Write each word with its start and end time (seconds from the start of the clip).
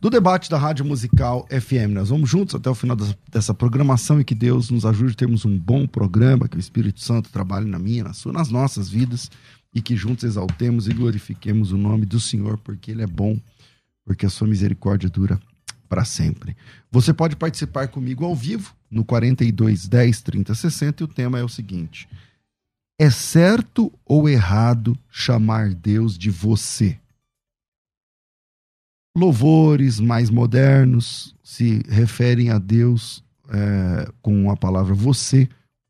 do 0.00 0.08
debate 0.08 0.48
da 0.48 0.56
Rádio 0.56 0.84
Musical 0.84 1.46
FM. 1.50 1.92
Nós 1.92 2.08
vamos 2.08 2.30
juntos 2.30 2.54
até 2.54 2.70
o 2.70 2.74
final 2.74 2.96
dessa 3.30 3.52
programação 3.52 4.20
e 4.20 4.24
que 4.24 4.34
Deus 4.34 4.70
nos 4.70 4.86
ajude 4.86 5.12
a 5.12 5.16
termos 5.16 5.44
um 5.44 5.58
bom 5.58 5.86
programa, 5.86 6.48
que 6.48 6.56
o 6.56 6.60
Espírito 6.60 7.00
Santo 7.00 7.30
trabalhe 7.30 7.68
na 7.68 7.78
minha, 7.78 8.04
na 8.04 8.12
sua, 8.12 8.32
nas 8.32 8.48
nossas 8.48 8.88
vidas 8.88 9.30
e 9.74 9.82
que 9.82 9.96
juntos 9.96 10.24
exaltemos 10.24 10.86
e 10.88 10.94
glorifiquemos 10.94 11.72
o 11.72 11.76
nome 11.76 12.06
do 12.06 12.20
Senhor, 12.20 12.58
porque 12.58 12.92
Ele 12.92 13.02
é 13.02 13.06
bom, 13.06 13.38
porque 14.04 14.24
a 14.24 14.30
sua 14.30 14.46
misericórdia 14.46 15.08
dura 15.08 15.40
para 15.88 16.04
sempre. 16.04 16.56
Você 16.92 17.12
pode 17.12 17.34
participar 17.34 17.88
comigo 17.88 18.24
ao 18.24 18.36
vivo 18.36 18.72
no 18.90 19.04
42 19.04 19.88
10 19.88 20.20
30 20.22 20.54
60 20.54 21.02
e 21.02 21.04
o 21.04 21.08
tema 21.08 21.38
é 21.38 21.44
o 21.44 21.48
seguinte: 21.48 22.08
É 22.98 23.10
certo 23.10 23.92
ou 24.04 24.28
errado 24.28 24.96
chamar 25.10 25.74
Deus 25.74 26.16
de 26.16 26.30
você? 26.30 26.98
Louvores 29.18 29.98
mais 29.98 30.30
modernos 30.30 31.34
se 31.42 31.82
referem 31.88 32.50
a 32.50 32.58
Deus 32.58 33.24
é, 33.48 34.08
com 34.22 34.48
a 34.48 34.56
palavra 34.56 34.94
você, 34.94 35.48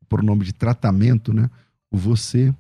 pronome 0.09 0.47
de 0.47 0.55
tratamento, 0.55 1.35
né? 1.35 1.51
O 1.91 1.99
você. 1.99 2.55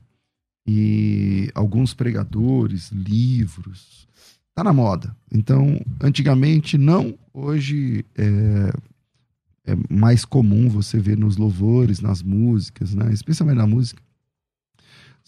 E 0.66 1.50
alguns 1.54 1.94
pregadores, 1.94 2.92
livros, 2.92 4.06
tá 4.54 4.62
na 4.62 4.70
moda. 4.70 5.16
Então, 5.32 5.80
antigamente 6.02 6.76
não, 6.76 7.18
hoje 7.32 8.04
é, 8.14 9.72
é 9.72 9.76
mais 9.88 10.26
comum 10.26 10.68
você 10.68 10.98
ver 10.98 11.16
nos 11.16 11.38
louvores, 11.38 12.00
nas 12.00 12.22
músicas, 12.22 12.94
né? 12.94 13.10
Especialmente 13.10 13.56
na 13.56 13.66
música, 13.66 14.02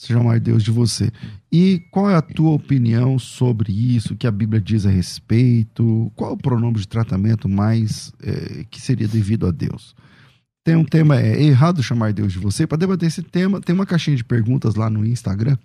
chamar 0.07 0.41
Deus 0.41 0.63
de 0.63 0.71
você. 0.71 1.11
E 1.53 1.83
qual 1.91 2.11
é 2.11 2.17
a 2.17 2.23
tua 2.23 2.53
opinião 2.53 3.19
sobre 3.19 3.73
isso? 3.73 4.15
O 4.15 4.17
que 4.17 4.27
a 4.27 4.31
Bíblia 4.31 4.61
diz 4.61 4.87
a 4.87 4.91
respeito? 4.91 6.11
Qual 6.17 6.31
é 6.31 6.35
o 6.35 6.37
pronome 6.37 6.79
de 6.79 6.89
tratamento 6.89 7.49
mais 7.49 8.13
é, 8.23 8.65
que 8.71 8.81
seria 8.81 9.07
devido 9.07 9.47
a 9.47 9.51
Deus? 9.51 9.95
Tem 10.65 10.77
um 10.77 10.85
tema, 10.85 11.19
é 11.19 11.43
errado 11.43 11.83
chamar 11.83 12.13
Deus 12.13 12.33
de 12.33 12.39
você. 12.39 12.67
Para 12.67 12.79
debater 12.79 13.09
esse 13.09 13.23
tema, 13.23 13.61
tem 13.61 13.75
uma 13.75 13.87
caixinha 13.87 14.17
de 14.17 14.25
perguntas 14.25 14.75
lá 14.75 14.91
no 14.91 15.05
Instagram, 15.07 15.57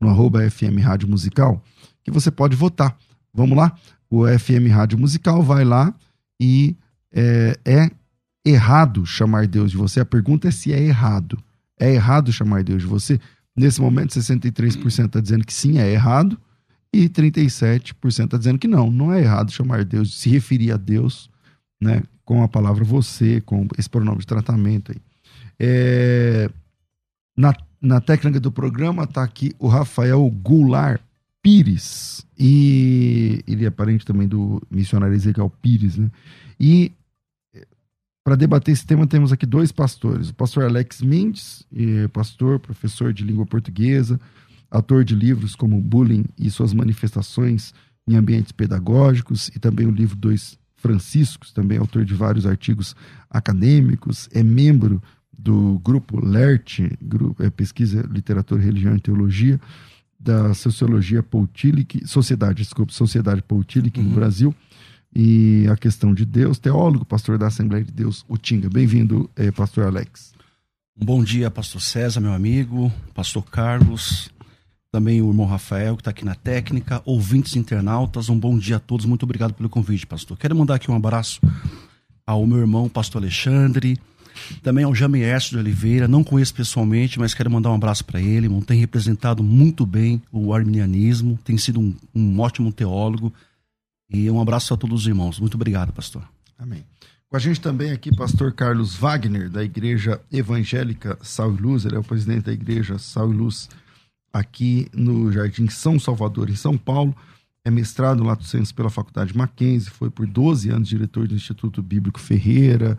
no 0.00 0.08
arroba 0.08 0.48
FM 0.50 0.78
Rádio 0.82 1.08
Musical, 1.08 1.62
que 2.02 2.10
você 2.10 2.30
pode 2.30 2.54
votar. 2.54 2.96
Vamos 3.32 3.56
lá? 3.56 3.74
O 4.10 4.26
FM 4.26 4.70
Rádio 4.70 4.98
Musical 4.98 5.42
vai 5.42 5.64
lá 5.64 5.94
e 6.38 6.76
é, 7.12 7.58
é 7.64 7.90
errado 8.44 9.06
chamar 9.06 9.46
Deus 9.46 9.70
de 9.70 9.76
você. 9.76 10.00
A 10.00 10.04
pergunta 10.04 10.48
é 10.48 10.50
se 10.50 10.72
é 10.72 10.80
errado. 10.80 11.38
É 11.78 11.92
errado 11.92 12.32
chamar 12.32 12.62
Deus 12.62 12.82
de 12.82 12.88
você? 12.88 13.18
Nesse 13.56 13.80
momento, 13.80 14.18
63% 14.18 15.06
está 15.06 15.20
dizendo 15.20 15.46
que 15.46 15.54
sim, 15.54 15.78
é 15.78 15.90
errado, 15.92 16.38
e 16.92 17.08
37% 17.08 18.24
está 18.24 18.38
dizendo 18.38 18.58
que 18.58 18.68
não, 18.68 18.90
não 18.90 19.12
é 19.12 19.20
errado 19.20 19.52
chamar 19.52 19.84
Deus, 19.84 20.18
se 20.18 20.28
referir 20.28 20.72
a 20.72 20.76
Deus 20.76 21.30
né, 21.80 22.02
com 22.24 22.42
a 22.42 22.48
palavra 22.48 22.84
você, 22.84 23.40
com 23.40 23.66
esse 23.78 23.88
pronome 23.88 24.18
de 24.18 24.26
tratamento 24.26 24.92
aí. 24.92 24.98
É, 25.58 26.50
na, 27.36 27.54
na 27.80 28.00
técnica 28.00 28.40
do 28.40 28.50
programa 28.50 29.04
está 29.04 29.22
aqui 29.22 29.54
o 29.58 29.68
Rafael 29.68 30.28
Goulart 30.30 31.00
Pires, 31.42 32.26
e 32.38 33.42
ele 33.46 33.66
é 33.66 33.70
parente 33.70 34.04
também 34.04 34.26
do 34.26 34.62
missionário 34.70 35.14
Ezequiel 35.14 35.52
Pires, 35.60 35.96
né? 35.96 36.10
E 36.58 36.90
para 38.24 38.36
debater 38.36 38.72
esse 38.72 38.86
tema, 38.86 39.06
temos 39.06 39.32
aqui 39.32 39.44
dois 39.44 39.70
pastores: 39.70 40.30
o 40.30 40.34
pastor 40.34 40.64
Alex 40.64 41.02
Mendes, 41.02 41.66
pastor, 42.12 42.58
professor 42.58 43.12
de 43.12 43.22
língua 43.22 43.44
portuguesa, 43.44 44.18
autor 44.70 45.04
de 45.04 45.14
livros 45.14 45.54
como 45.54 45.78
Bullying 45.80 46.24
e 46.38 46.50
suas 46.50 46.72
manifestações 46.72 47.74
em 48.08 48.16
ambientes 48.16 48.50
pedagógicos, 48.50 49.48
e 49.48 49.58
também 49.58 49.86
o 49.86 49.90
livro 49.90 50.16
Dois 50.16 50.58
Franciscos, 50.76 51.52
também 51.52 51.78
autor 51.78 52.04
de 52.04 52.14
vários 52.14 52.46
artigos 52.46 52.96
acadêmicos, 53.30 54.28
é 54.32 54.42
membro 54.42 55.02
do 55.38 55.78
grupo 55.80 56.24
LERT, 56.24 56.80
grupo, 57.00 57.42
é, 57.42 57.50
Pesquisa, 57.50 58.06
Literatura, 58.10 58.62
Religião 58.62 58.96
e 58.96 59.00
Teologia, 59.00 59.60
da 60.18 60.54
Sociologia 60.54 61.22
Poutillic, 61.22 62.06
Sociedade, 62.06 62.62
desculpa, 62.62 62.92
Sociedade 62.92 63.42
Poutillic 63.42 63.98
uhum. 63.98 64.06
no 64.06 64.14
Brasil 64.14 64.54
e 65.14 65.66
a 65.70 65.76
questão 65.76 66.12
de 66.12 66.24
Deus, 66.24 66.58
teólogo, 66.58 67.04
pastor 67.04 67.38
da 67.38 67.46
Assembleia 67.46 67.84
de 67.84 67.92
Deus, 67.92 68.24
Utinga. 68.28 68.68
Bem-vindo, 68.68 69.30
eh, 69.36 69.52
pastor 69.52 69.84
Alex. 69.84 70.32
Bom 70.96 71.22
dia, 71.22 71.50
pastor 71.50 71.80
César, 71.80 72.20
meu 72.20 72.32
amigo, 72.32 72.92
pastor 73.14 73.44
Carlos, 73.44 74.30
também 74.90 75.22
o 75.22 75.28
irmão 75.28 75.46
Rafael, 75.46 75.96
que 75.96 76.00
está 76.00 76.10
aqui 76.10 76.24
na 76.24 76.34
técnica, 76.34 77.00
ouvintes 77.04 77.54
internautas, 77.54 78.28
um 78.28 78.38
bom 78.38 78.58
dia 78.58 78.76
a 78.76 78.80
todos, 78.80 79.06
muito 79.06 79.22
obrigado 79.22 79.54
pelo 79.54 79.68
convite, 79.68 80.06
pastor. 80.06 80.36
Quero 80.36 80.56
mandar 80.56 80.76
aqui 80.76 80.90
um 80.90 80.96
abraço 80.96 81.40
ao 82.26 82.46
meu 82.46 82.58
irmão, 82.58 82.88
pastor 82.88 83.22
Alexandre, 83.22 83.98
também 84.62 84.84
ao 84.84 84.94
Jamiercio 84.94 85.50
de 85.50 85.58
Oliveira, 85.58 86.08
não 86.08 86.24
conheço 86.24 86.54
pessoalmente, 86.54 87.20
mas 87.20 87.34
quero 87.34 87.50
mandar 87.50 87.70
um 87.70 87.74
abraço 87.74 88.04
para 88.04 88.20
ele, 88.20 88.46
irmão, 88.46 88.60
tem 88.60 88.78
representado 88.80 89.42
muito 89.42 89.86
bem 89.86 90.20
o 90.32 90.52
arminianismo, 90.52 91.38
tem 91.44 91.56
sido 91.56 91.80
um, 91.80 91.94
um 92.14 92.40
ótimo 92.40 92.72
teólogo, 92.72 93.32
e 94.10 94.30
um 94.30 94.40
abraço 94.40 94.74
a 94.74 94.76
todos 94.76 95.02
os 95.02 95.06
irmãos. 95.06 95.38
Muito 95.40 95.54
obrigado, 95.54 95.92
pastor. 95.92 96.22
Amém. 96.58 96.84
Com 97.28 97.36
a 97.36 97.40
gente 97.40 97.60
também 97.60 97.90
aqui, 97.90 98.14
pastor 98.14 98.52
Carlos 98.52 98.94
Wagner, 98.94 99.50
da 99.50 99.64
Igreja 99.64 100.20
Evangélica 100.30 101.18
Sal 101.20 101.52
e 101.54 101.60
Luz. 101.60 101.84
Ele 101.84 101.96
é 101.96 101.98
o 101.98 102.04
presidente 102.04 102.44
da 102.44 102.52
Igreja 102.52 102.98
Sal 102.98 103.32
e 103.32 103.36
Luz 103.36 103.68
aqui 104.32 104.88
no 104.92 105.32
Jardim 105.32 105.68
São 105.68 105.98
Salvador, 105.98 106.48
em 106.48 106.56
São 106.56 106.76
Paulo. 106.76 107.14
É 107.64 107.70
mestrado 107.70 108.22
em 108.22 108.26
Lato 108.26 108.44
Senso 108.44 108.74
pela 108.74 108.90
Faculdade 108.90 109.36
Mackenzie, 109.36 109.90
foi 109.90 110.10
por 110.10 110.26
12 110.26 110.70
anos 110.70 110.88
diretor 110.88 111.26
do 111.26 111.34
Instituto 111.34 111.82
Bíblico 111.82 112.20
Ferreira, 112.20 112.98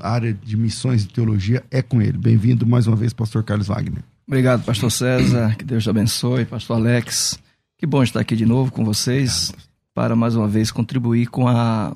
área 0.00 0.32
de 0.32 0.56
missões 0.56 1.04
e 1.04 1.08
teologia 1.08 1.64
é 1.70 1.82
com 1.82 2.00
ele. 2.00 2.16
Bem-vindo 2.16 2.66
mais 2.66 2.86
uma 2.86 2.96
vez, 2.96 3.12
pastor 3.12 3.42
Carlos 3.42 3.66
Wagner. 3.66 4.04
Obrigado, 4.26 4.64
pastor 4.64 4.90
César, 4.90 5.56
que 5.56 5.64
Deus 5.64 5.82
te 5.82 5.90
abençoe, 5.90 6.44
pastor 6.44 6.76
Alex. 6.76 7.38
Que 7.76 7.86
bom 7.86 8.02
estar 8.02 8.20
aqui 8.20 8.36
de 8.36 8.46
novo 8.46 8.70
com 8.70 8.84
vocês. 8.84 9.50
Obrigado 9.50 9.67
para 9.98 10.14
mais 10.14 10.36
uma 10.36 10.46
vez 10.46 10.70
contribuir 10.70 11.26
com 11.26 11.48
a, 11.48 11.92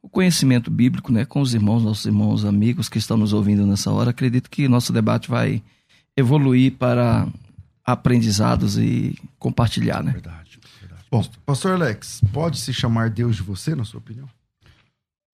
o 0.00 0.08
conhecimento 0.08 0.70
bíblico, 0.70 1.10
né, 1.10 1.24
com 1.24 1.40
os 1.40 1.54
irmãos, 1.54 1.82
nossos 1.82 2.06
irmãos, 2.06 2.44
amigos 2.44 2.88
que 2.88 2.98
estão 2.98 3.16
nos 3.16 3.32
ouvindo 3.32 3.66
nessa 3.66 3.90
hora. 3.90 4.10
Acredito 4.10 4.48
que 4.48 4.68
nosso 4.68 4.92
debate 4.92 5.28
vai 5.28 5.60
evoluir 6.16 6.74
para 6.74 7.26
aprendizados 7.84 8.78
e 8.78 9.18
compartilhar, 9.40 10.04
né? 10.04 10.12
Verdade, 10.12 10.60
verdade. 10.78 11.04
Bom, 11.10 11.24
pastor 11.44 11.72
Alex, 11.72 12.20
pode 12.32 12.60
se 12.60 12.72
chamar 12.72 13.10
Deus 13.10 13.34
de 13.34 13.42
você, 13.42 13.74
na 13.74 13.84
sua 13.84 13.98
opinião? 13.98 14.28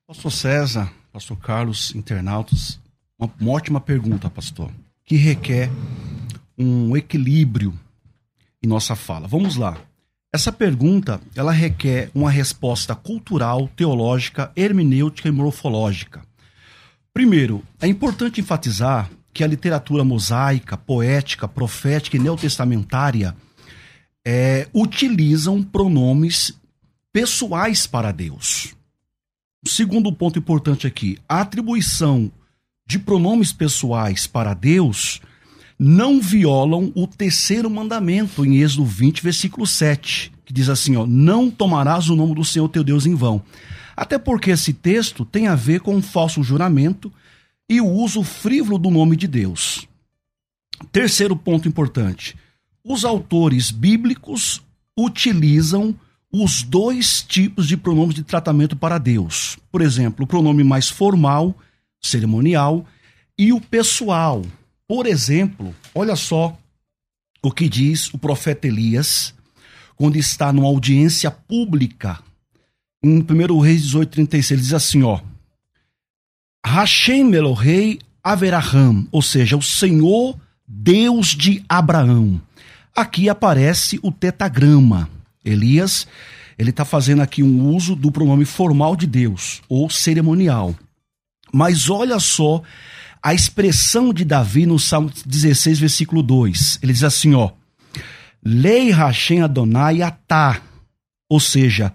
Pastor 0.06 0.32
César, 0.32 0.90
pastor 1.12 1.36
Carlos, 1.36 1.94
internautas, 1.94 2.80
uma, 3.18 3.30
uma 3.38 3.52
ótima 3.52 3.82
pergunta, 3.82 4.30
pastor, 4.30 4.70
que 5.04 5.16
requer 5.16 5.70
um 6.56 6.96
equilíbrio 6.96 7.78
em 8.62 8.66
nossa 8.66 8.96
fala. 8.96 9.28
Vamos 9.28 9.56
lá. 9.56 9.76
Essa 10.30 10.52
pergunta, 10.52 11.20
ela 11.34 11.52
requer 11.52 12.10
uma 12.14 12.30
resposta 12.30 12.94
cultural, 12.94 13.66
teológica, 13.74 14.52
hermenêutica 14.54 15.28
e 15.28 15.32
morfológica. 15.32 16.22
Primeiro, 17.14 17.64
é 17.80 17.86
importante 17.86 18.40
enfatizar 18.40 19.10
que 19.32 19.42
a 19.42 19.46
literatura 19.46 20.04
mosaica, 20.04 20.76
poética, 20.76 21.48
profética 21.48 22.16
e 22.16 22.20
neotestamentária 22.20 23.34
é, 24.26 24.68
utilizam 24.74 25.62
pronomes 25.62 26.52
pessoais 27.10 27.86
para 27.86 28.12
Deus. 28.12 28.74
segundo 29.66 30.12
ponto 30.12 30.38
importante 30.38 30.86
aqui, 30.86 31.18
a 31.26 31.40
atribuição 31.40 32.30
de 32.86 32.98
pronomes 32.98 33.52
pessoais 33.52 34.26
para 34.26 34.52
Deus 34.52 35.20
não 35.78 36.20
violam 36.20 36.92
o 36.94 37.06
terceiro 37.06 37.70
mandamento 37.70 38.44
em 38.44 38.56
Êxodo 38.58 38.84
20, 38.84 39.22
versículo 39.22 39.66
7, 39.66 40.32
que 40.44 40.52
diz 40.52 40.68
assim, 40.68 40.96
ó, 40.96 41.06
não 41.06 41.50
tomarás 41.50 42.08
o 42.08 42.16
nome 42.16 42.34
do 42.34 42.44
Senhor 42.44 42.68
teu 42.68 42.82
Deus 42.82 43.06
em 43.06 43.14
vão. 43.14 43.42
Até 43.96 44.18
porque 44.18 44.50
esse 44.50 44.72
texto 44.72 45.24
tem 45.24 45.46
a 45.46 45.54
ver 45.54 45.80
com 45.80 45.94
um 45.94 46.02
falso 46.02 46.42
juramento 46.42 47.12
e 47.68 47.80
o 47.80 47.86
uso 47.86 48.22
frívolo 48.22 48.78
do 48.78 48.90
nome 48.90 49.16
de 49.16 49.28
Deus. 49.28 49.86
Terceiro 50.90 51.36
ponto 51.36 51.68
importante. 51.68 52.36
Os 52.84 53.04
autores 53.04 53.70
bíblicos 53.70 54.62
utilizam 54.96 55.94
os 56.32 56.62
dois 56.62 57.22
tipos 57.22 57.66
de 57.66 57.76
pronomes 57.76 58.14
de 58.14 58.22
tratamento 58.22 58.76
para 58.76 58.98
Deus. 58.98 59.58
Por 59.70 59.80
exemplo, 59.80 60.24
o 60.24 60.28
pronome 60.28 60.62
mais 60.62 60.88
formal, 60.88 61.56
cerimonial, 62.00 62.86
e 63.36 63.52
o 63.52 63.60
pessoal. 63.60 64.42
Por 64.88 65.06
exemplo, 65.06 65.74
olha 65.94 66.16
só 66.16 66.58
o 67.42 67.52
que 67.52 67.68
diz 67.68 68.12
o 68.14 68.18
profeta 68.18 68.66
Elias 68.66 69.34
quando 69.94 70.16
está 70.16 70.50
numa 70.50 70.66
audiência 70.66 71.30
pública. 71.30 72.18
Em 73.04 73.18
1 73.20 73.60
Reis 73.60 73.82
18:36 73.82 74.50
ele 74.50 74.62
diz 74.62 74.72
assim, 74.72 75.02
ó: 75.02 75.20
Hashem 76.64 77.34
Elohei 77.34 77.98
Averaham, 78.24 79.06
ou 79.12 79.20
seja, 79.20 79.58
o 79.58 79.62
Senhor 79.62 80.38
Deus 80.66 81.28
de 81.28 81.62
Abraão. 81.68 82.40
Aqui 82.96 83.28
aparece 83.28 84.00
o 84.02 84.10
tetagrama. 84.10 85.08
Elias, 85.44 86.06
ele 86.58 86.70
está 86.70 86.84
fazendo 86.84 87.22
aqui 87.22 87.42
um 87.42 87.68
uso 87.74 87.94
do 87.94 88.10
pronome 88.10 88.44
formal 88.44 88.96
de 88.96 89.06
Deus, 89.06 89.62
ou 89.68 89.88
cerimonial. 89.88 90.74
Mas 91.52 91.88
olha 91.88 92.18
só 92.18 92.62
a 93.28 93.34
expressão 93.34 94.10
de 94.10 94.24
Davi 94.24 94.64
no 94.64 94.78
Salmo 94.78 95.12
16, 95.26 95.78
versículo 95.78 96.22
2. 96.22 96.78
Ele 96.82 96.94
diz 96.94 97.04
assim, 97.04 97.34
ó: 97.34 97.50
Lei 98.42 98.90
Hashem 98.90 99.42
Adonai 99.42 100.00
Atá, 100.00 100.62
ou 101.28 101.38
seja, 101.38 101.92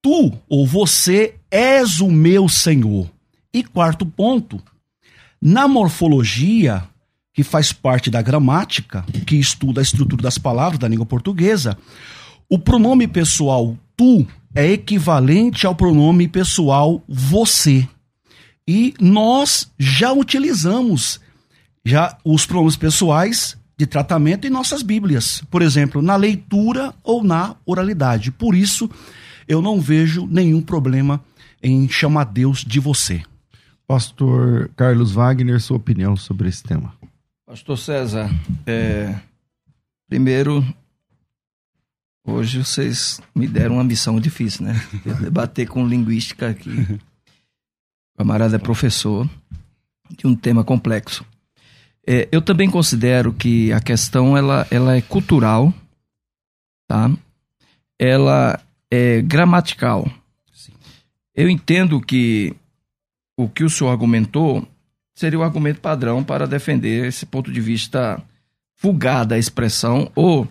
tu 0.00 0.32
ou 0.48 0.64
você 0.64 1.34
és 1.50 2.00
o 2.00 2.08
meu 2.08 2.48
Senhor. 2.48 3.10
E 3.52 3.64
quarto 3.64 4.06
ponto, 4.06 4.62
na 5.42 5.66
morfologia, 5.66 6.84
que 7.34 7.42
faz 7.42 7.72
parte 7.72 8.08
da 8.08 8.22
gramática, 8.22 9.04
que 9.26 9.34
estuda 9.34 9.80
a 9.80 9.82
estrutura 9.82 10.22
das 10.22 10.38
palavras 10.38 10.78
da 10.78 10.86
língua 10.86 11.06
portuguesa, 11.06 11.76
o 12.48 12.56
pronome 12.56 13.08
pessoal 13.08 13.76
tu 13.96 14.24
é 14.54 14.70
equivalente 14.70 15.66
ao 15.66 15.74
pronome 15.74 16.28
pessoal 16.28 17.02
você. 17.08 17.88
E 18.68 18.92
nós 19.00 19.72
já 19.78 20.12
utilizamos 20.12 21.18
já 21.82 22.18
os 22.22 22.44
pronomes 22.44 22.76
pessoais 22.76 23.56
de 23.78 23.86
tratamento 23.86 24.46
em 24.46 24.50
nossas 24.50 24.82
Bíblias, 24.82 25.42
por 25.50 25.62
exemplo, 25.62 26.02
na 26.02 26.16
leitura 26.16 26.94
ou 27.02 27.24
na 27.24 27.56
oralidade. 27.64 28.30
Por 28.30 28.54
isso, 28.54 28.90
eu 29.48 29.62
não 29.62 29.80
vejo 29.80 30.26
nenhum 30.26 30.60
problema 30.60 31.24
em 31.62 31.88
chamar 31.88 32.24
Deus 32.24 32.62
de 32.62 32.78
você. 32.78 33.22
Pastor 33.86 34.70
Carlos 34.76 35.12
Wagner, 35.12 35.58
sua 35.62 35.78
opinião 35.78 36.14
sobre 36.14 36.50
esse 36.50 36.62
tema. 36.62 36.92
Pastor 37.46 37.78
César, 37.78 38.30
é, 38.66 39.14
primeiro 40.06 40.62
Hoje 42.28 42.62
vocês 42.62 43.22
me 43.34 43.48
deram 43.48 43.76
uma 43.76 43.84
missão 43.84 44.20
difícil, 44.20 44.66
né? 44.66 44.74
Debater 45.22 45.66
com 45.66 45.86
linguística 45.86 46.50
aqui. 46.50 47.00
O 48.18 48.24
camarada 48.26 48.56
é 48.56 48.58
professor 48.58 49.30
de 50.10 50.26
um 50.26 50.34
tema 50.34 50.64
complexo. 50.64 51.24
É, 52.04 52.28
eu 52.32 52.42
também 52.42 52.68
considero 52.68 53.32
que 53.32 53.72
a 53.72 53.80
questão 53.80 54.36
ela, 54.36 54.66
ela 54.72 54.96
é 54.96 55.00
cultural, 55.00 55.72
tá? 56.88 57.08
Ela 57.96 58.60
é 58.90 59.22
gramatical. 59.22 60.10
Sim. 60.52 60.72
Eu 61.32 61.48
entendo 61.48 62.00
que 62.00 62.56
o 63.36 63.48
que 63.48 63.62
o 63.62 63.70
senhor 63.70 63.90
argumentou 63.90 64.66
seria 65.14 65.38
o 65.38 65.44
argumento 65.44 65.80
padrão 65.80 66.24
para 66.24 66.44
defender 66.44 67.06
esse 67.06 67.24
ponto 67.24 67.52
de 67.52 67.60
vista 67.60 68.20
vulgar 68.82 69.24
da 69.24 69.38
expressão 69.38 70.10
ou 70.16 70.48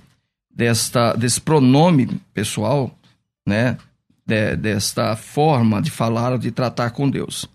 desta, 0.49 1.11
desse 1.15 1.41
pronome 1.41 2.07
pessoal, 2.33 2.97
né? 3.45 3.77
De, 4.25 4.55
desta 4.55 5.17
forma 5.17 5.81
de 5.81 5.91
falar, 5.91 6.37
de 6.37 6.49
tratar 6.49 6.91
com 6.91 7.09
Deus. 7.09 7.45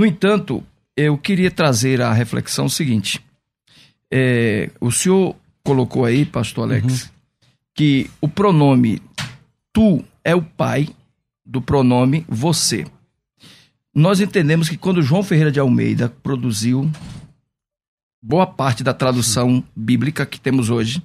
No 0.00 0.06
entanto, 0.06 0.64
eu 0.96 1.18
queria 1.18 1.50
trazer 1.50 2.00
a 2.00 2.10
reflexão 2.10 2.70
seguinte. 2.70 3.20
É, 4.10 4.70
o 4.80 4.90
senhor 4.90 5.36
colocou 5.62 6.06
aí, 6.06 6.24
pastor 6.24 6.64
Alex, 6.64 7.02
uhum. 7.02 7.08
que 7.74 8.10
o 8.18 8.26
pronome 8.26 9.02
tu 9.74 10.02
é 10.24 10.34
o 10.34 10.40
pai 10.40 10.88
do 11.44 11.60
pronome 11.60 12.24
você. 12.26 12.86
Nós 13.94 14.22
entendemos 14.22 14.70
que 14.70 14.78
quando 14.78 15.02
João 15.02 15.22
Ferreira 15.22 15.52
de 15.52 15.60
Almeida 15.60 16.08
produziu 16.08 16.90
boa 18.22 18.46
parte 18.46 18.82
da 18.82 18.94
tradução 18.94 19.62
bíblica 19.76 20.24
que 20.24 20.40
temos 20.40 20.70
hoje, 20.70 21.02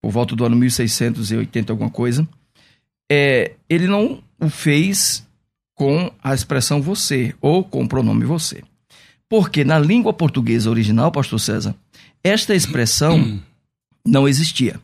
por 0.00 0.12
volta 0.12 0.36
do 0.36 0.44
ano 0.44 0.54
1680 0.54 1.72
alguma 1.72 1.90
coisa, 1.90 2.28
é, 3.10 3.56
ele 3.68 3.88
não 3.88 4.22
o 4.38 4.48
fez 4.48 5.26
com 5.74 6.12
a 6.22 6.34
expressão 6.34 6.80
você 6.80 7.34
ou 7.40 7.64
com 7.64 7.84
o 7.84 7.88
pronome 7.88 8.24
você. 8.24 8.62
Porque 9.28 9.64
na 9.64 9.78
língua 9.78 10.12
portuguesa 10.12 10.68
original, 10.68 11.10
pastor 11.10 11.40
César, 11.40 11.74
esta 12.22 12.54
expressão 12.54 13.40
não 14.06 14.28
existia. 14.28 14.78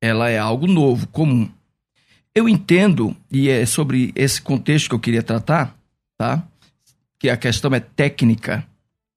Ela 0.00 0.30
é 0.30 0.38
algo 0.38 0.66
novo, 0.66 1.06
comum. 1.08 1.48
Eu 2.34 2.48
entendo, 2.48 3.16
e 3.30 3.48
é 3.48 3.66
sobre 3.66 4.12
esse 4.14 4.40
contexto 4.40 4.88
que 4.88 4.94
eu 4.94 5.00
queria 5.00 5.22
tratar, 5.22 5.76
tá? 6.16 6.46
Que 7.18 7.28
a 7.28 7.36
questão 7.36 7.74
é 7.74 7.80
técnica, 7.80 8.66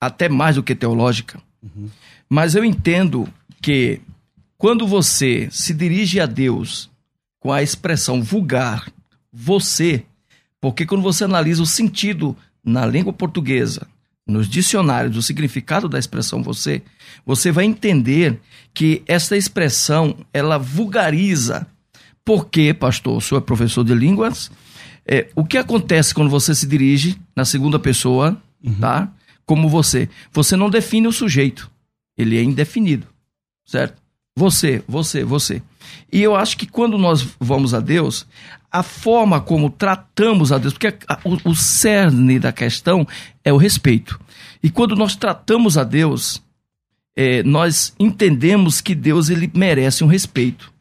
até 0.01 0.27
mais 0.27 0.55
do 0.55 0.63
que 0.63 0.73
teológica. 0.73 1.39
Uhum. 1.61 1.89
Mas 2.27 2.55
eu 2.55 2.65
entendo 2.65 3.31
que 3.61 4.01
quando 4.57 4.87
você 4.87 5.47
se 5.51 5.73
dirige 5.73 6.19
a 6.19 6.25
Deus 6.25 6.89
com 7.39 7.51
a 7.51 7.61
expressão 7.61 8.21
vulgar, 8.21 8.91
você, 9.31 10.03
porque 10.63 10.85
quando 10.85 11.01
você 11.01 11.25
analisa 11.25 11.61
o 11.61 11.65
sentido 11.65 12.37
na 12.63 12.85
língua 12.85 13.11
portuguesa, 13.11 13.85
nos 14.25 14.47
dicionários, 14.47 15.17
o 15.17 15.21
significado 15.21 15.89
da 15.89 15.99
expressão 15.99 16.41
você, 16.41 16.81
você 17.25 17.51
vai 17.51 17.65
entender 17.65 18.39
que 18.73 19.03
essa 19.05 19.35
expressão 19.35 20.15
ela 20.33 20.57
vulgariza. 20.57 21.67
Porque, 22.23 22.73
pastor, 22.73 23.17
o 23.17 23.19
senhor 23.19 23.41
é 23.41 23.45
professor 23.45 23.83
de 23.83 23.93
línguas, 23.93 24.49
é, 25.05 25.27
o 25.35 25.43
que 25.43 25.57
acontece 25.57 26.15
quando 26.15 26.29
você 26.29 26.55
se 26.55 26.65
dirige 26.65 27.19
na 27.35 27.43
segunda 27.43 27.77
pessoa, 27.77 28.41
uhum. 28.63 28.75
tá? 28.75 29.11
Como 29.45 29.67
você. 29.67 30.07
Você 30.31 30.55
não 30.55 30.69
define 30.69 31.09
o 31.09 31.11
sujeito. 31.11 31.69
Ele 32.17 32.37
é 32.37 32.41
indefinido, 32.41 33.05
certo? 33.65 34.01
Você, 34.33 34.81
você, 34.87 35.25
você. 35.25 35.61
E 36.09 36.21
eu 36.21 36.37
acho 36.37 36.55
que 36.57 36.65
quando 36.65 36.97
nós 36.97 37.27
vamos 37.37 37.73
a 37.73 37.81
Deus, 37.81 38.25
a 38.73 38.81
forma 38.81 39.39
como 39.39 39.69
tratamos 39.69 40.51
a 40.51 40.57
Deus, 40.57 40.73
porque 40.73 40.97
o, 41.23 41.51
o 41.51 41.55
cerne 41.55 42.39
da 42.39 42.51
questão 42.51 43.07
é 43.43 43.53
o 43.53 43.57
respeito. 43.57 44.19
E 44.63 44.69
quando 44.69 44.95
nós 44.95 45.15
tratamos 45.15 45.77
a 45.77 45.83
Deus, 45.83 46.41
é, 47.15 47.43
nós 47.43 47.93
entendemos 47.99 48.81
que 48.81 48.95
Deus 48.95 49.29
ele 49.29 49.49
merece 49.53 50.03
um 50.03 50.07
respeito. 50.07 50.73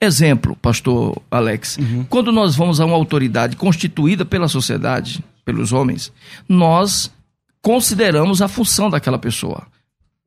Exemplo, 0.00 0.54
pastor 0.56 1.20
Alex, 1.30 1.78
uhum. 1.78 2.04
quando 2.04 2.30
nós 2.30 2.54
vamos 2.54 2.80
a 2.80 2.84
uma 2.84 2.96
autoridade 2.96 3.56
constituída 3.56 4.24
pela 4.24 4.46
sociedade, 4.46 5.24
pelos 5.44 5.72
homens, 5.72 6.12
nós 6.48 7.10
consideramos 7.60 8.40
a 8.40 8.48
função 8.48 8.88
daquela 8.88 9.18
pessoa 9.18 9.66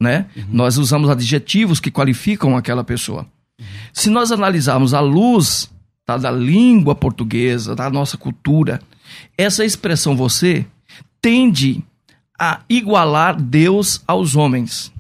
né? 0.03 0.25
Uhum. 0.35 0.43
Nós 0.51 0.77
usamos 0.77 1.09
adjetivos 1.09 1.79
que 1.79 1.89
qualificam 1.89 2.57
aquela 2.57 2.83
pessoa. 2.83 3.25
Uhum. 3.59 3.65
Se 3.93 4.09
nós 4.09 4.31
analisarmos 4.31 4.93
a 4.93 4.99
luz 4.99 5.71
tá, 6.05 6.17
da 6.17 6.31
língua 6.31 6.95
portuguesa, 6.95 7.75
da 7.75 7.89
nossa 7.89 8.17
cultura, 8.17 8.81
essa 9.37 9.65
expressão 9.65 10.15
você 10.15 10.65
tende 11.21 11.83
a 12.39 12.61
igualar 12.69 13.41
Deus 13.41 14.01
aos 14.07 14.35
homens. 14.35 14.91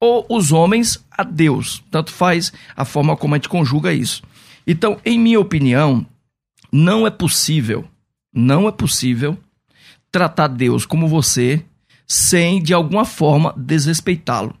Ou 0.00 0.26
os 0.28 0.52
homens 0.52 1.04
a 1.10 1.24
Deus. 1.24 1.82
Tanto 1.90 2.12
faz 2.12 2.52
a 2.76 2.84
forma 2.84 3.16
como 3.16 3.34
a 3.34 3.38
gente 3.38 3.48
conjuga 3.48 3.92
isso. 3.92 4.22
Então, 4.66 4.98
em 5.04 5.18
minha 5.18 5.40
opinião, 5.40 6.06
não 6.70 7.06
é 7.06 7.10
possível, 7.10 7.84
não 8.32 8.68
é 8.68 8.72
possível 8.72 9.36
tratar 10.10 10.48
Deus 10.48 10.86
como 10.86 11.08
você 11.08 11.64
sem, 12.06 12.62
de 12.62 12.72
alguma 12.72 13.04
forma, 13.04 13.52
desrespeitá-lo. 13.56 14.54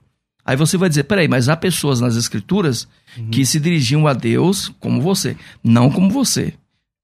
Aí 0.48 0.56
você 0.56 0.78
vai 0.78 0.88
dizer: 0.88 1.04
peraí, 1.04 1.28
mas 1.28 1.50
há 1.50 1.54
pessoas 1.54 2.00
nas 2.00 2.16
Escrituras 2.16 2.88
uhum. 3.18 3.28
que 3.28 3.44
se 3.44 3.60
dirigiam 3.60 4.06
a 4.06 4.14
Deus 4.14 4.72
como 4.80 4.98
você, 4.98 5.36
não 5.62 5.90
como 5.90 6.08
você. 6.08 6.54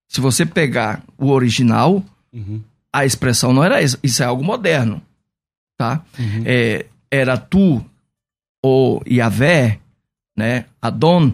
Se 0.08 0.18
você 0.18 0.46
pegar 0.46 1.04
o 1.18 1.28
original, 1.28 2.02
uhum. 2.32 2.62
a 2.90 3.04
expressão 3.04 3.52
não 3.52 3.62
era 3.62 3.82
isso, 3.82 3.98
isso 4.02 4.22
é 4.22 4.26
algo 4.26 4.42
moderno. 4.42 5.02
Tá? 5.76 6.02
Uhum. 6.18 6.42
É, 6.46 6.86
era 7.10 7.36
tu 7.36 7.84
ou 8.62 9.02
Yahvé, 9.06 9.78
né, 10.34 10.64
Adon, 10.80 11.30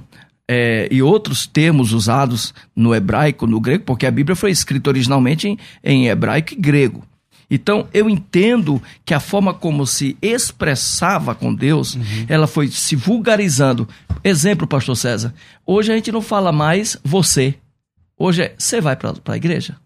é, 0.50 0.88
e 0.90 1.00
outros 1.00 1.46
termos 1.46 1.92
usados 1.92 2.52
no 2.74 2.92
hebraico, 2.92 3.46
no 3.46 3.60
grego, 3.60 3.84
porque 3.84 4.04
a 4.04 4.10
Bíblia 4.10 4.34
foi 4.34 4.50
escrita 4.50 4.90
originalmente 4.90 5.46
em, 5.46 5.58
em 5.84 6.08
hebraico 6.08 6.54
e 6.54 6.56
grego. 6.56 7.06
Então, 7.50 7.88
eu 7.92 8.08
entendo 8.08 8.80
que 9.04 9.12
a 9.12 9.18
forma 9.18 9.52
como 9.52 9.84
se 9.84 10.16
expressava 10.22 11.34
com 11.34 11.52
Deus, 11.52 11.96
uhum. 11.96 12.26
ela 12.28 12.46
foi 12.46 12.68
se 12.68 12.94
vulgarizando. 12.94 13.88
Exemplo, 14.22 14.68
pastor 14.68 14.96
César. 14.96 15.34
Hoje 15.66 15.90
a 15.90 15.96
gente 15.96 16.12
não 16.12 16.22
fala 16.22 16.52
mais 16.52 16.96
você. 17.02 17.56
Hoje 18.16 18.42
é 18.42 18.54
você 18.56 18.80
vai 18.80 18.94
para 18.94 19.14
a 19.26 19.36
igreja. 19.36 19.76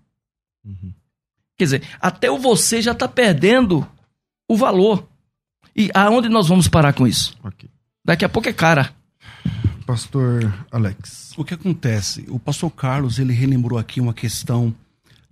Uhum. 0.64 0.92
Quer 1.56 1.64
dizer, 1.64 1.82
até 2.00 2.30
o 2.30 2.38
você 2.38 2.82
já 2.82 2.92
está 2.92 3.08
perdendo 3.08 3.86
o 4.48 4.56
valor. 4.56 5.08
E 5.74 5.90
aonde 5.94 6.28
nós 6.28 6.48
vamos 6.48 6.68
parar 6.68 6.92
com 6.92 7.06
isso? 7.06 7.34
Okay. 7.42 7.70
Daqui 8.04 8.24
a 8.24 8.28
pouco 8.28 8.48
é 8.48 8.52
cara. 8.52 8.92
Pastor 9.86 10.52
Alex. 10.70 11.32
O 11.36 11.44
que 11.44 11.54
acontece? 11.54 12.24
O 12.28 12.38
pastor 12.38 12.70
Carlos 12.70 13.18
ele 13.18 13.32
relembrou 13.32 13.78
aqui 13.78 14.00
uma 14.00 14.14
questão 14.14 14.74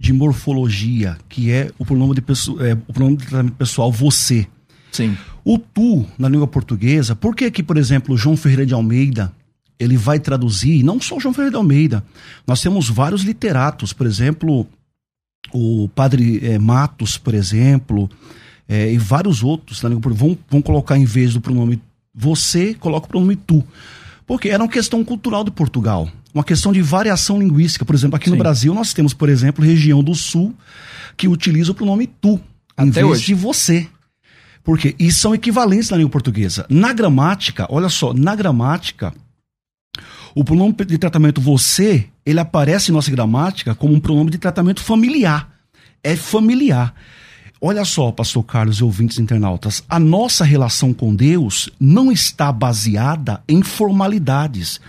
de 0.03 0.13
morfologia, 0.13 1.17
que 1.29 1.53
é 1.53 1.71
o 1.79 1.85
pronome 1.85 2.13
de, 2.17 2.21
pessoa, 2.21 2.67
é, 2.67 2.73
o 2.73 2.93
pronome 2.93 3.19
de 3.19 3.25
tratamento 3.25 3.55
pessoal 3.55 3.93
você. 3.93 4.49
Sim. 4.91 5.17
O 5.45 5.57
tu, 5.57 6.05
na 6.19 6.29
língua 6.29 6.49
portuguesa, 6.49 7.15
por 7.15 7.37
que 7.37 7.49
que, 7.53 7.63
por 7.63 7.77
exemplo, 7.77 8.17
João 8.17 8.37
Ferreira 8.37 8.67
de 8.67 8.75
Almeida, 8.75 9.33
ele 9.79 9.97
vai 9.97 10.19
traduzir, 10.19 10.83
não 10.83 11.01
só 11.01 11.21
João 11.21 11.33
Ferreira 11.33 11.53
de 11.53 11.57
Almeida, 11.57 12.05
nós 12.45 12.61
temos 12.61 12.89
vários 12.89 13.23
literatos, 13.23 13.93
por 13.93 14.05
exemplo, 14.05 14.67
o 15.53 15.89
padre 15.95 16.41
é, 16.45 16.59
Matos, 16.59 17.17
por 17.17 17.33
exemplo, 17.33 18.11
é, 18.69 18.93
e 18.93 18.99
vários 18.99 19.41
outros 19.45 19.81
na 19.83 19.89
língua 19.89 20.03
portuguesa, 20.03 20.35
vão, 20.35 20.39
vão 20.51 20.63
colocar 20.63 20.99
em 20.99 21.05
vez 21.05 21.33
do 21.35 21.41
pronome 21.41 21.81
você, 22.13 22.75
coloca 22.75 23.07
o 23.07 23.09
pronome 23.09 23.37
tu. 23.37 23.65
Porque 24.27 24.49
era 24.49 24.65
uma 24.65 24.69
questão 24.69 25.05
cultural 25.05 25.45
de 25.45 25.53
Portugal 25.53 26.09
uma 26.35 26.45
questão 26.45 26.73
de 26.73 26.81
variação 26.81 27.39
linguística. 27.39 27.85
Por 27.85 27.95
exemplo, 27.95 28.17
aqui 28.17 28.27
Sim. 28.27 28.33
no 28.33 28.37
Brasil 28.37 28.75
nós 28.75 28.93
temos, 28.93 29.13
por 29.13 29.29
exemplo, 29.29 29.65
região 29.65 30.03
do 30.03 30.15
sul 30.15 30.55
que 31.17 31.29
utiliza 31.29 31.73
o 31.73 31.75
pronome 31.75 32.07
tu 32.07 32.41
Até 32.77 32.89
em 32.89 32.91
vez 32.91 33.07
hoje. 33.07 33.27
de 33.27 33.35
você. 33.35 33.87
Porque 34.65 34.95
e 34.99 35.11
são 35.11 35.35
equivalentes 35.35 35.91
na 35.91 35.97
língua 35.97 36.11
portuguesa. 36.11 36.65
Na 36.69 36.93
gramática, 36.93 37.67
olha 37.69 37.89
só, 37.89 38.15
na 38.15 38.35
gramática, 38.35 39.13
o 40.35 40.45
pronome 40.45 40.73
de 40.87 40.99
tratamento 40.99 41.41
você, 41.41 42.07
ele 42.25 42.39
aparece 42.41 42.91
em 42.91 42.95
nossa 42.95 43.11
gramática 43.11 43.75
como 43.75 43.93
um 43.93 44.01
pronome 44.01 44.31
de 44.31 44.39
tratamento 44.39 44.81
familiar. 44.81 45.51
É 46.03 46.17
familiar. 46.17 46.95
Olha 47.65 47.85
só, 47.85 48.11
pastor 48.11 48.43
Carlos 48.43 48.79
e 48.79 48.85
ouvintes 48.85 49.21
internautas, 49.21 49.85
a 49.89 49.97
nossa 49.97 50.45
relação 50.45 50.93
com 50.93 51.15
Deus 51.15 51.71
não 51.79 52.11
está 52.11 52.51
baseada 52.51 53.41
em 53.47 53.63
formalidades, 53.63 54.81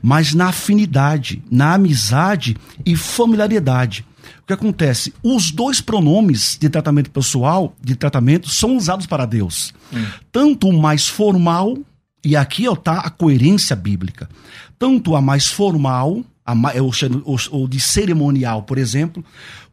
mas 0.00 0.32
na 0.32 0.46
afinidade, 0.46 1.42
na 1.50 1.74
amizade 1.74 2.56
e 2.86 2.94
familiaridade. 2.94 4.06
O 4.44 4.46
que 4.46 4.52
acontece? 4.52 5.12
Os 5.24 5.50
dois 5.50 5.80
pronomes 5.80 6.56
de 6.56 6.68
tratamento 6.68 7.10
pessoal, 7.10 7.74
de 7.82 7.96
tratamento, 7.96 8.48
são 8.48 8.76
usados 8.76 9.06
para 9.06 9.26
Deus. 9.26 9.74
Hum. 9.92 10.06
Tanto 10.30 10.68
o 10.68 10.80
mais 10.80 11.08
formal, 11.08 11.76
e 12.24 12.36
aqui 12.36 12.64
está 12.64 13.00
a 13.00 13.10
coerência 13.10 13.74
bíblica, 13.74 14.30
tanto 14.78 15.16
a 15.16 15.20
mais 15.20 15.48
formal, 15.48 16.22
a, 16.46 16.54
ou, 16.80 17.36
ou 17.50 17.66
de 17.66 17.80
cerimonial, 17.80 18.62
por 18.62 18.78
exemplo. 18.78 19.24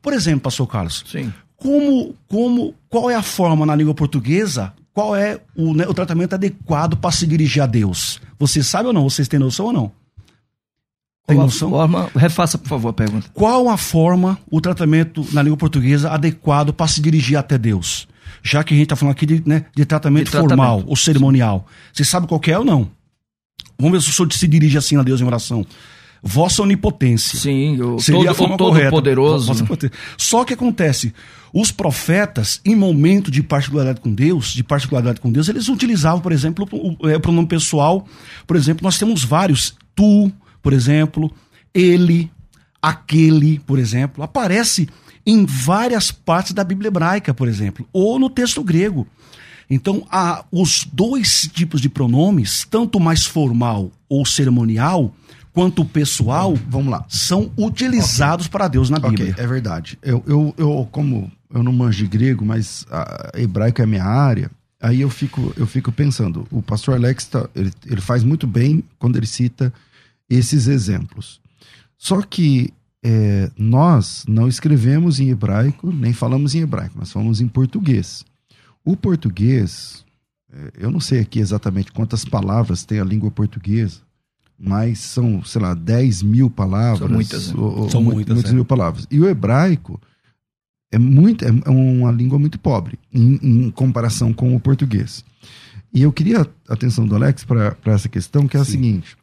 Por 0.01 0.11
exemplo, 0.11 0.41
pastor 0.41 0.65
Carlos, 0.65 1.03
Sim 1.05 1.31
como, 1.57 2.15
como, 2.27 2.75
qual 2.87 3.09
é 3.09 3.15
a 3.15 3.21
forma 3.21 3.65
na 3.65 3.75
língua 3.75 3.93
portuguesa? 3.93 4.73
Qual 4.93 5.15
é 5.15 5.39
o, 5.55 5.73
né, 5.73 5.85
o 5.87 5.93
tratamento 5.93 6.33
adequado 6.33 6.95
para 6.95 7.11
se 7.11 7.27
dirigir 7.27 7.61
a 7.61 7.65
Deus? 7.65 8.19
Você 8.39 8.63
sabe 8.63 8.87
ou 8.87 8.93
não? 8.93 9.03
Vocês 9.03 9.27
têm 9.27 9.39
noção 9.39 9.67
ou 9.67 9.73
não? 9.73 9.91
Tem 11.25 11.35
qual 11.35 11.47
noção? 11.47 11.69
Forma, 11.69 12.09
refaça, 12.15 12.57
por 12.57 12.67
favor, 12.67 12.89
a 12.89 12.93
pergunta. 12.93 13.29
Qual 13.33 13.69
a 13.69 13.77
forma, 13.77 14.39
o 14.49 14.61
tratamento 14.61 15.25
na 15.33 15.41
língua 15.41 15.57
portuguesa 15.57 16.09
adequado 16.11 16.73
para 16.73 16.87
se 16.87 17.01
dirigir 17.01 17.37
até 17.37 17.57
Deus? 17.57 18.07
Já 18.43 18.63
que 18.63 18.73
a 18.73 18.77
gente 18.77 18.85
está 18.85 18.95
falando 18.95 19.13
aqui 19.13 19.25
de, 19.25 19.43
né, 19.45 19.65
de 19.75 19.85
tratamento 19.85 20.25
de 20.25 20.31
formal 20.31 20.47
tratamento. 20.47 20.89
ou 20.89 20.95
cerimonial. 20.95 21.65
Você 21.91 22.05
sabe 22.05 22.27
qual 22.27 22.39
é 22.47 22.57
ou 22.57 22.65
não? 22.65 22.89
Vamos 23.79 23.91
ver 23.91 24.01
se 24.01 24.09
o 24.09 24.13
senhor 24.13 24.31
se 24.31 24.47
dirige 24.47 24.77
assim 24.77 24.97
a 24.97 25.03
Deus 25.03 25.21
em 25.21 25.25
oração 25.25 25.65
vossa 26.21 26.61
onipotência. 26.61 27.37
Sim, 27.37 27.81
o 27.81 27.99
Seria 27.99 28.33
todo, 28.33 28.53
o 28.53 28.57
todo 28.57 28.89
poderoso. 28.89 29.53
Só 30.17 30.43
que 30.43 30.53
acontece, 30.53 31.13
os 31.53 31.71
profetas, 31.71 32.61
em 32.65 32.75
momento 32.75 33.31
de 33.31 33.41
particularidade 33.41 34.01
com 34.01 34.13
Deus, 34.13 34.53
de 34.53 34.63
particularidade 34.63 35.21
com 35.21 35.31
Deus, 35.31 35.47
eles 35.47 35.67
utilizavam, 35.69 36.19
por 36.19 36.31
exemplo, 36.31 36.67
o, 36.71 37.07
é, 37.07 37.15
o 37.15 37.19
pronome 37.19 37.47
pessoal. 37.47 38.05
Por 38.45 38.55
exemplo, 38.55 38.83
nós 38.83 38.97
temos 38.97 39.23
vários. 39.23 39.75
Tu, 39.95 40.31
por 40.61 40.73
exemplo, 40.73 41.31
ele, 41.73 42.29
aquele, 42.81 43.59
por 43.59 43.79
exemplo, 43.79 44.23
aparece 44.23 44.87
em 45.25 45.45
várias 45.45 46.11
partes 46.11 46.53
da 46.53 46.63
Bíblia 46.63 46.87
hebraica, 46.87 47.33
por 47.33 47.47
exemplo, 47.47 47.87
ou 47.91 48.17
no 48.19 48.29
texto 48.29 48.63
grego. 48.63 49.07
Então, 49.69 50.07
há 50.09 50.45
os 50.51 50.87
dois 50.91 51.49
tipos 51.53 51.81
de 51.81 51.89
pronomes, 51.89 52.65
tanto 52.69 52.99
mais 52.99 53.25
formal 53.25 53.91
ou 54.07 54.25
cerimonial, 54.25 55.13
quanto 55.57 55.83
pessoal, 55.83 56.53
vamos 56.69 56.91
lá, 56.91 57.03
são 57.09 57.51
utilizados 57.57 58.45
okay. 58.45 58.51
para 58.51 58.67
Deus 58.67 58.91
na 58.91 58.99
Bíblia. 58.99 59.31
Okay, 59.31 59.43
é 59.43 59.47
verdade. 59.47 59.97
Eu, 60.03 60.23
eu, 60.27 60.53
eu, 60.55 60.87
como 60.91 61.31
eu 61.51 61.63
não 61.63 61.73
manjo 61.73 61.97
de 61.97 62.07
grego, 62.07 62.45
mas 62.45 62.85
hebraico 63.33 63.81
é 63.81 63.83
a 63.83 63.87
minha 63.87 64.03
área, 64.03 64.51
aí 64.79 65.01
eu 65.01 65.09
fico, 65.09 65.51
eu 65.57 65.65
fico 65.65 65.91
pensando, 65.91 66.47
o 66.51 66.61
pastor 66.61 66.93
Alex, 66.93 67.25
tá, 67.25 67.49
ele, 67.55 67.73
ele 67.87 68.01
faz 68.01 68.23
muito 68.23 68.45
bem 68.45 68.83
quando 68.99 69.15
ele 69.15 69.25
cita 69.25 69.73
esses 70.29 70.67
exemplos. 70.67 71.41
Só 71.97 72.21
que 72.21 72.71
é, 73.03 73.49
nós 73.57 74.25
não 74.27 74.47
escrevemos 74.47 75.19
em 75.19 75.29
hebraico, 75.29 75.91
nem 75.91 76.13
falamos 76.13 76.53
em 76.53 76.59
hebraico, 76.59 76.99
nós 76.99 77.11
falamos 77.11 77.41
em 77.41 77.47
português. 77.47 78.23
O 78.85 78.95
português, 78.95 80.05
é, 80.53 80.73
eu 80.77 80.91
não 80.91 80.99
sei 80.99 81.19
aqui 81.19 81.39
exatamente 81.39 81.91
quantas 81.91 82.23
palavras 82.23 82.85
tem 82.85 82.99
a 82.99 83.03
língua 83.03 83.31
portuguesa, 83.31 84.05
mas 84.59 84.99
são, 84.99 85.43
sei 85.43 85.61
lá, 85.61 85.73
10 85.73 86.23
mil 86.23 86.49
palavras. 86.49 86.99
São 86.99 87.09
muitas. 87.09 87.53
Né? 87.53 87.59
Ou, 87.59 87.89
são 87.89 88.01
muitas, 88.01 88.33
muitas 88.33 88.51
é. 88.51 88.55
mil 88.55 88.65
palavras. 88.65 89.07
E 89.11 89.19
o 89.19 89.27
hebraico 89.27 89.99
é, 90.91 90.97
muito, 90.97 91.45
é, 91.45 91.49
é 91.49 91.69
uma 91.69 92.11
língua 92.11 92.39
muito 92.39 92.57
pobre 92.59 92.97
em, 93.13 93.39
em, 93.41 93.71
comparação 93.71 94.33
com 94.33 94.55
o 94.55 94.59
português. 94.59 95.23
E 95.93 96.01
eu 96.01 96.11
queria 96.11 96.41
a 96.67 96.73
atenção 96.73 97.05
do 97.05 97.15
Alex 97.15 97.43
para 97.43 97.75
essa 97.85 98.09
questão, 98.09 98.47
que 98.47 98.57
é 98.57 98.63
Sim. 98.63 98.69
a 98.69 98.71
seguinte. 98.71 99.17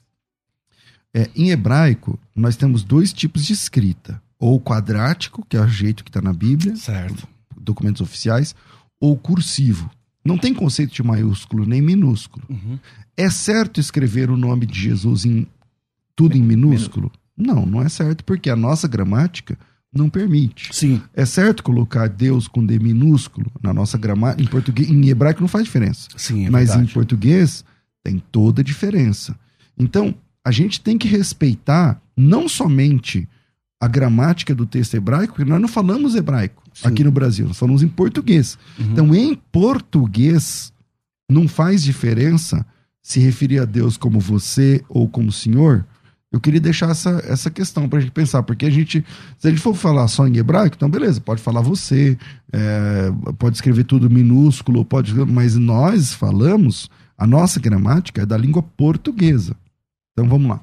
É, 1.13 1.31
em 1.35 1.51
hebraico, 1.51 2.19
nós 2.35 2.57
temos 2.57 2.83
dois 2.83 3.13
tipos 3.13 3.45
de 3.45 3.53
escrita. 3.53 4.23
Ou 4.39 4.61
quadrático, 4.61 5.47
que 5.49 5.57
é 5.57 5.61
o 5.61 5.69
jeito 5.69 6.05
que 6.05 6.11
está 6.11 6.21
na 6.21 6.33
Bíblia, 6.33 6.77
certo. 6.77 7.27
documentos 7.57 8.03
oficiais, 8.03 8.55
ou 9.01 9.17
cursivo. 9.17 9.91
Não 10.25 10.37
tem 10.39 10.53
conceito 10.53 10.93
de 10.93 11.03
maiúsculo 11.03 11.67
nem 11.67 11.81
minúsculo. 11.81 12.45
Uhum. 12.49 12.79
É 13.17 13.31
certo 13.31 13.81
escrever 13.81 14.31
o 14.31 14.37
nome 14.37 14.67
de 14.67 14.79
Jesus 14.79 15.25
em 15.25 15.47
tudo 16.17 16.37
em 16.37 16.43
minúsculo? 16.43 17.11
Não, 17.37 17.67
não 17.67 17.83
é 17.83 17.89
certo, 17.89 18.25
porque 18.25 18.49
a 18.49 18.57
nossa 18.57 18.87
gramática 18.87 19.59
não 19.93 20.09
permite. 20.09 20.75
Sim. 20.75 21.01
É 21.15 21.25
certo 21.25 21.63
colocar 21.63 22.09
Deus 22.09 22.49
com 22.49 22.65
D 22.65 22.79
minúsculo 22.79 23.51
na 23.63 23.73
nossa 23.73 23.97
gramática. 23.97 24.43
Em 24.43 24.47
português, 24.47 24.91
em 24.91 25.09
hebraico 25.09 25.41
não 25.41 25.49
faz 25.49 25.65
diferença. 25.65 26.09
Sim, 26.17 26.47
é 26.47 26.51
Mas 26.51 26.69
verdade. 26.69 26.91
em 26.91 26.95
português 26.95 27.65
tem 28.03 28.23
toda 28.33 28.61
a 28.61 28.65
diferença. 28.65 29.37
Então, 29.79 30.15
a 30.45 30.51
gente 30.51 30.81
tem 30.81 30.99
que 30.99 31.09
respeitar 31.09 32.01
não 32.17 32.49
somente 32.49 33.29
a 33.81 33.89
gramática 33.89 34.55
do 34.55 34.67
texto 34.67 34.95
hebraico, 34.95 35.35
porque 35.35 35.51
nós 35.51 35.61
não 35.61 35.69
falamos 35.69 36.15
hebraico 36.15 36.63
Sim. 36.73 36.89
aqui 36.89 37.05
no 37.05 37.11
Brasil, 37.11 37.47
nós 37.47 37.59
falamos 37.59 37.83
em 37.83 37.89
português. 37.89 38.59
Uhum. 38.79 38.93
Então, 38.93 39.15
em 39.15 39.35
português, 39.35 40.73
não 41.31 41.49
faz 41.49 41.83
diferença 41.83 42.67
se 43.05 43.21
referir 43.21 43.59
a 43.59 43.67
Deus 43.67 43.99
como 43.99 44.19
você 44.19 44.83
ou 44.89 45.07
como 45.07 45.31
Senhor, 45.31 45.85
eu 46.33 46.41
queria 46.41 46.59
deixar 46.59 46.91
essa, 46.91 47.23
essa 47.29 47.51
questão 47.51 47.87
para 47.87 47.99
a 47.99 48.03
gente 48.03 48.11
pensar, 48.11 48.43
porque 48.43 48.65
a 48.65 48.71
gente, 48.71 49.05
se 49.39 49.47
a 49.47 49.51
gente 49.51 49.61
for 49.63 49.75
falar 49.75 50.09
só 50.09 50.27
em 50.27 50.39
hebraico, 50.39 50.75
então 50.75 50.89
beleza, 50.89 51.21
pode 51.21 51.43
falar 51.43 51.61
você, 51.61 52.19
é, 52.51 53.13
pode 53.39 53.57
escrever 53.57 53.85
tudo 53.85 54.11
minúsculo, 54.11 54.85
pode, 54.87 55.15
mas 55.15 55.55
nós 55.55 56.15
falamos, 56.15 56.91
a 57.17 57.27
nossa 57.27 57.61
gramática 57.61 58.23
é 58.23 58.27
da 58.27 58.39
língua 58.39 58.63
portuguesa. 58.63 59.55
Então 60.13 60.27
vamos 60.27 60.49
lá. 60.49 60.61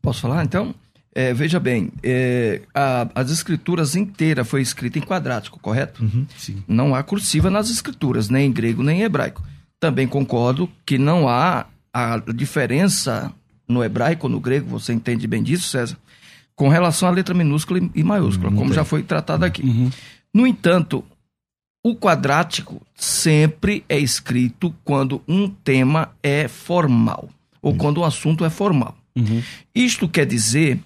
Posso 0.00 0.22
falar 0.22 0.42
então? 0.42 0.74
É, 1.14 1.34
veja 1.34 1.60
bem, 1.60 1.92
é, 2.02 2.62
a, 2.74 3.08
as 3.14 3.30
escrituras 3.30 3.94
inteiras 3.94 4.48
foi 4.48 4.62
escrita 4.62 4.98
em 4.98 5.02
quadrático, 5.02 5.60
correto? 5.60 6.02
Uhum, 6.02 6.26
Não 6.66 6.94
há 6.94 7.02
cursiva 7.02 7.50
nas 7.50 7.68
escrituras, 7.70 8.30
nem 8.30 8.48
em 8.48 8.52
grego 8.52 8.82
nem 8.82 9.00
em 9.00 9.02
hebraico. 9.02 9.42
Também 9.80 10.08
concordo 10.08 10.68
que 10.84 10.98
não 10.98 11.28
há 11.28 11.66
a 11.92 12.18
diferença 12.34 13.32
no 13.68 13.84
hebraico, 13.84 14.28
no 14.28 14.40
grego, 14.40 14.68
você 14.68 14.92
entende 14.92 15.26
bem 15.26 15.42
disso, 15.42 15.68
César, 15.68 15.96
com 16.56 16.68
relação 16.68 17.08
à 17.08 17.12
letra 17.12 17.34
minúscula 17.34 17.80
e 17.94 18.02
maiúscula, 18.02 18.50
como 18.50 18.72
já 18.72 18.84
foi 18.84 19.02
tratado 19.02 19.44
aqui. 19.44 19.62
Uhum. 19.62 19.90
No 20.34 20.46
entanto, 20.46 21.04
O 21.82 21.94
quadrático 21.94 22.82
sempre 22.94 23.84
é 23.88 23.98
escrito 23.98 24.74
quando 24.84 25.22
um 25.28 25.48
tema 25.48 26.10
é 26.22 26.48
formal 26.48 27.28
ou 27.62 27.74
quando 27.74 27.98
o 27.98 28.04
assunto 28.04 28.44
é 28.44 28.50
formal. 28.50 28.96
Uhum. 29.16 29.42
Isto 29.74 30.08
quer 30.08 30.26
dizer 30.26 30.80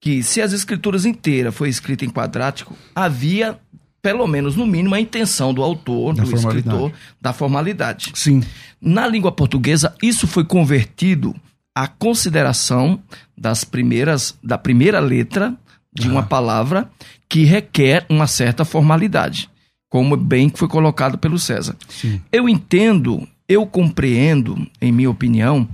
que 0.00 0.22
se 0.22 0.40
as 0.40 0.52
escrituras 0.52 1.04
inteiras 1.04 1.54
foi 1.54 1.68
escrita 1.68 2.04
em 2.04 2.10
quadrático, 2.10 2.74
havia 2.94 3.58
pelo 4.02 4.26
menos 4.26 4.56
no 4.56 4.66
mínimo 4.66 4.94
a 4.94 5.00
intenção 5.00 5.52
do 5.52 5.62
autor, 5.62 6.14
Da 6.14 6.24
do 6.24 6.34
escritor, 6.34 6.92
da 7.20 7.32
formalidade. 7.32 8.12
Sim. 8.14 8.42
Na 8.80 9.06
língua 9.06 9.30
portuguesa, 9.30 9.94
isso 10.02 10.26
foi 10.26 10.44
convertido 10.44 11.34
à 11.74 11.86
consideração 11.86 13.00
das 13.36 13.64
primeiras, 13.64 14.36
da 14.42 14.58
primeira 14.58 15.00
letra 15.00 15.54
de 15.92 16.08
uma 16.08 16.22
palavra 16.22 16.90
que 17.28 17.44
requer 17.44 18.06
uma 18.08 18.26
certa 18.26 18.64
formalidade, 18.64 19.50
como 19.88 20.16
bem 20.16 20.50
foi 20.54 20.68
colocado 20.68 21.18
pelo 21.18 21.38
César. 21.38 21.76
Sim. 21.88 22.20
Eu 22.32 22.48
entendo, 22.48 23.26
eu 23.48 23.66
compreendo, 23.66 24.66
em 24.80 24.92
minha 24.92 25.10
opinião, 25.10 25.68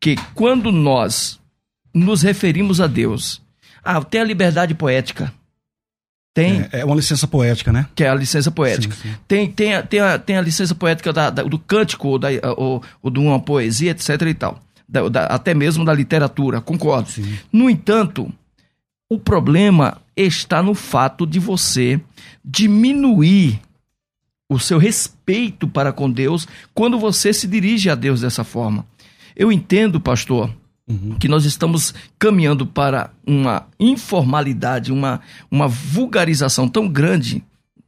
que 0.00 0.16
quando 0.34 0.72
nós 0.72 1.38
nos 1.94 2.22
referimos 2.22 2.80
a 2.80 2.86
Deus, 2.86 3.42
ah, 3.84 4.02
tem 4.02 4.20
a 4.20 4.24
liberdade 4.24 4.74
poética, 4.74 5.32
tem, 6.42 6.66
É, 6.72 6.80
é 6.80 6.84
uma 6.84 6.94
licença 6.96 7.26
poética, 7.26 7.72
né? 7.72 7.86
que 7.94 8.04
é 8.04 8.08
a 8.08 8.14
licença 8.14 8.50
poética. 8.50 8.94
Sim, 8.94 9.08
sim. 9.10 9.14
Tem, 9.26 9.50
tem, 9.50 9.74
a, 9.74 9.82
tem, 9.82 10.00
a, 10.00 10.18
tem 10.18 10.36
a 10.36 10.40
licença 10.40 10.74
poética 10.74 11.12
da, 11.12 11.30
da- 11.30 11.42
do 11.42 11.58
cântico, 11.58 12.08
ou, 12.08 12.18
da, 12.18 12.28
ou, 12.56 12.82
ou 13.02 13.10
de 13.10 13.18
uma 13.18 13.38
poesia, 13.40 13.90
etc. 13.90 14.22
e 14.22 14.34
tal. 14.34 14.60
Da- 14.88 15.08
da- 15.08 15.26
até 15.26 15.52
mesmo 15.54 15.84
da 15.84 15.92
literatura, 15.94 16.60
concordo. 16.60 17.10
Sim. 17.10 17.38
No 17.52 17.68
entanto, 17.68 18.32
o 19.10 19.18
problema 19.18 19.98
está 20.16 20.62
no 20.62 20.74
fato 20.74 21.26
de 21.26 21.38
você 21.38 22.00
diminuir 22.44 23.60
o 24.50 24.58
seu 24.58 24.78
respeito 24.78 25.68
para 25.68 25.92
com 25.92 26.10
Deus 26.10 26.46
quando 26.74 26.98
você 26.98 27.32
se 27.32 27.46
dirige 27.46 27.90
a 27.90 27.94
Deus 27.94 28.22
dessa 28.22 28.42
forma. 28.44 28.84
Eu 29.36 29.52
entendo, 29.52 30.00
pastor, 30.00 30.50
Uhum. 30.88 31.16
que 31.18 31.28
nós 31.28 31.44
estamos 31.44 31.92
caminhando 32.18 32.66
para 32.66 33.10
uma 33.26 33.66
informalidade, 33.78 34.90
uma, 34.90 35.20
uma 35.50 35.68
vulgarização 35.68 36.66
tão 36.66 36.88
grande 36.88 37.44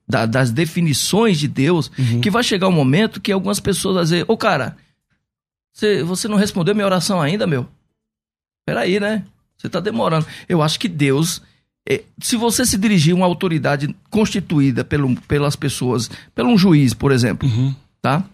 da- 0.07 0.27
das 0.27 0.51
definições 0.51 1.39
de 1.39 1.49
Deus, 1.49 1.91
Uhum. 1.99 2.21
que 2.21 2.31
vai 2.31 2.43
chegar 2.43 2.69
um 2.69 2.73
momento 2.73 3.21
que 3.21 3.33
algumas 3.33 3.59
pessoas 3.59 3.95
vão 3.95 4.03
dizer, 4.03 4.25
ô 4.29 4.37
cara, 4.37 4.77
você, 5.73 6.03
você 6.03 6.29
não 6.29 6.37
respondeu 6.37 6.75
minha 6.75 6.85
oração 6.87 7.21
ainda, 7.23 7.47
meu? 7.47 7.67
Peraí, 8.67 9.01
né? 9.01 9.25
Você 9.57 9.69
tá 9.69 9.81
demorando. 9.81 10.27
Eu 10.49 10.63
acho 10.63 10.79
que 10.79 10.89
Deus, 10.89 11.41
é, 11.89 12.03
se 12.21 12.37
você 12.37 12.65
se 12.67 12.77
dirigir 12.77 13.13
a 13.15 13.17
uma 13.17 13.27
autoridade 13.27 13.95
constituída 14.11 14.85
pelo, 14.85 15.15
pelas 15.23 15.57
pessoas, 15.57 16.11
pelo 16.35 16.51
um 16.51 16.59
juiz, 16.59 16.93
por 16.93 17.13
exemplo, 17.13 17.49
Uhum. 17.49 17.75
tá? 18.03 18.25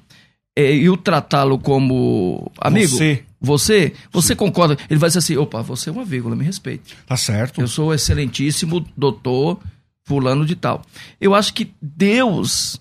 É, 0.56 0.74
e 0.74 0.88
o 0.88 0.96
tratá-lo 0.96 1.58
como 1.58 2.50
amigo, 2.58 2.88
Você. 2.96 3.22
Você, 3.40 3.92
você 4.12 4.34
concorda? 4.34 4.76
Ele 4.88 4.98
vai 4.98 5.08
dizer 5.08 5.18
assim: 5.20 5.36
opa, 5.36 5.62
você 5.62 5.88
é 5.90 5.92
uma 5.92 6.04
vírgula, 6.04 6.34
me 6.36 6.44
respeite. 6.44 6.96
Tá 7.06 7.16
certo. 7.16 7.60
Eu 7.60 7.68
sou 7.68 7.88
o 7.88 7.94
excelentíssimo 7.94 8.84
doutor 8.96 9.58
fulano 10.04 10.44
de 10.46 10.54
tal. 10.56 10.82
Eu 11.20 11.34
acho 11.34 11.52
que 11.52 11.72
Deus, 11.82 12.80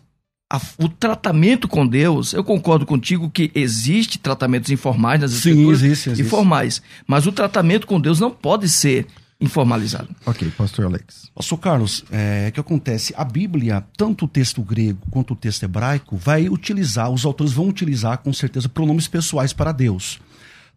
a- 0.51 0.61
o 0.77 0.87
tratamento 0.87 1.67
com 1.67 1.85
Deus, 1.85 2.33
eu 2.33 2.43
concordo 2.43 2.85
contigo 2.85 3.29
que 3.29 3.51
existe 3.55 4.17
tratamentos 4.19 4.69
informais 4.71 5.19
nas 5.21 5.31
Sim, 5.31 5.49
escrituras 5.49 5.81
existe, 5.83 6.09
existe. 6.11 6.27
e 6.27 6.29
formais, 6.29 6.81
mas 7.07 7.25
o 7.25 7.31
tratamento 7.31 7.87
com 7.87 7.99
Deus 7.99 8.19
não 8.19 8.29
pode 8.31 8.69
ser 8.69 9.07
informalizado. 9.41 10.07
Ok, 10.25 10.49
pastor 10.57 10.85
Alex. 10.85 11.29
Pastor 11.35 11.57
Carlos, 11.59 12.05
é, 12.09 12.47
o 12.47 12.51
que 12.53 12.59
acontece? 12.59 13.13
A 13.17 13.25
Bíblia, 13.25 13.83
tanto 13.97 14.25
o 14.25 14.27
texto 14.27 14.61
grego 14.61 14.99
quanto 15.11 15.33
o 15.33 15.35
texto 15.35 15.63
hebraico, 15.63 16.15
vai 16.15 16.47
utilizar, 16.47 17.09
os 17.11 17.25
autores 17.25 17.51
vão 17.51 17.67
utilizar 17.67 18.19
com 18.19 18.31
certeza 18.31 18.69
pronomes 18.69 19.07
pessoais 19.09 19.51
para 19.51 19.71
Deus. 19.73 20.19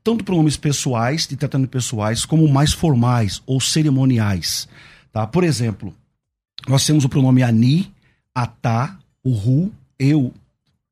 Tanto 0.02 0.24
pronomes 0.24 0.56
pessoais, 0.56 1.26
de 1.26 1.36
tratamento 1.36 1.70
pessoais, 1.70 2.24
como 2.24 2.48
mais 2.48 2.72
formais 2.72 3.42
ou 3.46 3.60
cerimoniais. 3.60 4.68
Tá? 5.12 5.26
Por 5.26 5.44
exemplo, 5.44 5.94
nós 6.66 6.84
temos 6.86 7.04
o 7.04 7.08
pronome 7.08 7.42
ani, 7.42 7.92
atá, 8.34 8.98
o 9.22 9.32
ru, 9.32 9.72
eu, 9.98 10.32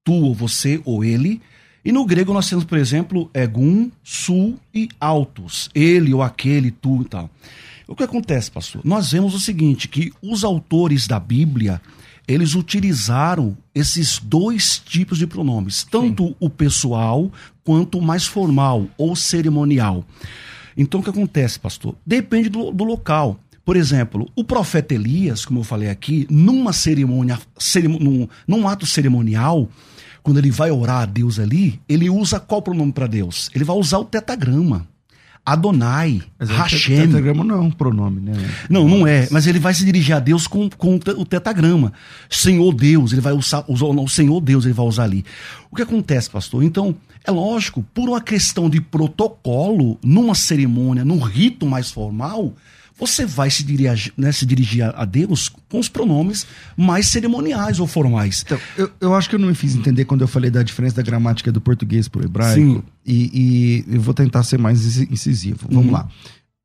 tu 0.05 0.13
ou 0.13 0.35
você 0.35 0.81
ou 0.85 1.05
ele. 1.05 1.41
E 1.85 1.93
no 1.93 2.05
grego 2.05 2.33
nós 2.33 2.49
temos, 2.49 2.65
por 2.65 2.79
exemplo, 2.79 3.31
egun, 3.33 3.91
su 4.03 4.57
e 4.75 4.89
autos. 5.01 5.71
Ele 5.75 6.13
ou 6.13 6.23
aquele, 6.23 6.71
tu 6.71 7.03
e 7.03 7.05
tal. 7.05 7.31
O 7.87 7.95
que 7.95 8.03
acontece, 8.03 8.51
pastor? 8.51 8.83
Nós 8.85 9.13
vemos 9.13 9.35
o 9.35 9.39
seguinte, 9.39 9.87
que 9.87 10.13
os 10.21 10.43
autores 10.43 11.07
da 11.07 11.21
Bíblia, 11.21 11.81
eles 12.29 12.55
utilizaram 12.55 13.57
esses 13.75 14.19
dois 14.19 14.79
tipos 14.79 15.19
de 15.19 15.27
pronomes, 15.27 15.85
tanto 15.91 16.35
o 16.41 16.51
pessoal 16.51 17.31
quanto 17.65 17.99
o 17.99 18.03
mais 18.03 18.27
formal 18.27 18.87
ou 18.99 19.15
cerimonial. 19.15 20.05
Então, 20.77 21.01
o 21.01 21.03
que 21.03 21.11
acontece, 21.11 21.59
pastor? 21.59 21.95
Depende 22.07 22.49
do, 22.49 22.71
do 22.71 22.85
local. 22.85 23.39
Por 23.65 23.77
exemplo, 23.77 24.29
o 24.37 24.45
profeta 24.45 24.95
Elias, 24.95 25.45
como 25.45 25.61
eu 25.61 25.65
falei 25.65 25.89
aqui, 25.89 26.27
numa 26.31 26.73
cerimônia, 26.73 27.39
cerimo- 27.59 27.99
num, 27.99 28.29
num 28.47 28.69
ato 28.69 28.87
cerimonial, 28.87 29.69
quando 30.23 30.39
ele 30.39 30.51
vai 30.51 30.71
orar 30.71 31.03
a 31.03 31.07
Deus 31.07 31.39
ali, 31.39 31.81
ele 31.89 32.09
usa 32.11 32.39
qual 32.39 32.61
pronome 32.63 32.93
para 32.93 33.07
Deus? 33.07 33.51
Ele 33.55 33.65
vai 33.65 33.77
usar 33.77 33.99
o 33.99 34.05
tetagrama. 34.05 34.87
Adonai, 35.47 36.21
Mas 36.41 36.51
Hashem. 36.51 36.99
O 36.99 37.03
tetragrama 37.07 37.45
não 37.45 37.55
é 37.55 37.61
um 37.61 37.71
pronome, 37.71 38.21
né? 38.21 38.33
Não, 38.69 38.89
não 38.89 39.07
é. 39.07 39.29
Mas 39.31 39.47
ele 39.47 39.61
vai 39.61 39.73
se 39.73 39.85
dirigir 39.85 40.17
a 40.17 40.19
Deus 40.19 40.49
com, 40.49 40.69
com 40.69 40.97
o 40.97 40.99
te- 40.99 41.13
o 41.13 41.25
tetagrama. 41.25 41.93
Senhor 42.29 42.75
Deus, 42.75 43.13
ele 43.13 43.21
vai 43.21 43.33
usar, 43.33 43.65
usar 43.69 43.87
não, 43.95 44.03
o 44.05 44.09
Senhor 44.09 44.41
Deus, 44.41 44.65
ele 44.65 44.75
vai 44.75 44.85
usar 44.85 45.05
ali. 45.05 45.25
O 45.71 45.77
que 45.77 45.83
acontece, 45.83 46.29
pastor? 46.29 46.65
Então, 46.65 46.97
é 47.25 47.31
lógico, 47.31 47.85
por 47.95 48.09
uma 48.09 48.21
questão 48.21 48.69
de 48.69 48.81
protocolo, 48.81 49.99
numa 50.05 50.35
cerimônia, 50.35 51.05
num 51.05 51.21
rito 51.21 51.65
mais 51.65 51.91
formal, 51.93 52.53
você 52.99 53.27
vai 53.27 53.51
se 53.51 53.63
dirigir, 53.63 54.13
né, 54.17 54.33
se 54.33 54.47
dirigir 54.47 54.83
a- 54.85 55.05
Deus 55.05 55.51
com 55.69 55.79
os 55.79 55.89
pronomes 55.89 56.47
mais 56.77 57.09
cerimoniais 57.09 57.79
ou 57.79 57.87
formais. 57.87 58.43
Então, 58.47 58.59
eu, 58.77 58.91
eu 59.01 59.15
acho 59.15 59.29
que 59.29 59.35
eu 59.35 59.39
não 59.39 59.49
me 59.49 59.55
fiz 59.55 59.75
entender 59.77 60.05
quando 60.07 60.23
eu 60.23 60.29
falei 60.29 60.51
da 60.51 60.63
diferença 60.63 60.97
da 60.97 61.03
gramática 61.03 61.53
do 61.53 61.61
português 61.61 62.09
para 62.09 62.23
o 62.23 62.25
hebraico. 62.25 62.55
Sim. 62.61 62.83
E, 63.05 63.85
e 63.89 63.95
eu 63.97 64.01
vou 64.01 64.15
tentar 64.15 64.43
ser 64.45 64.59
mais 64.59 64.85
inci- 64.85 65.09
incisivo. 65.11 65.67
Vamos 65.71 65.87
Uhum. 65.87 65.93
lá. 65.93 66.09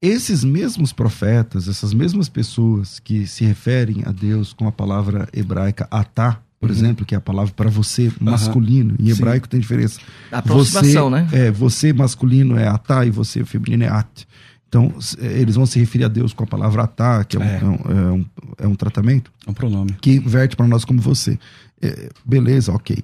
Esses 0.02 0.44
mesmos 0.44 0.92
profetas, 0.92 1.68
essas 1.68 1.94
mesmas 1.94 2.28
pessoas 2.28 3.00
que 3.00 3.28
se 3.28 3.44
referem 3.46 4.02
a 4.06 4.12
Deus 4.12 4.52
com 4.52 4.68
a 4.68 4.72
palavra 4.72 5.28
hebraica 5.32 5.88
atá, 5.92 6.40
por 6.60 6.70
Uhum. 6.72 6.76
exemplo, 6.76 7.06
que 7.06 7.14
é 7.14 7.18
a 7.18 7.22
palavra 7.22 7.54
para 7.56 7.70
você 7.70 8.12
masculino, 8.20 8.96
em 9.00 9.06
Sim. 9.06 9.12
hebraico 9.12 9.48
tem 9.48 9.60
diferença. 9.60 10.00
A 10.32 10.40
aproximação, 10.40 11.10
você, 11.10 11.16
né? 11.16 11.28
É, 11.32 11.52
você 11.52 11.94
masculino 11.94 12.58
é 12.58 12.68
atá 12.68 13.06
e 13.06 13.12
você 13.12 13.44
feminino 13.46 13.84
é 13.84 13.90
at. 13.90 14.26
Então, 14.72 14.90
eh, 15.20 15.42
eles 15.42 15.56
vão 15.56 15.66
se 15.66 15.78
referir 15.78 16.06
a 16.06 16.08
Deus 16.08 16.32
com 16.32 16.46
a 16.46 16.48
palavra 16.48 16.84
atá, 16.84 17.26
que 17.26 17.36
é 17.36 17.40
um, 17.42 17.44
É. 17.44 17.60
é 17.60 17.66
um, 17.66 17.76
é 17.76 18.12
um, 18.14 18.26
é 18.60 18.68
um 18.70 18.76
tratamento 18.76 19.30
É 19.46 19.52
um 19.52 19.54
pronome. 19.54 19.92
que 20.00 20.18
verte 20.20 20.56
para 20.56 20.66
nós 20.66 20.86
como 20.86 21.02
você. 21.02 21.38
É, 21.82 22.10
beleza, 22.24 22.72
ok. 22.72 23.04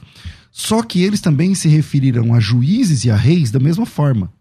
Só 0.49 0.81
que 0.81 1.03
eles 1.03 1.19
também 1.19 1.53
se 1.53 1.67
referiram 1.67 2.33
a 2.33 2.39
juízes 2.39 3.03
e 3.03 3.11
a 3.11 3.17
reis 3.17 3.51
da 3.51 3.59
mesma 3.59 3.85
forma. 3.85 4.31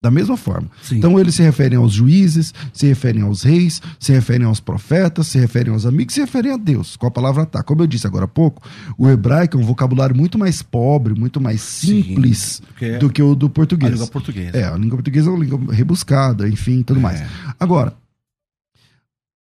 Da 0.00 0.12
mesma 0.12 0.36
forma. 0.36 0.70
Sim. 0.80 0.98
Então 0.98 1.18
eles 1.18 1.34
se 1.34 1.42
referem 1.42 1.76
aos 1.76 1.92
juízes, 1.92 2.54
se 2.72 2.86
referem 2.86 3.22
aos 3.22 3.42
reis, 3.42 3.82
se 3.98 4.12
referem 4.12 4.46
aos 4.46 4.60
profetas, 4.60 5.26
se 5.26 5.38
referem 5.40 5.72
aos 5.72 5.84
amigos, 5.84 6.14
se 6.14 6.20
referem 6.20 6.52
a 6.52 6.56
Deus, 6.56 6.96
com 6.96 7.06
a 7.08 7.10
palavra 7.10 7.44
tá. 7.44 7.64
Como 7.64 7.82
eu 7.82 7.86
disse 7.86 8.06
agora 8.06 8.26
há 8.26 8.28
pouco, 8.28 8.62
o 8.96 9.08
hebraico 9.08 9.56
é 9.56 9.60
um 9.60 9.64
vocabulário 9.64 10.14
muito 10.16 10.38
mais 10.38 10.62
pobre, 10.62 11.14
muito 11.18 11.40
mais 11.40 11.60
Sim, 11.60 12.02
simples 12.02 12.62
porque 12.68 12.84
é 12.84 12.98
do 12.98 13.10
que 13.10 13.20
o 13.20 13.34
do 13.34 13.46
a 13.46 13.50
português. 13.50 13.92
língua 13.92 14.06
portuguesa. 14.06 14.56
É, 14.56 14.64
a 14.68 14.76
língua 14.76 14.98
portuguesa 14.98 15.30
é 15.30 15.32
uma 15.32 15.44
língua 15.44 15.74
rebuscada, 15.74 16.48
enfim, 16.48 16.82
tudo 16.84 17.00
mais. 17.00 17.20
É. 17.20 17.28
Agora, 17.58 17.92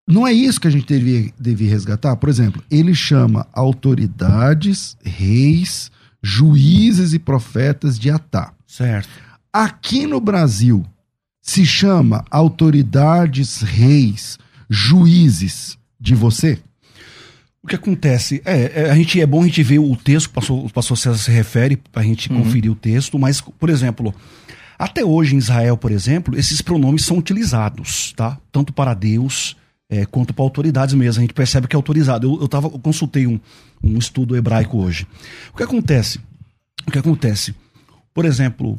não 0.08 0.26
é 0.26 0.32
isso 0.32 0.58
que 0.58 0.68
a 0.68 0.70
gente 0.70 0.86
devia, 0.86 1.30
devia 1.38 1.68
resgatar? 1.68 2.16
Por 2.16 2.30
exemplo, 2.30 2.62
ele 2.70 2.94
chama 2.94 3.46
autoridades, 3.52 4.96
reis, 5.04 5.90
juízes 6.22 7.12
e 7.12 7.18
profetas 7.18 7.98
de 7.98 8.08
Atá. 8.10 8.54
Certo. 8.66 9.25
Aqui 9.58 10.06
no 10.06 10.20
Brasil, 10.20 10.84
se 11.40 11.64
chama 11.64 12.26
autoridades, 12.30 13.62
reis, 13.62 14.38
juízes 14.68 15.78
de 15.98 16.14
você? 16.14 16.58
O 17.62 17.66
que 17.66 17.74
acontece? 17.74 18.42
É, 18.44 18.82
é, 18.82 18.90
a 18.90 18.94
gente, 18.94 19.18
é 19.18 19.24
bom 19.24 19.40
a 19.40 19.46
gente 19.46 19.62
ver 19.62 19.78
o 19.78 19.96
texto 19.96 20.26
o 20.26 20.70
pastor, 20.70 20.98
César 20.98 21.16
se 21.16 21.30
refere, 21.30 21.78
para 21.90 22.02
a 22.02 22.04
gente 22.04 22.28
conferir 22.28 22.70
o 22.70 22.74
texto, 22.74 23.18
mas, 23.18 23.40
por 23.40 23.70
exemplo, 23.70 24.14
até 24.78 25.02
hoje 25.02 25.34
em 25.34 25.38
Israel, 25.38 25.78
por 25.78 25.90
exemplo, 25.90 26.38
esses 26.38 26.60
pronomes 26.60 27.06
são 27.06 27.16
utilizados, 27.16 28.12
tá? 28.14 28.38
Tanto 28.52 28.74
para 28.74 28.92
Deus 28.92 29.56
é, 29.88 30.04
quanto 30.04 30.34
para 30.34 30.44
autoridades 30.44 30.94
mesmo. 30.94 31.20
A 31.20 31.22
gente 31.22 31.32
percebe 31.32 31.66
que 31.66 31.74
é 31.74 31.78
autorizado. 31.78 32.26
Eu, 32.26 32.42
eu, 32.42 32.46
tava, 32.46 32.66
eu 32.66 32.78
consultei 32.78 33.26
um, 33.26 33.40
um 33.82 33.96
estudo 33.96 34.36
hebraico 34.36 34.76
hoje. 34.76 35.06
O 35.54 35.56
que 35.56 35.62
acontece? 35.62 36.20
O 36.86 36.90
que 36.90 36.98
acontece? 36.98 37.54
Por 38.12 38.26
exemplo, 38.26 38.76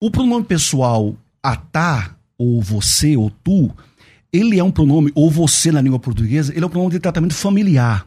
o 0.00 0.10
pronome 0.10 0.44
pessoal 0.44 1.16
atá, 1.42 2.16
ou 2.38 2.60
você, 2.60 3.16
ou 3.16 3.30
tu, 3.30 3.70
ele 4.32 4.58
é 4.58 4.64
um 4.64 4.70
pronome, 4.70 5.10
ou 5.14 5.30
você 5.30 5.72
na 5.72 5.80
língua 5.80 5.98
portuguesa, 5.98 6.52
ele 6.52 6.64
é 6.64 6.66
um 6.66 6.70
pronome 6.70 6.92
de 6.92 7.00
tratamento 7.00 7.34
familiar. 7.34 8.06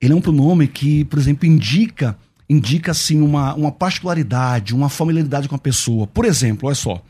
ele 0.00 0.12
é 0.12 0.16
um 0.16 0.20
pronome 0.20 0.68
que, 0.68 1.04
por 1.06 1.18
exemplo, 1.18 1.46
indica 1.46 2.16
indica 2.48 2.92
assim 2.92 3.20
uma, 3.20 3.54
uma 3.54 3.72
particularidade, 3.72 4.72
uma 4.72 4.88
familiaridade 4.88 5.48
com 5.48 5.56
a 5.56 5.58
pessoa. 5.58 6.06
Por 6.06 6.24
exemplo, 6.24 6.68
olha 6.68 6.76
só, 6.76 7.02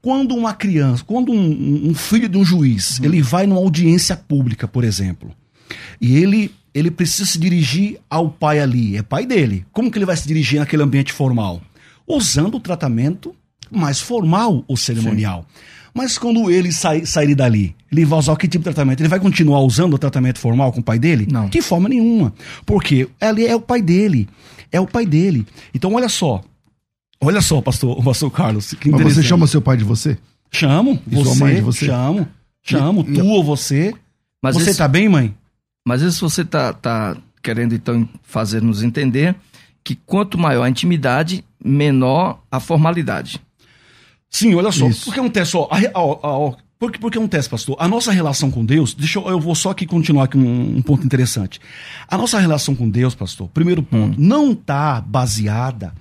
quando 0.00 0.34
uma 0.34 0.54
criança, 0.54 1.04
quando 1.04 1.32
um, 1.32 1.90
um 1.90 1.94
filho 1.94 2.28
de 2.28 2.38
um 2.38 2.44
juiz, 2.44 2.98
uhum. 2.98 3.04
ele 3.04 3.22
vai 3.22 3.46
numa 3.46 3.60
audiência 3.60 4.16
pública, 4.16 4.66
por 4.66 4.84
exemplo, 4.84 5.30
e 6.00 6.16
ele 6.16 6.50
ele 6.72 6.90
precisa 6.90 7.28
se 7.28 7.36
dirigir 7.36 7.98
ao 8.08 8.30
pai 8.30 8.60
ali, 8.60 8.96
é 8.96 9.02
pai 9.02 9.26
dele. 9.26 9.66
Como 9.72 9.90
que 9.90 9.98
ele 9.98 10.06
vai 10.06 10.16
se 10.16 10.26
dirigir 10.26 10.60
naquele 10.60 10.84
ambiente 10.84 11.12
formal? 11.12 11.60
Usando 12.06 12.56
o 12.56 12.60
tratamento 12.60 13.34
mais 13.70 14.00
formal 14.00 14.64
ou 14.66 14.76
cerimonial. 14.76 15.46
Sim. 15.46 15.60
Mas 15.94 16.16
quando 16.16 16.50
ele 16.50 16.72
sai, 16.72 17.04
sair 17.04 17.34
dali, 17.34 17.74
ele 17.90 18.04
vai 18.04 18.18
usar 18.18 18.36
que 18.36 18.46
tipo 18.46 18.62
de 18.62 18.64
tratamento? 18.64 19.00
Ele 19.00 19.08
vai 19.08 19.18
continuar 19.18 19.60
usando 19.60 19.94
o 19.94 19.98
tratamento 19.98 20.38
formal 20.38 20.72
com 20.72 20.80
o 20.80 20.82
pai 20.82 20.98
dele? 20.98 21.26
Não. 21.30 21.48
De 21.48 21.60
forma 21.60 21.88
nenhuma. 21.88 22.32
Porque 22.64 23.08
ele 23.20 23.44
é 23.44 23.54
o 23.54 23.60
pai 23.60 23.82
dele. 23.82 24.28
É 24.70 24.80
o 24.80 24.86
pai 24.86 25.04
dele. 25.04 25.46
Então, 25.74 25.92
olha 25.94 26.08
só. 26.08 26.42
Olha 27.20 27.40
só, 27.40 27.60
pastor, 27.60 28.02
pastor 28.02 28.30
Carlos. 28.30 28.74
Mas 28.86 29.14
você 29.14 29.22
chama 29.22 29.46
seu 29.46 29.60
pai 29.60 29.76
de 29.76 29.84
você? 29.84 30.16
Chamo. 30.50 31.00
E 31.06 31.14
você, 31.14 31.24
sua 31.24 31.34
mãe 31.34 31.54
de 31.56 31.60
você? 31.60 31.86
Chamo. 31.86 32.28
Chamo. 32.62 33.04
E, 33.08 33.14
tu 33.14 33.26
ou 33.26 33.44
você. 33.44 33.94
Mas 34.42 34.54
você 34.54 34.70
esse, 34.70 34.78
tá 34.78 34.88
bem, 34.88 35.08
mãe? 35.08 35.34
Mas 35.86 36.02
isso 36.02 36.28
você 36.28 36.44
tá, 36.44 36.72
tá 36.72 37.16
querendo, 37.42 37.74
então, 37.74 38.08
fazer 38.22 38.62
nos 38.62 38.82
entender 38.82 39.34
que 39.82 39.94
quanto 39.94 40.38
maior 40.38 40.62
a 40.62 40.70
intimidade, 40.70 41.44
menor 41.62 42.42
a 42.50 42.60
formalidade. 42.60 43.40
Sim, 44.30 44.54
olha 44.54 44.70
só. 44.70 44.86
Isso. 44.88 45.06
Porque 45.06 45.20
um 45.20 45.28
teste, 45.28 45.56
ó. 45.56 45.68
A, 45.70 45.76
a, 45.76 46.48
a, 46.48 46.56
porque, 46.80 46.98
porque 46.98 47.28
teste, 47.28 47.50
pastor. 47.50 47.76
A 47.78 47.86
nossa 47.86 48.10
relação 48.10 48.50
com 48.50 48.64
Deus, 48.64 48.94
deixa 48.94 49.18
eu, 49.18 49.28
eu 49.28 49.38
vou 49.38 49.54
só 49.54 49.70
aqui 49.70 49.84
continuar 49.84 50.24
aqui 50.24 50.38
um, 50.38 50.78
um, 50.78 50.82
ponto 50.82 51.04
interessante. 51.04 51.60
A 52.08 52.16
nossa 52.16 52.38
relação 52.38 52.74
com 52.74 52.88
Deus, 52.88 53.14
pastor, 53.14 53.48
primeiro 53.48 53.82
ponto, 53.82 54.18
hum. 54.18 54.24
não 54.24 54.52
está 54.52 54.98
baseada 55.00 55.92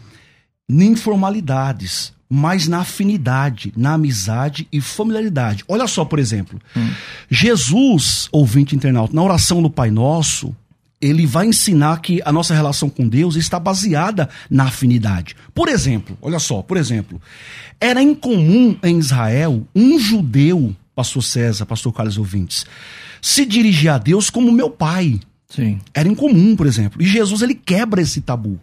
em 0.70 0.96
formalidades, 0.96 2.14
mas 2.30 2.68
na 2.68 2.80
afinidade, 2.80 3.74
na 3.76 3.96
amizade 3.96 4.70
e 4.72 4.80
familiaridade. 4.80 5.66
Olha 5.68 5.86
só, 5.86 6.06
por 6.06 6.18
exemplo, 6.18 6.62
hum. 6.78 6.90
Jesus, 7.30 8.30
ouvinte 8.32 8.74
internauta, 8.74 9.14
na 9.14 9.22
oração 9.22 9.62
do 9.62 9.70
Pai 9.70 9.92
Nosso, 9.92 10.56
ele 11.02 11.26
vai 11.26 11.48
ensinar 11.48 12.02
que 12.02 12.22
a 12.26 12.32
nossa 12.32 12.54
relação 12.54 12.90
com 12.90 13.08
Deus 13.08 13.36
está 13.36 13.60
baseada 13.60 14.30
na 14.50 14.66
afinidade. 14.66 15.36
Por 15.54 15.70
exemplo, 15.70 16.18
olha 16.22 16.40
só, 16.40 16.62
por 16.62 16.78
exemplo, 16.78 17.22
era 17.80 18.02
incomum 18.02 18.78
em 18.84 19.00
Israel 19.00 19.66
um 19.74 19.98
judeu, 19.98 20.76
pastor 20.94 21.24
César, 21.24 21.66
pastor 21.66 21.94
Carlos 21.94 22.18
ouvintes, 22.18 22.66
se 23.22 23.46
dirigir 23.46 23.92
a 23.92 23.98
Deus 23.98 24.30
como 24.30 24.52
meu 24.52 24.70
pai. 24.70 25.20
Sim. 25.48 25.80
Era 25.94 26.08
incomum, 26.08 26.56
por 26.56 26.68
exemplo. 26.68 27.02
E 27.02 27.06
Jesus 27.06 27.42
ele 27.42 27.56
quebra 27.56 28.02
esse 28.02 28.22
tabu. 28.22 28.60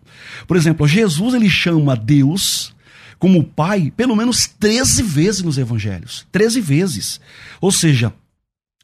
Por 0.46 0.56
exemplo, 0.56 0.86
Jesus 0.86 1.34
ele 1.34 1.48
chama 1.50 1.96
Deus 1.96 2.74
como 3.18 3.42
pai 3.42 3.90
pelo 3.96 4.14
menos 4.14 4.46
13 4.46 5.02
vezes 5.02 5.42
nos 5.42 5.58
evangelhos. 5.58 6.26
13 6.30 6.60
vezes. 6.60 7.20
Ou 7.60 7.72
seja, 7.72 8.12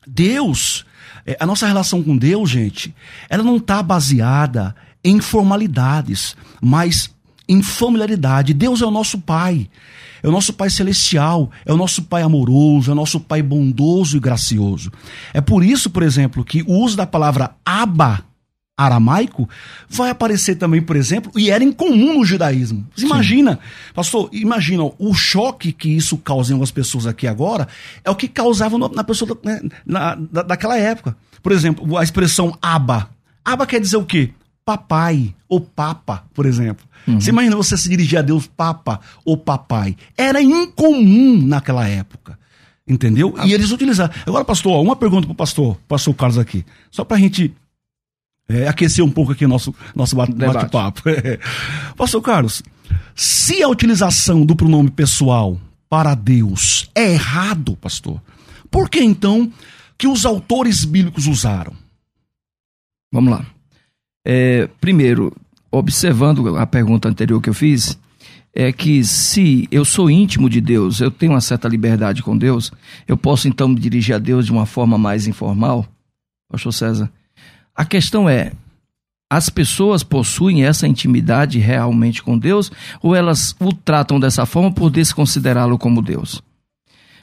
Deus 0.07 0.85
é, 1.27 1.37
a 1.39 1.47
nossa 1.47 1.67
relação 1.67 2.03
com 2.03 2.17
Deus, 2.17 2.51
gente, 2.51 2.95
ela 3.29 3.43
não 3.43 3.57
está 3.57 3.83
baseada 3.83 4.75
em 5.05 5.21
formalidades, 5.21 6.37
mas 6.61 7.11
em 7.49 7.63
familiaridade. 7.63 8.55
Deus 8.55 8.81
é 8.83 8.87
o 8.87 8.91
nosso 8.91 9.19
Pai, 9.19 9.69
é 10.23 10.29
o 10.29 10.33
nosso 10.33 10.53
Pai 10.53 10.71
celestial, 10.71 11.51
é 11.67 11.73
o 11.73 11.77
nosso 11.77 12.03
Pai 12.03 12.23
amoroso, 12.23 12.91
é 12.91 12.93
o 12.93 12.97
nosso 12.97 13.21
Pai 13.21 13.43
bondoso 13.43 14.17
e 14.17 14.21
gracioso. 14.21 14.91
É 15.35 15.41
por 15.41 15.65
isso, 15.65 15.91
por 15.91 16.03
exemplo, 16.03 16.45
que 16.45 16.63
o 16.63 16.75
uso 16.75 16.97
da 16.97 17.07
palavra 17.07 17.55
Abba 17.65 18.25
aramaico 18.77 19.49
vai 19.89 20.11
aparecer 20.11 20.57
também, 20.57 20.81
por 20.81 20.97
exemplo, 20.97 21.33
e 21.37 21.51
era 21.51 21.63
incomum 21.63 22.19
no 22.19 22.25
judaísmo. 22.25 22.87
Imagina, 22.97 23.59
pastor, 23.95 24.29
imagina 24.33 24.85
o 24.99 25.15
choque 25.15 25.73
que 25.73 25.89
isso 25.89 26.17
causa 26.19 26.51
em 26.51 26.55
algumas 26.55 26.71
pessoas 26.71 27.07
aqui 27.07 27.27
agora 27.27 27.69
é 28.05 28.11
o 28.11 28.17
que 28.17 28.29
causava 28.29 28.79
na 28.79 29.05
pessoa 29.05 29.39
né, 29.45 29.61
na, 29.85 30.17
na, 30.17 30.43
daquela 30.43 30.77
época. 30.79 31.17
Por 31.43 31.53
exemplo, 31.53 31.97
a 31.97 32.03
expressão 32.03 32.57
aba. 32.63 33.11
Aba 33.45 33.67
quer 33.67 33.81
dizer 33.81 33.97
o 33.97 34.05
quê? 34.05 34.31
Papai 34.65 35.35
ou 35.49 35.61
papa, 35.61 36.25
por 36.33 36.47
exemplo. 36.47 36.87
Uhum. 37.07 37.21
Você 37.21 37.31
imagina 37.31 37.57
você 37.57 37.77
se 37.77 37.89
dirigir 37.89 38.19
a 38.19 38.23
Deus 38.23 38.47
papa 38.47 39.01
ou 39.25 39.37
papai. 39.37 39.97
Era 40.17 40.41
incomum 40.41 41.45
naquela 41.45 41.87
época. 41.87 42.39
Entendeu? 42.87 43.35
E 43.45 43.53
eles 43.53 43.71
utilizaram. 43.71 44.13
Agora, 44.27 44.45
pastor, 44.45 44.81
uma 44.83 44.97
pergunta 44.97 45.27
para 45.27 45.33
o 45.33 45.37
pastor, 45.37 45.77
pastor 45.89 46.15
Carlos 46.15 46.39
aqui. 46.39 46.65
Só 46.91 47.05
para 47.05 47.17
a 47.17 47.21
gente 47.21 47.53
é, 48.53 48.69
aquecer 48.69 49.05
um 49.05 49.11
pouco 49.11 49.33
aqui 49.33 49.45
o 49.45 49.49
nosso, 49.49 49.75
nosso 49.95 50.15
bate-papo. 50.15 51.03
É. 51.09 51.39
Pastor 51.97 52.21
Carlos, 52.21 52.63
se 53.15 53.63
a 53.63 53.69
utilização 53.69 54.45
do 54.45 54.57
pronome 54.57 54.91
pessoal 54.91 55.61
para 55.89 56.15
Deus 56.15 56.91
é 56.95 57.13
errado, 57.13 57.77
pastor, 57.77 58.21
por 58.71 58.89
que 58.89 59.01
então 59.03 59.53
que 59.99 60.07
os 60.07 60.25
autores 60.25 60.85
bíblicos 60.85 61.27
usaram? 61.27 61.73
Vamos 63.13 63.33
lá. 63.33 63.47
É, 64.27 64.69
primeiro, 64.81 65.35
observando 65.71 66.57
a 66.57 66.67
pergunta 66.67 67.09
anterior 67.09 67.41
que 67.41 67.51
eu 67.51 67.55
fiz, 67.55 67.99
é 68.55 68.73
que 68.73 69.05
se 69.05 69.67
eu 69.71 69.85
sou 69.85 70.11
íntimo 70.11 70.49
de 70.49 70.61
Deus, 70.61 71.01
eu 71.01 71.11
tenho 71.11 71.33
uma 71.33 71.41
certa 71.41 71.69
liberdade 71.69 72.23
com 72.23 72.37
Deus, 72.37 72.71
eu 73.09 73.17
posso 73.17 73.49
então 73.49 73.69
me 73.69 73.81
dirigir 73.81 74.15
a 74.15 74.19
Deus 74.19 74.47
de 74.47 74.53
uma 74.53 74.67
forma 74.67 74.99
mais 74.99 75.27
informal? 75.27 75.87
Pastor 76.51 76.73
César, 76.73 77.11
a 77.75 77.85
questão 77.85 78.29
é: 78.29 78.53
as 79.31 79.49
pessoas 79.49 80.03
possuem 80.03 80.65
essa 80.65 80.87
intimidade 80.87 81.59
realmente 81.59 82.23
com 82.23 82.39
Deus 82.39 82.71
ou 83.03 83.15
elas 83.15 83.57
o 83.59 83.73
tratam 83.73 84.21
dessa 84.21 84.45
forma 84.45 84.71
por 84.71 84.91
desconsiderá-lo 84.91 85.79
como 85.79 86.03
Deus? 86.03 86.43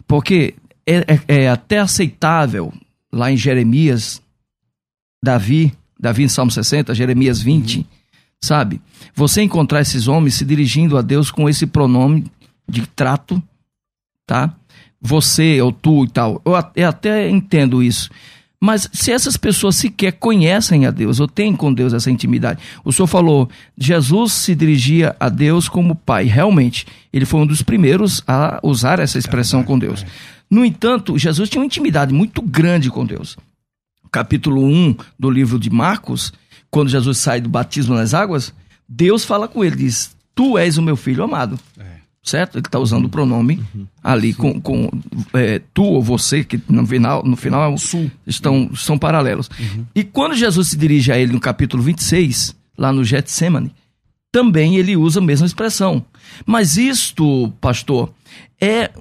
Porque 0.07 0.55
é, 0.87 0.97
é, 0.97 1.21
é, 1.27 1.49
até 1.49 1.77
aceitável 1.77 2.73
lá 3.11 3.31
em 3.31 3.37
Jeremias, 3.37 4.19
Davi, 5.23 5.71
Davi 5.99 6.23
em 6.23 6.27
Salmo 6.27 6.49
60, 6.49 6.95
Jeremias 6.95 7.39
20, 7.39 7.77
uhum. 7.77 7.85
sabe? 8.41 8.81
Você 9.13 9.43
encontrar 9.43 9.81
esses 9.81 10.07
homens 10.07 10.33
se 10.33 10.45
dirigindo 10.45 10.97
a 10.97 11.03
Deus 11.03 11.29
com 11.29 11.47
esse 11.47 11.67
pronome 11.67 12.25
de 12.67 12.87
trato, 12.87 13.41
tá? 14.25 14.55
Você 14.99 15.61
ou 15.61 15.71
tu 15.71 16.05
e 16.05 16.09
tal. 16.09 16.41
Eu, 16.43 16.53
eu 16.75 16.89
até 16.89 17.29
entendo 17.29 17.83
isso. 17.83 18.09
Mas 18.61 18.89
se 18.91 19.11
essas 19.11 19.37
pessoas 19.37 19.77
sequer 19.77 20.11
conhecem 20.13 20.85
a 20.85 20.91
Deus 20.91 21.19
ou 21.21 21.27
têm 21.27 21.55
com 21.55 21.73
Deus 21.73 21.93
essa 21.93 22.11
intimidade, 22.11 22.61
o 22.83 22.91
senhor 22.91 23.07
falou, 23.07 23.49
Jesus 23.77 24.33
se 24.33 24.53
dirigia 24.53 25.15
a 25.17 25.29
Deus 25.29 25.69
como 25.69 25.95
Pai. 25.95 26.25
Realmente, 26.25 26.85
ele 27.13 27.25
foi 27.25 27.39
um 27.39 27.47
dos 27.47 27.61
primeiros 27.61 28.21
a 28.27 28.59
usar 28.61 28.99
essa 28.99 29.17
expressão 29.17 29.63
com 29.63 29.79
Deus. 29.79 30.05
No 30.49 30.65
entanto, 30.65 31.17
Jesus 31.17 31.49
tinha 31.49 31.61
uma 31.61 31.67
intimidade 31.67 32.13
muito 32.13 32.41
grande 32.41 32.89
com 32.89 33.05
Deus. 33.05 33.37
Capítulo 34.11 34.65
1 34.65 34.97
do 35.17 35.29
livro 35.29 35.57
de 35.57 35.69
Marcos, 35.69 36.33
quando 36.69 36.89
Jesus 36.89 37.17
sai 37.19 37.39
do 37.39 37.47
batismo 37.47 37.95
nas 37.95 38.13
águas, 38.13 38.53
Deus 38.87 39.23
fala 39.23 39.47
com 39.47 39.63
ele, 39.63 39.75
diz: 39.75 40.15
Tu 40.35 40.57
és 40.57 40.77
o 40.77 40.81
meu 40.81 40.97
filho 40.97 41.23
amado. 41.23 41.57
É 41.77 41.98
certo? 42.29 42.57
Ele 42.57 42.65
está 42.65 42.79
usando 42.79 43.05
o 43.05 43.09
pronome 43.09 43.63
uhum. 43.73 43.87
ali 44.03 44.33
com, 44.33 44.59
com 44.61 44.89
é, 45.33 45.61
tu 45.73 45.83
ou 45.83 46.01
você, 46.01 46.43
que 46.43 46.61
no 46.69 46.85
final, 46.85 47.23
no 47.23 47.35
final 47.35 47.71
é 47.71 47.75
estão, 48.25 48.69
são 48.75 48.97
paralelos. 48.97 49.49
Uhum. 49.59 49.85
E 49.95 50.03
quando 50.03 50.35
Jesus 50.35 50.69
se 50.69 50.77
dirige 50.77 51.11
a 51.11 51.17
ele 51.17 51.33
no 51.33 51.39
capítulo 51.39 51.81
26, 51.81 52.55
lá 52.77 52.93
no 52.93 53.03
Getsemane, 53.03 53.73
também 54.31 54.77
ele 54.77 54.95
usa 54.95 55.19
a 55.19 55.23
mesma 55.23 55.47
expressão. 55.47 56.05
Mas 56.45 56.77
isto, 56.77 57.51
pastor, 57.59 58.13
é 58.61 58.91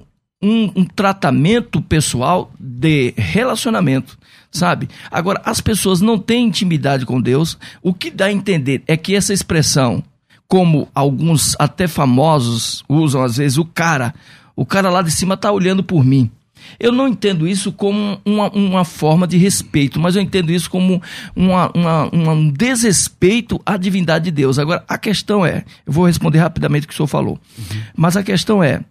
um, 0.41 0.71
um 0.75 0.85
tratamento 0.85 1.81
pessoal 1.81 2.51
de 2.59 3.13
relacionamento 3.15 4.17
sabe? 4.51 4.89
Agora, 5.11 5.41
as 5.45 5.61
pessoas 5.61 6.01
não 6.01 6.17
têm 6.17 6.47
intimidade 6.47 7.05
com 7.05 7.21
Deus. 7.21 7.57
O 7.81 7.93
que 7.93 8.09
dá 8.09 8.25
a 8.25 8.31
entender 8.31 8.81
é 8.87 8.97
que 8.97 9.15
essa 9.15 9.33
expressão 9.33 10.03
como 10.49 10.89
alguns 10.95 11.55
até 11.59 11.87
famosos 11.87 12.83
usam 12.89 13.23
às 13.23 13.37
vezes, 13.37 13.57
o 13.57 13.63
cara, 13.63 14.13
o 14.55 14.65
cara 14.65 14.89
lá 14.89 15.01
de 15.01 15.11
cima 15.11 15.35
está 15.35 15.51
olhando 15.51 15.83
por 15.83 16.03
mim. 16.03 16.29
Eu 16.77 16.91
não 16.91 17.07
entendo 17.07 17.47
isso 17.47 17.71
como 17.71 18.19
uma, 18.25 18.49
uma 18.49 18.83
forma 18.83 19.25
de 19.25 19.37
respeito, 19.37 19.99
mas 19.99 20.15
eu 20.15 20.21
entendo 20.21 20.51
isso 20.51 20.69
como 20.69 21.01
uma, 21.35 21.71
uma, 21.73 22.09
um 22.13 22.51
desrespeito 22.51 23.61
à 23.65 23.77
divindade 23.77 24.25
de 24.25 24.31
Deus. 24.31 24.59
Agora, 24.59 24.83
a 24.87 24.97
questão 24.97 25.45
é, 25.45 25.63
eu 25.85 25.93
vou 25.93 26.05
responder 26.05 26.39
rapidamente 26.39 26.85
o 26.85 26.87
que 26.87 26.93
o 26.93 26.97
senhor 26.97 27.07
falou, 27.07 27.39
uhum. 27.57 27.81
mas 27.95 28.17
a 28.17 28.23
questão 28.23 28.61
é, 28.61 28.81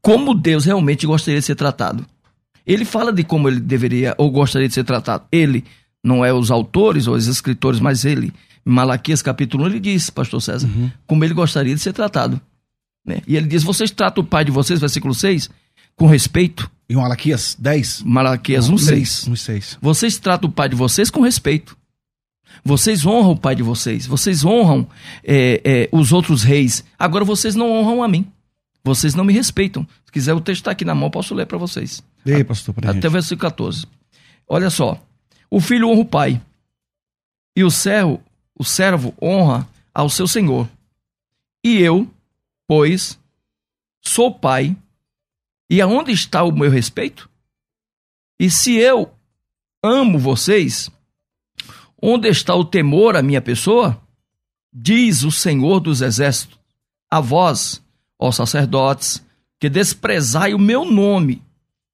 como 0.00 0.32
Deus 0.32 0.64
realmente 0.64 1.06
gostaria 1.06 1.40
de 1.40 1.46
ser 1.46 1.54
tratado? 1.56 2.06
Ele 2.66 2.84
fala 2.84 3.12
de 3.12 3.24
como 3.24 3.48
ele 3.48 3.60
deveria 3.60 4.14
ou 4.16 4.30
gostaria 4.30 4.68
de 4.68 4.74
ser 4.74 4.84
tratado. 4.84 5.24
Ele, 5.30 5.64
não 6.02 6.24
é 6.24 6.32
os 6.32 6.50
autores 6.50 7.06
ou 7.06 7.14
os 7.14 7.26
escritores, 7.26 7.80
mas 7.80 8.04
ele. 8.04 8.32
Malaquias 8.64 9.20
capítulo 9.20 9.64
1, 9.64 9.66
ele 9.66 9.80
diz, 9.80 10.10
pastor 10.10 10.40
César, 10.40 10.66
uhum. 10.66 10.90
como 11.06 11.24
ele 11.24 11.34
gostaria 11.34 11.74
de 11.74 11.80
ser 11.80 11.92
tratado. 11.92 12.40
Né? 13.04 13.20
E 13.26 13.36
ele 13.36 13.46
diz: 13.46 13.62
vocês 13.62 13.90
tratam 13.90 14.24
o 14.24 14.26
pai 14.26 14.44
de 14.44 14.50
vocês, 14.50 14.80
versículo 14.80 15.14
6, 15.14 15.50
com 15.94 16.06
respeito. 16.06 16.70
Em 16.88 16.96
Malaquias 16.96 17.56
10? 17.58 18.02
Malaquias 18.02 18.68
1, 18.68 18.78
6. 18.78 19.28
1, 19.28 19.36
6. 19.36 19.78
Vocês 19.80 20.18
tratam 20.18 20.48
o 20.48 20.52
pai 20.52 20.68
de 20.68 20.76
vocês 20.76 21.10
com 21.10 21.20
respeito. 21.20 21.76
Vocês 22.64 23.04
honram 23.04 23.32
o 23.32 23.36
pai 23.36 23.54
de 23.54 23.62
vocês. 23.62 24.06
Vocês 24.06 24.44
honram 24.44 24.86
é, 25.22 25.60
é, 25.64 25.88
os 25.92 26.12
outros 26.12 26.42
reis. 26.42 26.84
Agora 26.98 27.24
vocês 27.24 27.54
não 27.54 27.70
honram 27.70 28.02
a 28.02 28.08
mim. 28.08 28.26
Vocês 28.82 29.14
não 29.14 29.24
me 29.24 29.32
respeitam. 29.32 29.86
Se 30.04 30.12
quiser, 30.12 30.34
o 30.34 30.40
texto 30.40 30.60
está 30.60 30.70
aqui 30.70 30.84
na 30.84 30.94
mão, 30.94 31.10
posso 31.10 31.34
ler 31.34 31.46
para 31.46 31.58
vocês. 31.58 32.02
Pastor, 32.44 32.74
pra 32.74 32.90
Até 32.90 32.94
gente. 32.94 33.06
o 33.06 33.10
versículo 33.10 33.40
14. 33.40 33.86
Olha 34.46 34.68
só. 34.68 35.02
O 35.50 35.60
filho 35.60 35.88
honra 35.88 36.00
o 36.00 36.04
pai. 36.04 36.40
E 37.56 37.64
o 37.64 37.70
servo, 37.70 38.20
o 38.58 38.64
servo 38.64 39.14
honra 39.20 39.68
ao 39.92 40.08
seu 40.08 40.26
senhor. 40.26 40.68
E 41.64 41.78
eu, 41.78 42.08
pois, 42.66 43.18
sou 44.00 44.32
pai. 44.32 44.76
E 45.68 45.80
aonde 45.80 46.12
está 46.12 46.42
o 46.42 46.52
meu 46.52 46.70
respeito? 46.70 47.28
E 48.38 48.50
se 48.50 48.76
eu 48.76 49.12
amo 49.82 50.18
vocês, 50.18 50.90
onde 52.00 52.28
está 52.28 52.54
o 52.54 52.64
temor 52.64 53.16
à 53.16 53.22
minha 53.22 53.40
pessoa? 53.40 54.00
Diz 54.72 55.22
o 55.22 55.30
Senhor 55.30 55.80
dos 55.80 56.02
Exércitos: 56.02 56.58
A 57.10 57.20
vós, 57.20 57.82
ó 58.18 58.30
sacerdotes, 58.32 59.24
que 59.58 59.70
desprezai 59.70 60.52
o 60.52 60.58
meu 60.58 60.84
nome, 60.84 61.42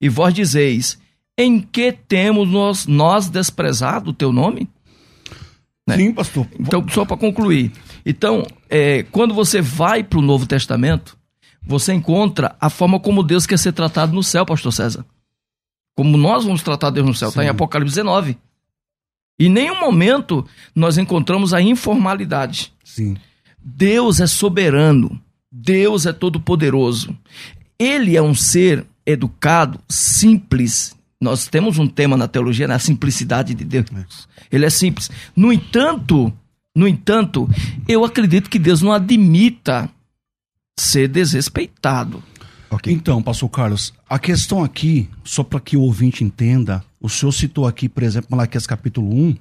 e 0.00 0.08
vós 0.08 0.34
dizeis: 0.34 0.98
Em 1.36 1.60
que 1.60 1.92
temos 1.92 2.86
nós, 2.86 3.28
desprezado 3.28 4.10
o 4.10 4.14
teu 4.14 4.32
nome? 4.32 4.68
Né? 5.90 5.96
Sim, 5.96 6.12
pastor. 6.12 6.46
Então, 6.58 6.84
só 6.88 7.04
para 7.04 7.16
concluir. 7.16 7.72
Então, 8.04 8.46
é, 8.68 9.02
quando 9.04 9.34
você 9.34 9.60
vai 9.60 10.02
para 10.02 10.18
o 10.18 10.22
Novo 10.22 10.46
Testamento, 10.46 11.16
você 11.62 11.92
encontra 11.92 12.56
a 12.60 12.70
forma 12.70 12.98
como 12.98 13.22
Deus 13.22 13.46
quer 13.46 13.58
ser 13.58 13.72
tratado 13.72 14.12
no 14.12 14.22
céu, 14.22 14.46
pastor 14.46 14.72
César. 14.72 15.04
Como 15.94 16.16
nós 16.16 16.44
vamos 16.44 16.62
tratar 16.62 16.90
Deus 16.90 17.06
no 17.06 17.14
céu. 17.14 17.28
Está 17.28 17.44
em. 17.44 17.48
Apocalipse 17.48 17.94
19. 17.94 18.38
Em 19.38 19.48
nenhum 19.48 19.80
momento 19.80 20.46
nós 20.74 20.98
encontramos 20.98 21.52
a 21.52 21.60
informalidade. 21.60 22.72
Sim. 22.84 23.16
Deus 23.62 24.20
é 24.20 24.26
soberano. 24.26 25.20
Deus 25.50 26.06
é 26.06 26.12
todo-poderoso. 26.12 27.16
Ele 27.78 28.16
é 28.16 28.22
um 28.22 28.34
ser 28.34 28.86
educado, 29.04 29.80
simples. 29.88 30.96
Nós 31.20 31.46
temos 31.48 31.78
um 31.78 31.86
tema 31.86 32.16
na 32.16 32.26
teologia, 32.26 32.66
na 32.66 32.78
simplicidade 32.78 33.54
de 33.54 33.64
Deus. 33.64 33.86
Ele 34.50 34.64
é 34.64 34.70
simples. 34.70 35.10
No 35.36 35.52
entanto, 35.52 36.32
no 36.74 36.88
entanto, 36.88 37.48
eu 37.86 38.04
acredito 38.04 38.48
que 38.48 38.58
Deus 38.58 38.80
não 38.80 38.92
admita 38.92 39.90
ser 40.78 41.08
desrespeitado. 41.08 42.22
Ok. 42.70 42.92
Então, 42.92 43.22
pastor 43.22 43.48
Carlos, 43.50 43.92
a 44.08 44.18
questão 44.18 44.64
aqui, 44.64 45.10
só 45.24 45.42
para 45.42 45.60
que 45.60 45.76
o 45.76 45.82
ouvinte 45.82 46.24
entenda, 46.24 46.82
o 47.00 47.08
senhor 47.08 47.32
citou 47.32 47.66
aqui, 47.66 47.88
por 47.88 48.02
exemplo, 48.02 48.28
Malaquias 48.30 48.66
capítulo 48.66 49.12
1, 49.12 49.36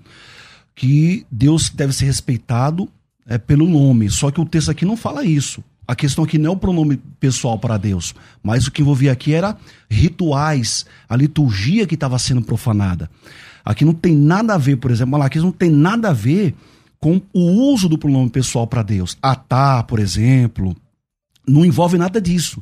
que 0.76 1.26
Deus 1.32 1.70
deve 1.70 1.94
ser 1.94 2.06
respeitado 2.06 2.90
é, 3.28 3.38
pelo 3.38 3.68
nome. 3.68 4.10
Só 4.10 4.32
que 4.32 4.42
o 4.42 4.46
texto 4.46 4.72
aqui 4.72 4.84
não 4.84 4.98
fala 4.98 5.24
isso. 5.24 5.64
A 5.90 5.96
questão 5.96 6.24
aqui 6.24 6.38
não 6.38 6.52
é 6.52 6.54
o 6.54 6.56
pronome 6.56 6.98
pessoal 7.20 7.58
para 7.58 7.76
Deus, 7.76 8.14
mas 8.44 8.68
o 8.68 8.72
que 8.72 8.84
envolvia 8.84 9.12
aqui 9.12 9.34
era 9.34 9.58
rituais, 9.90 10.86
a 11.10 11.16
liturgia 11.16 11.88
que 11.88 11.96
estava 11.96 12.20
sendo 12.20 12.44
profanada. 12.44 13.10
Aqui 13.66 13.84
não 13.84 13.96
tem 13.96 14.16
nada 14.16 14.54
a 14.54 14.58
ver, 14.60 14.76
por 14.76 14.92
exemplo, 14.92 15.14
Malaquias 15.14 15.44
não 15.44 15.52
tem 15.52 15.72
nada 15.72 16.10
a 16.10 16.14
ver 16.14 16.54
com 17.00 17.20
o 17.34 17.74
uso 17.74 17.90
do 17.90 17.98
pronome 17.98 18.30
pessoal 18.30 18.68
para 18.68 18.84
Deus. 18.84 19.18
Atá, 19.20 19.82
por 19.82 19.98
exemplo, 19.98 20.78
não 21.48 21.66
envolve 21.66 21.98
nada 21.98 22.22
disso. 22.22 22.62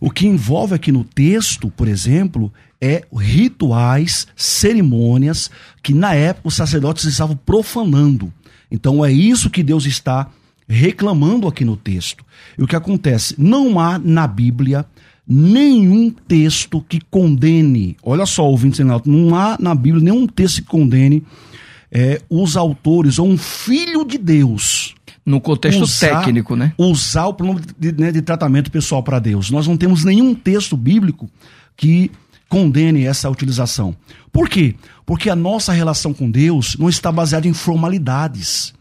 O 0.00 0.08
que 0.08 0.28
envolve 0.28 0.72
aqui 0.72 0.92
no 0.92 1.02
texto, 1.02 1.72
por 1.72 1.88
exemplo, 1.88 2.52
é 2.80 3.02
rituais, 3.12 4.28
cerimônias 4.36 5.50
que 5.82 5.92
na 5.92 6.14
época 6.14 6.46
os 6.46 6.54
sacerdotes 6.54 7.06
estavam 7.06 7.34
profanando. 7.34 8.32
Então 8.70 9.04
é 9.04 9.10
isso 9.10 9.50
que 9.50 9.64
Deus 9.64 9.84
está 9.84 10.30
reclamando 10.68 11.48
aqui 11.48 11.64
no 11.64 11.76
texto. 11.76 12.24
E 12.58 12.62
o 12.62 12.66
que 12.66 12.76
acontece? 12.76 13.34
Não 13.38 13.80
há 13.80 13.98
na 13.98 14.26
Bíblia 14.26 14.84
nenhum 15.26 16.10
texto 16.10 16.84
que 16.88 17.00
condene. 17.10 17.96
Olha 18.02 18.26
só, 18.26 18.46
ouvinte 18.48 18.78
Renato, 18.78 19.10
não 19.10 19.34
há 19.34 19.56
na 19.60 19.74
Bíblia 19.74 20.02
nenhum 20.04 20.26
texto 20.26 20.56
que 20.62 20.68
condene 20.68 21.22
é, 21.90 22.20
os 22.30 22.56
autores 22.56 23.18
ou 23.18 23.26
um 23.28 23.36
filho 23.38 24.04
de 24.04 24.18
Deus 24.18 24.94
No 25.24 25.40
contexto 25.40 25.82
Usar- 25.82 26.20
técnico, 26.20 26.54
né? 26.56 26.72
usar 26.78 27.26
o 27.26 27.34
pronome 27.34 27.60
de, 27.78 27.92
né, 27.92 28.12
de 28.12 28.20
tratamento 28.22 28.70
pessoal 28.70 29.02
para 29.02 29.18
Deus. 29.18 29.50
Nós 29.50 29.66
não 29.66 29.76
temos 29.76 30.04
nenhum 30.04 30.34
texto 30.34 30.76
bíblico 30.76 31.28
que 31.76 32.10
condene 32.48 33.04
essa 33.04 33.28
utilização. 33.28 33.94
Por 34.32 34.48
quê? 34.48 34.74
Porque 35.04 35.28
a 35.28 35.36
nossa 35.36 35.72
relação 35.72 36.14
com 36.14 36.30
Deus 36.30 36.76
não 36.78 36.88
está 36.88 37.12
baseada 37.12 37.46
em 37.46 37.52
formalidades. 37.52 38.72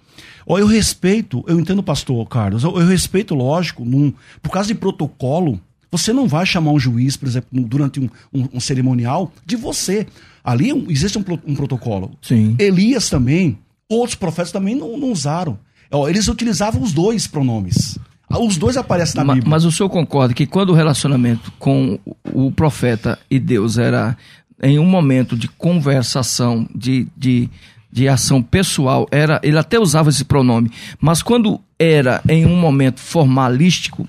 Ó, 0.48 0.58
eu 0.58 0.66
respeito, 0.66 1.44
eu 1.48 1.60
entendo, 1.60 1.84
pastor 1.84 2.26
Carlos, 2.28 2.64
eu, 2.64 2.80
eu 2.80 2.88
respeito, 2.88 3.36
lógico, 3.36 3.84
num- 3.84 4.14
por 4.42 4.50
causa 4.52 4.68
de 4.68 4.76
protocolo, 4.76 5.60
você 5.92 6.14
não 6.14 6.28
vai 6.28 6.46
chamar 6.46 6.72
um 6.72 6.80
juiz, 6.80 7.18
por 7.18 7.28
exemplo, 7.28 7.50
durante 7.52 8.00
um, 8.00 8.10
um- 8.34 8.48
um 8.54 8.60
cerimonial, 8.60 9.32
de 9.46 9.56
você. 9.56 10.08
Ali 10.44 10.72
um- 10.72 10.86
existe 10.90 11.18
um, 11.18 11.24
pro- 11.24 11.38
protocolo. 11.38 12.12
Sim. 12.22 12.56
Elias 12.60 13.10
também, 13.10 13.58
outros 13.90 14.16
profetas 14.16 14.52
também 14.52 14.74
não, 14.76 14.98
não 14.98 15.12
usaram. 15.12 15.60
Ó, 15.92 16.08
eles 16.08 16.28
utilizavam 16.28 16.82
os 16.82 16.92
dois 16.94 17.28
pronomes. 17.28 17.98
Ah, 18.30 18.40
Os 18.40 18.58
dois 18.58 18.76
aparecem 18.76 19.24
na 19.24 19.34
Bíblia. 19.34 19.50
Mas 19.50 19.64
o 19.64 19.72
senhor 19.72 19.90
concorda 19.90 20.34
que 20.34 20.46
quando 20.46 20.70
o 20.72 20.74
relacionamento 20.74 21.52
com 21.60 21.98
o 22.06 22.16
o 22.48 22.52
profeta 22.52 23.18
e 23.32 23.40
Deus 23.40 23.78
era 23.78 24.16
em 24.62 24.78
um 24.78 24.86
momento 24.86 25.36
de 25.38 25.48
conversação, 25.48 26.68
de, 26.76 27.08
de, 27.16 27.50
de 27.92 28.08
ação 28.08 28.42
pessoal, 28.44 29.08
era 29.12 29.40
ele 29.44 29.58
até 29.58 29.80
usava 29.80 30.10
esse 30.10 30.26
pronome, 30.26 30.72
mas 31.00 31.22
quando 31.22 31.60
era 31.80 32.22
em 32.28 32.46
um 32.46 32.56
momento 32.56 33.00
formalístico, 33.00 34.08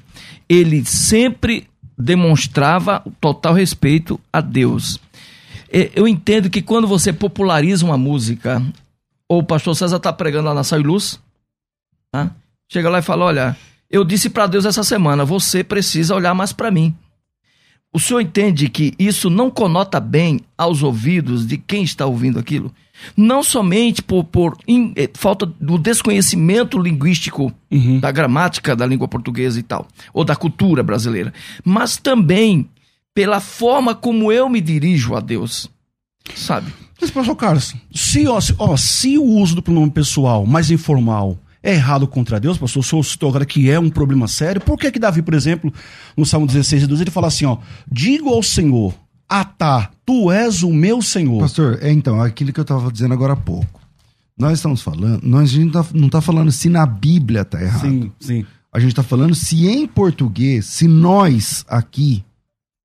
ele 0.48 0.84
sempre 0.84 1.66
demonstrava 1.96 3.02
total 3.20 3.54
respeito 3.54 4.20
a 4.32 4.40
Deus. 4.40 4.98
E- 5.72 5.90
Eu 5.94 6.08
entendo 6.08 6.48
que 6.50 6.62
quando 6.62 6.86
você 6.88 7.12
populariza 7.12 7.84
uma 7.84 7.98
música, 7.98 8.62
ou 9.28 9.40
o 9.40 9.44
pastor 9.44 9.74
César 9.76 9.96
está 9.98 10.12
pregando 10.12 10.48
lá 10.48 10.54
na 10.54 10.64
Sal 10.64 10.80
Luz, 10.80 11.20
tá? 12.10 12.30
chega 12.70 12.88
lá 12.88 12.98
e 12.98 13.02
fala: 13.02 13.26
Olha, 13.26 13.56
eu 13.90 14.04
disse 14.04 14.30
para 14.30 14.46
Deus 14.46 14.64
essa 14.64 14.82
semana, 14.82 15.24
você 15.24 15.62
precisa 15.62 16.14
olhar 16.14 16.34
mais 16.34 16.52
para 16.52 16.70
mim. 16.70 16.94
O 17.92 17.98
senhor 17.98 18.20
entende 18.20 18.68
que 18.68 18.94
isso 18.98 19.30
não 19.30 19.50
conota 19.50 19.98
bem 19.98 20.40
aos 20.56 20.82
ouvidos 20.82 21.46
de 21.46 21.56
quem 21.56 21.82
está 21.82 22.04
ouvindo 22.06 22.38
aquilo? 22.38 22.72
Não 23.16 23.42
somente 23.42 24.02
por, 24.02 24.24
por 24.24 24.56
in- 24.66 24.92
eh, 24.96 25.08
falta 25.14 25.46
do 25.46 25.78
desconhecimento 25.78 26.78
linguístico 26.78 27.52
Uhum. 27.70 28.00
da 28.00 28.10
gramática 28.10 28.74
da 28.74 28.86
língua 28.86 29.06
portuguesa 29.08 29.58
e 29.60 29.62
tal, 29.62 29.86
ou 30.12 30.24
da 30.24 30.34
cultura 30.34 30.82
brasileira, 30.82 31.32
mas 31.64 31.96
também 31.96 32.68
pela 33.14 33.40
forma 33.40 33.94
como 33.94 34.32
eu 34.32 34.48
me 34.48 34.60
dirijo 34.60 35.14
a 35.14 35.20
Deus. 35.20 35.68
Sabe? 36.34 36.72
Mas, 37.00 37.10
pastor 37.10 37.36
Carlos, 37.36 37.74
se, 37.94 38.26
ó, 38.26 38.40
se, 38.40 38.54
ó, 38.58 38.76
se 38.76 39.18
o 39.18 39.24
uso 39.24 39.54
do 39.54 39.62
pronome 39.62 39.90
pessoal 39.90 40.44
mais 40.46 40.70
informal 40.70 41.38
é 41.62 41.74
errado 41.74 42.06
contra 42.06 42.40
Deus, 42.40 42.58
pastor, 42.58 42.80
o 42.80 42.84
senhor 42.84 43.02
citou 43.04 43.28
agora 43.28 43.44
que 43.46 43.70
é 43.70 43.78
um 43.78 43.90
problema 43.90 44.26
sério, 44.28 44.60
por 44.60 44.78
que 44.78 44.90
que 44.90 44.98
Davi, 44.98 45.22
por 45.22 45.34
exemplo, 45.34 45.72
no 46.16 46.24
Salmo 46.26 46.46
16 46.46 46.82
e 46.84 46.86
12, 46.86 47.02
ele 47.04 47.10
fala 47.10 47.26
assim, 47.28 47.44
ó, 47.44 47.58
digo 47.90 48.28
ao 48.30 48.42
Senhor, 48.42 48.94
Atá, 49.28 49.90
tu 50.06 50.30
és 50.32 50.62
o 50.62 50.72
meu 50.72 51.02
Senhor. 51.02 51.38
Pastor, 51.40 51.78
é 51.82 51.92
então, 51.92 52.20
aquilo 52.20 52.52
que 52.52 52.60
eu 52.60 52.62
estava 52.62 52.90
dizendo 52.90 53.12
agora 53.14 53.34
há 53.34 53.36
pouco. 53.36 53.78
Nós 54.38 54.54
estamos 54.58 54.80
falando, 54.80 55.20
nós, 55.22 55.50
a 55.50 55.52
gente 55.52 55.72
tá- 55.72 55.84
não 55.92 56.06
está 56.06 56.20
falando 56.20 56.50
se 56.52 56.68
na 56.68 56.86
Bíblia 56.86 57.42
está 57.42 57.60
errado. 57.60 57.80
Sim, 57.82 58.12
sim. 58.20 58.46
A 58.72 58.78
gente 58.78 58.90
está 58.90 59.02
falando 59.02 59.34
se 59.34 59.66
em 59.66 59.86
português, 59.86 60.66
se 60.66 60.86
nós 60.86 61.64
aqui, 61.68 62.24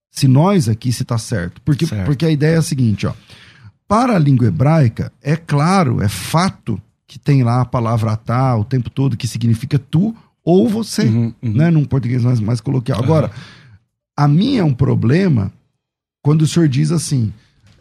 se 0.09 0.27
nós 0.27 0.67
aqui 0.67 0.91
se 0.91 1.03
está 1.03 1.17
certo. 1.17 1.61
Porque, 1.63 1.85
Certo. 1.85 2.05
porque 2.05 2.25
a 2.25 2.31
ideia 2.31 2.55
é 2.55 2.57
a 2.57 2.61
seguinte, 2.61 3.05
ó. 3.05 3.13
Para 3.87 4.15
a 4.15 4.19
língua 4.19 4.47
hebraica, 4.47 5.11
é 5.21 5.35
claro, 5.35 6.01
é 6.01 6.07
fato 6.07 6.81
que 7.05 7.19
tem 7.19 7.43
lá 7.43 7.61
a 7.61 7.65
palavra 7.65 8.15
tá 8.17 8.55
o 8.57 8.63
tempo 8.63 8.89
todo, 8.89 9.15
que 9.15 9.27
significa 9.27 9.77
tu 9.77 10.15
ou 10.43 10.67
você, 10.67 11.03
Uhum, 11.03 11.33
uhum. 11.43 11.53
né? 11.53 11.69
Num 11.69 11.85
português 11.85 12.23
mais, 12.23 12.39
mais 12.39 12.59
coloquial. 12.59 12.99
Agora, 13.01 13.29
a 14.17 14.27
minha 14.27 14.61
é 14.61 14.63
um 14.63 14.73
problema 14.73 15.51
quando 16.23 16.41
o 16.41 16.47
senhor 16.47 16.67
diz 16.67 16.91
assim, 16.91 17.31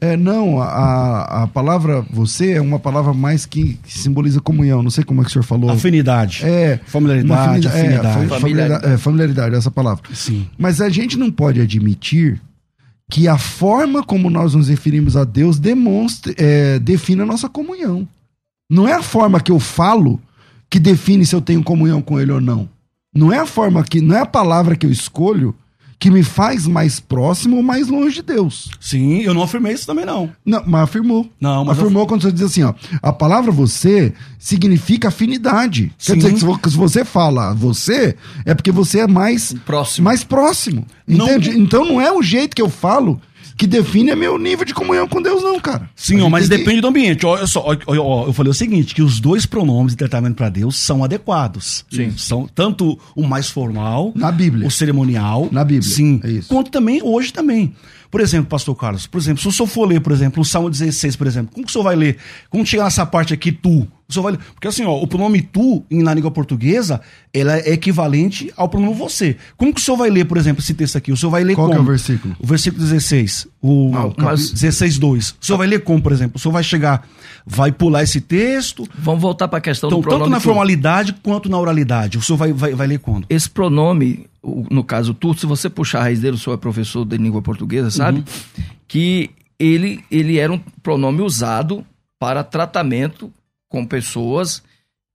é, 0.00 0.16
não, 0.16 0.60
a, 0.60 1.44
a 1.44 1.46
palavra 1.46 2.04
você 2.10 2.52
é 2.54 2.60
uma 2.60 2.78
palavra 2.78 3.14
mais 3.14 3.46
que, 3.46 3.74
que 3.84 3.96
simboliza 3.98 4.40
comunhão. 4.40 4.82
Não 4.82 4.90
sei 4.90 5.04
como 5.04 5.20
é 5.20 5.24
que 5.24 5.30
o 5.30 5.32
senhor 5.32 5.44
falou. 5.44 5.70
Afinidade. 5.70 6.44
É, 6.44 6.78
Familiaridade, 6.84 7.66
afinidade, 7.66 7.66
é, 7.66 7.80
afinidade. 8.10 8.28
fa- 8.28 8.40
familiaridade, 8.40 8.86
é, 8.92 8.98
familiaridade, 8.98 9.54
essa 9.54 9.70
palavra. 9.70 10.02
Sim. 10.12 10.46
Mas 10.58 10.80
a 10.80 10.88
gente 10.88 11.16
não 11.16 11.30
pode 11.30 11.60
admitir 11.60 12.40
que 13.08 13.28
a 13.28 13.38
forma 13.38 14.02
como 14.02 14.28
nós 14.28 14.54
nos 14.54 14.68
referimos 14.68 15.16
a 15.16 15.22
Deus 15.22 15.58
demonstre, 15.60 16.34
é, 16.36 16.78
define 16.80 17.22
a 17.22 17.26
nossa 17.26 17.48
comunhão. 17.48 18.08
Não 18.68 18.88
é 18.88 18.94
a 18.94 19.02
forma 19.02 19.38
que 19.40 19.52
eu 19.52 19.60
falo 19.60 20.20
que 20.68 20.80
define 20.80 21.24
se 21.24 21.34
eu 21.34 21.40
tenho 21.40 21.62
comunhão 21.62 22.02
com 22.02 22.18
Ele 22.18 22.32
ou 22.32 22.40
não. 22.40 22.68
Não 23.14 23.30
é 23.32 23.38
a 23.38 23.46
forma 23.46 23.84
que, 23.84 24.00
não 24.00 24.16
é 24.16 24.20
a 24.20 24.26
palavra 24.26 24.74
que 24.74 24.84
eu 24.86 24.90
escolho 24.90 25.54
que 26.02 26.10
me 26.10 26.24
faz 26.24 26.66
mais 26.66 26.98
próximo 26.98 27.58
ou 27.58 27.62
mais 27.62 27.86
longe 27.86 28.16
de 28.16 28.22
Deus. 28.22 28.72
Sim, 28.80 29.20
eu 29.20 29.32
não 29.32 29.40
afirmei 29.44 29.72
isso 29.72 29.86
também, 29.86 30.04
não. 30.04 30.28
Não, 30.44 30.60
mas 30.66 30.82
afirmou. 30.82 31.30
Não, 31.40 31.64
mas 31.64 31.78
afirmou 31.78 32.08
quando 32.08 32.22
você 32.22 32.32
diz 32.32 32.42
assim, 32.42 32.64
ó. 32.64 32.74
A 33.00 33.12
palavra 33.12 33.52
você 33.52 34.12
significa 34.36 35.06
afinidade. 35.08 35.92
Quer 35.98 36.14
Sim. 36.14 36.18
dizer 36.18 36.32
que 36.32 36.38
se 36.40 36.44
vo- 36.44 36.60
se 36.70 36.76
você 36.76 37.04
fala 37.04 37.54
você, 37.54 38.16
é 38.44 38.52
porque 38.52 38.72
você 38.72 38.98
é 38.98 39.06
mais 39.06 39.54
Próximo. 39.64 40.04
mais 40.04 40.24
próximo. 40.24 40.84
Não- 41.06 41.26
Entende? 41.26 41.50
Então 41.56 41.84
não 41.84 42.00
é 42.00 42.10
o 42.10 42.20
jeito 42.20 42.56
que 42.56 42.62
eu 42.62 42.68
falo 42.68 43.20
que 43.56 43.66
define 43.66 44.14
meu 44.14 44.38
nível 44.38 44.64
de 44.64 44.74
comunhão 44.74 45.06
com 45.06 45.20
Deus, 45.22 45.42
não, 45.42 45.58
cara. 45.60 45.88
Sim, 45.94 46.20
ó, 46.20 46.28
mas 46.28 46.48
tem 46.48 46.58
que- 46.58 46.64
depende 46.64 46.80
do 46.80 46.88
ambiente. 46.88 47.24
Olha 47.26 47.46
só, 47.46 47.60
ó, 47.66 47.76
ó, 47.86 48.26
eu 48.26 48.32
falei 48.32 48.50
o 48.50 48.54
seguinte, 48.54 48.94
que 48.94 49.02
os 49.02 49.20
dois 49.20 49.46
pronomes 49.46 49.92
de 49.92 49.98
tratamento 49.98 50.36
para 50.36 50.48
Deus 50.48 50.76
são 50.76 51.04
adequados. 51.04 51.84
Sim. 51.90 52.12
São 52.16 52.48
tanto 52.54 52.98
o 53.14 53.22
mais 53.26 53.48
formal, 53.50 54.12
Na 54.14 54.32
Bíblia. 54.32 54.66
o 54.66 54.70
cerimonial. 54.70 55.48
Na 55.52 55.64
Bíblia, 55.64 55.90
Sim. 55.92 56.20
é 56.24 56.30
isso. 56.30 56.48
Quanto 56.48 56.70
também, 56.70 57.00
hoje 57.02 57.32
também. 57.32 57.72
Por 58.10 58.20
exemplo, 58.20 58.46
pastor 58.50 58.74
Carlos, 58.76 59.06
por 59.06 59.18
exemplo, 59.18 59.40
se 59.40 59.48
o 59.48 59.52
senhor 59.52 59.66
for 59.66 59.86
ler, 59.88 60.00
por 60.00 60.12
exemplo, 60.12 60.42
o 60.42 60.44
Salmo 60.44 60.68
16, 60.68 61.16
por 61.16 61.26
exemplo, 61.26 61.50
como 61.54 61.64
que 61.64 61.70
o 61.70 61.72
senhor 61.72 61.84
vai 61.84 61.96
ler? 61.96 62.18
Quando 62.50 62.66
chegar 62.66 62.84
nessa 62.84 63.06
parte 63.06 63.32
aqui, 63.32 63.50
tu, 63.50 63.88
vai? 64.20 64.36
Porque 64.36 64.68
assim, 64.68 64.84
ó, 64.84 65.00
o 65.00 65.06
pronome 65.06 65.40
tu, 65.40 65.82
em- 65.90 66.02
na 66.02 66.12
língua 66.12 66.30
portuguesa, 66.30 67.00
ela 67.32 67.56
é 67.56 67.72
equivalente 67.72 68.52
ao 68.56 68.68
pronome 68.68 68.92
você. 68.94 69.36
Como 69.56 69.72
que 69.72 69.80
o 69.80 69.82
senhor 69.82 69.96
vai 69.96 70.10
ler, 70.10 70.26
por 70.26 70.36
exemplo, 70.36 70.60
esse 70.62 70.74
texto 70.74 70.96
aqui? 70.96 71.12
O 71.12 71.16
senhor 71.16 71.30
vai 71.30 71.44
ler 71.44 71.54
Qual 71.54 71.68
como? 71.68 71.74
que 71.76 71.80
é 71.80 71.82
o 71.82 71.86
versículo? 71.86 72.36
O 72.40 72.46
versículo 72.46 72.82
16. 72.82 73.46
O 73.62 73.90
Não, 73.90 74.14
mas- 74.18 74.50
16, 74.50 74.98
2. 74.98 75.30
O 75.40 75.46
senhor 75.46 75.56
vai 75.58 75.66
ler 75.66 75.84
como, 75.84 76.02
por 76.02 76.12
exemplo? 76.12 76.36
O 76.36 76.38
senhor 76.38 76.52
vai 76.52 76.62
chegar, 76.64 77.06
vai 77.46 77.72
pular 77.72 78.02
esse 78.02 78.20
texto. 78.20 78.86
Vamos 78.98 79.22
voltar 79.22 79.48
para 79.48 79.58
a 79.58 79.62
questão 79.62 79.88
Então, 79.88 80.00
do 80.00 80.02
pronome 80.02 80.24
tanto 80.24 80.30
na 80.32 80.40
tu. 80.40 80.42
formalidade 80.42 81.14
quanto 81.22 81.48
na 81.48 81.58
oralidade. 81.58 82.18
O 82.18 82.22
senhor 82.22 82.36
vai, 82.36 82.52
vai, 82.52 82.74
vai 82.74 82.86
ler 82.86 82.98
quando? 82.98 83.26
Esse 83.30 83.48
pronome, 83.48 84.26
no 84.70 84.82
caso 84.82 85.14
tu, 85.14 85.32
se 85.34 85.46
você 85.46 85.70
puxar 85.70 86.00
a 86.00 86.02
raiz 86.02 86.20
dele, 86.20 86.34
o 86.36 86.38
senhor 86.38 86.54
é 86.54 86.58
professor 86.58 87.04
de 87.04 87.16
língua 87.16 87.40
portuguesa, 87.40 87.90
sabe? 87.90 88.18
Uhum. 88.18 88.24
Que 88.88 89.30
ele, 89.58 90.04
ele 90.10 90.38
era 90.38 90.52
um 90.52 90.58
pronome 90.82 91.22
usado 91.22 91.86
para 92.18 92.42
tratamento 92.42 93.32
com 93.72 93.86
pessoas 93.86 94.62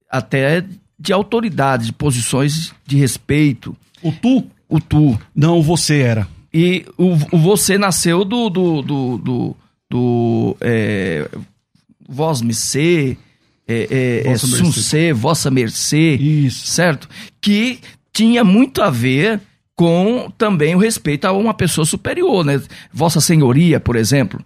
até 0.09 0.65
de 0.99 1.13
autoridade, 1.13 1.85
de 1.85 1.93
posições 1.93 2.73
de 2.85 2.97
respeito. 2.97 3.77
O 4.01 4.11
tu? 4.11 4.47
O 4.67 4.81
tu. 4.81 5.17
Não, 5.33 5.61
você 5.61 5.99
era. 5.99 6.27
E 6.51 6.85
o, 6.97 7.13
o 7.31 7.37
você 7.37 7.77
nasceu 7.77 8.25
do. 8.25 8.49
do, 8.49 8.81
do, 8.81 9.17
do, 9.19 9.55
do, 9.89 10.57
é, 10.59 11.29
vós 12.09 12.41
me 12.41 12.53
ser, 12.53 13.17
é, 13.67 13.87
é, 13.91 14.19
é, 14.21 14.29
mercê. 14.29 15.13
vossa 15.13 15.51
mercê 15.51 16.15
Isso. 16.15 16.65
certo? 16.67 17.07
Que 17.39 17.79
tinha 18.11 18.43
muito 18.43 18.81
a 18.81 18.89
ver 18.89 19.39
com 19.75 20.31
também 20.35 20.73
o 20.73 20.79
respeito 20.79 21.25
a 21.25 21.31
uma 21.31 21.53
pessoa 21.53 21.85
superior, 21.85 22.43
né? 22.43 22.59
Vossa 22.91 23.21
Senhoria, 23.21 23.79
por 23.79 23.95
exemplo. 23.95 24.43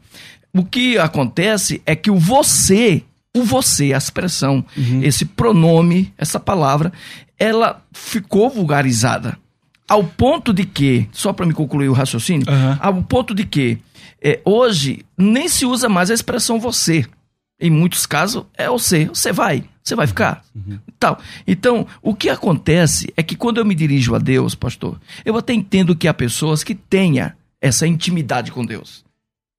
O 0.54 0.66
que 0.66 0.98
acontece 0.98 1.82
é 1.86 1.96
que 1.96 2.12
o 2.12 2.18
você, 2.18 3.04
o 3.36 3.44
você, 3.44 3.94
a 3.94 3.98
expressão, 3.98 4.66
esse 5.02 5.26
pronome, 5.26 6.14
essa 6.18 6.40
palavra, 6.40 6.92
ela 7.40 7.84
ficou 7.94 8.50
vulgarizada. 8.50 9.38
Ao 9.88 10.04
ponto 10.04 10.54
de 10.54 10.66
que, 10.66 11.08
só 11.12 11.34
para 11.34 11.46
me 11.46 11.54
concluir 11.54 11.90
o 11.90 11.94
raciocínio, 11.94 12.46
Aham. 12.50 12.78
ao 12.82 13.04
ponto 13.04 13.34
de 13.34 13.46
que 13.46 13.80
é, 14.22 14.40
hoje 14.46 15.06
nem 15.18 15.48
se 15.48 15.66
usa 15.66 15.90
mais 15.90 16.12
a 16.12 16.14
expressão 16.14 16.60
você. 16.60 17.06
Em 17.60 17.70
muitos 17.70 18.06
casos 18.06 18.46
é 18.56 18.68
você. 18.70 19.06
Você 19.06 19.32
vai, 19.32 19.64
você 19.84 19.96
vai 19.96 20.08
ficar. 20.08 20.44
Tal. 21.00 21.20
Então, 21.46 21.88
o 22.02 22.16
que 22.16 22.30
acontece 22.30 23.12
é 23.18 23.24
que 23.24 23.36
quando 23.36 23.58
eu 23.58 23.66
me 23.66 23.76
dirijo 23.76 24.16
a 24.16 24.20
Deus, 24.20 24.56
pastor, 24.56 25.00
eu 25.26 25.38
até 25.38 25.54
entendo 25.54 25.96
que 25.96 26.08
há 26.08 26.14
pessoas 26.14 26.64
que 26.64 26.74
tenha 26.74 27.36
essa 27.60 27.86
intimidade 27.86 28.52
com 28.52 28.66
Deus. 28.66 29.04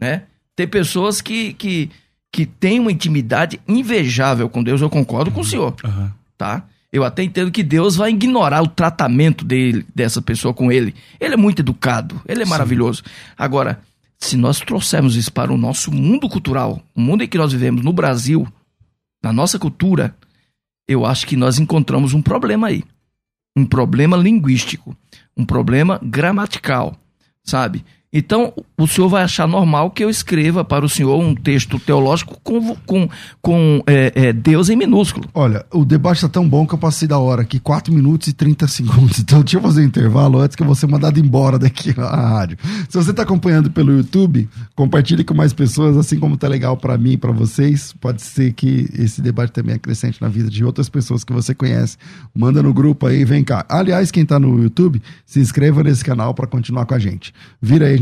Né? 0.00 0.24
Tem 0.56 0.66
pessoas 0.66 1.20
que, 1.20 1.52
que, 1.54 1.90
que 2.32 2.46
têm 2.46 2.80
uma 2.80 2.90
intimidade 2.90 3.60
invejável 3.68 4.48
com 4.48 4.62
Deus, 4.62 4.80
eu 4.80 4.88
concordo 4.88 5.30
com 5.30 5.42
o 5.42 5.44
senhor 5.44 5.76
Aham. 5.84 6.12
tá? 6.36 6.64
Eu 6.90 7.04
até 7.04 7.22
entendo 7.22 7.50
que 7.50 7.62
Deus 7.62 7.96
vai 7.96 8.10
ignorar 8.10 8.62
o 8.62 8.68
tratamento 8.68 9.44
dele, 9.44 9.86
dessa 9.94 10.20
pessoa 10.20 10.52
com 10.52 10.70
ele. 10.70 10.94
Ele 11.20 11.34
é 11.34 11.36
muito 11.36 11.60
educado, 11.60 12.20
ele 12.26 12.42
é 12.42 12.46
maravilhoso. 12.46 13.02
Agora, 13.36 13.80
se 14.18 14.36
nós 14.36 14.60
trouxermos 14.60 15.16
isso 15.16 15.32
para 15.32 15.52
o 15.52 15.56
nosso 15.56 15.90
mundo 15.90 16.28
cultural, 16.28 16.82
o 16.94 17.00
mundo 17.00 17.24
em 17.24 17.28
que 17.28 17.38
nós 17.38 17.52
vivemos, 17.52 17.82
no 17.82 17.92
Brasil, 17.92 18.46
na 19.22 19.32
nossa 19.32 19.58
cultura, 19.58 20.14
eu 20.86 21.06
acho 21.06 21.26
que 21.26 21.36
nós 21.36 21.58
encontramos 21.58 22.12
um 22.12 22.20
problema 22.20 22.68
aí. 22.68 22.84
Um 23.56 23.64
problema 23.64 24.16
linguístico, 24.16 24.96
um 25.36 25.44
problema 25.44 25.98
gramatical, 26.02 26.96
sabe? 27.42 27.84
Então, 28.14 28.52
o 28.76 28.86
senhor 28.86 29.08
vai 29.08 29.22
achar 29.22 29.48
normal 29.48 29.90
que 29.90 30.04
eu 30.04 30.10
escreva 30.10 30.62
para 30.62 30.84
o 30.84 30.88
senhor 30.88 31.18
um 31.18 31.34
texto 31.34 31.78
teológico 31.78 32.38
com, 32.42 32.76
com, 32.84 33.08
com 33.40 33.82
é, 33.86 34.12
é, 34.14 34.32
Deus 34.34 34.68
em 34.68 34.76
minúsculo. 34.76 35.30
Olha, 35.32 35.64
o 35.72 35.82
debate 35.82 36.20
tá 36.20 36.28
tão 36.28 36.46
bom 36.46 36.66
que 36.66 36.74
eu 36.74 36.78
passei 36.78 37.08
da 37.08 37.18
hora 37.18 37.40
aqui, 37.40 37.58
4 37.58 37.90
minutos 37.90 38.28
e 38.28 38.34
30 38.34 38.68
segundos. 38.68 39.18
Então, 39.18 39.40
deixa 39.40 39.56
eu 39.56 39.62
fazer 39.62 39.80
um 39.80 39.84
intervalo 39.84 40.40
antes 40.40 40.54
que 40.54 40.62
eu 40.62 40.66
vou 40.66 40.74
ser 40.74 40.88
mandado 40.88 41.18
embora 41.18 41.58
daqui 41.58 41.96
na 41.96 42.10
rádio. 42.10 42.58
Se 42.86 42.98
você 42.98 43.14
tá 43.14 43.22
acompanhando 43.22 43.70
pelo 43.70 43.96
YouTube, 43.96 44.46
compartilhe 44.74 45.24
com 45.24 45.32
mais 45.32 45.54
pessoas, 45.54 45.96
assim 45.96 46.18
como 46.18 46.36
tá 46.36 46.48
legal 46.48 46.76
para 46.76 46.98
mim 46.98 47.12
e 47.12 47.16
para 47.16 47.32
vocês. 47.32 47.94
Pode 47.98 48.20
ser 48.20 48.52
que 48.52 48.90
esse 48.92 49.22
debate 49.22 49.52
também 49.52 49.76
acrescente 49.76 50.20
na 50.20 50.28
vida 50.28 50.50
de 50.50 50.62
outras 50.62 50.90
pessoas 50.90 51.24
que 51.24 51.32
você 51.32 51.54
conhece. 51.54 51.96
Manda 52.34 52.62
no 52.62 52.74
grupo 52.74 53.06
aí, 53.06 53.24
vem 53.24 53.42
cá. 53.42 53.64
Aliás, 53.70 54.10
quem 54.10 54.26
tá 54.26 54.38
no 54.38 54.62
YouTube, 54.62 55.00
se 55.24 55.40
inscreva 55.40 55.82
nesse 55.82 56.04
canal 56.04 56.34
para 56.34 56.46
continuar 56.46 56.84
com 56.84 56.94
a 56.94 56.98
gente. 56.98 57.32
Vira 57.60 57.86
aí, 57.86 58.01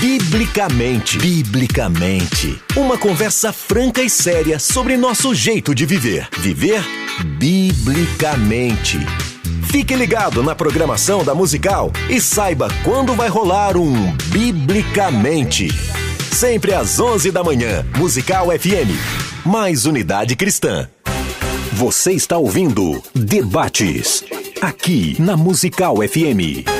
Biblicamente. 0.00 1.18
Biblicamente. 1.18 2.58
Uma 2.74 2.96
conversa 2.96 3.52
franca 3.52 4.02
e 4.02 4.08
séria 4.08 4.58
sobre 4.58 4.96
nosso 4.96 5.34
jeito 5.34 5.74
de 5.74 5.84
viver. 5.84 6.26
Viver 6.38 6.82
biblicamente. 7.38 8.98
Fique 9.70 9.94
ligado 9.94 10.42
na 10.42 10.54
programação 10.54 11.22
da 11.22 11.34
Musical 11.34 11.92
e 12.08 12.18
saiba 12.18 12.68
quando 12.82 13.14
vai 13.14 13.28
rolar 13.28 13.76
um 13.76 14.16
Biblicamente. 14.28 15.68
Sempre 16.32 16.72
às 16.72 16.98
11 16.98 17.30
da 17.30 17.44
manhã, 17.44 17.84
Musical 17.98 18.46
FM. 18.46 19.44
Mais 19.44 19.84
unidade 19.84 20.34
cristã. 20.34 20.88
Você 21.74 22.12
está 22.12 22.38
ouvindo 22.38 23.02
Debates. 23.14 24.24
Aqui 24.62 25.14
na 25.20 25.36
Musical 25.36 25.96
FM. 25.96 26.79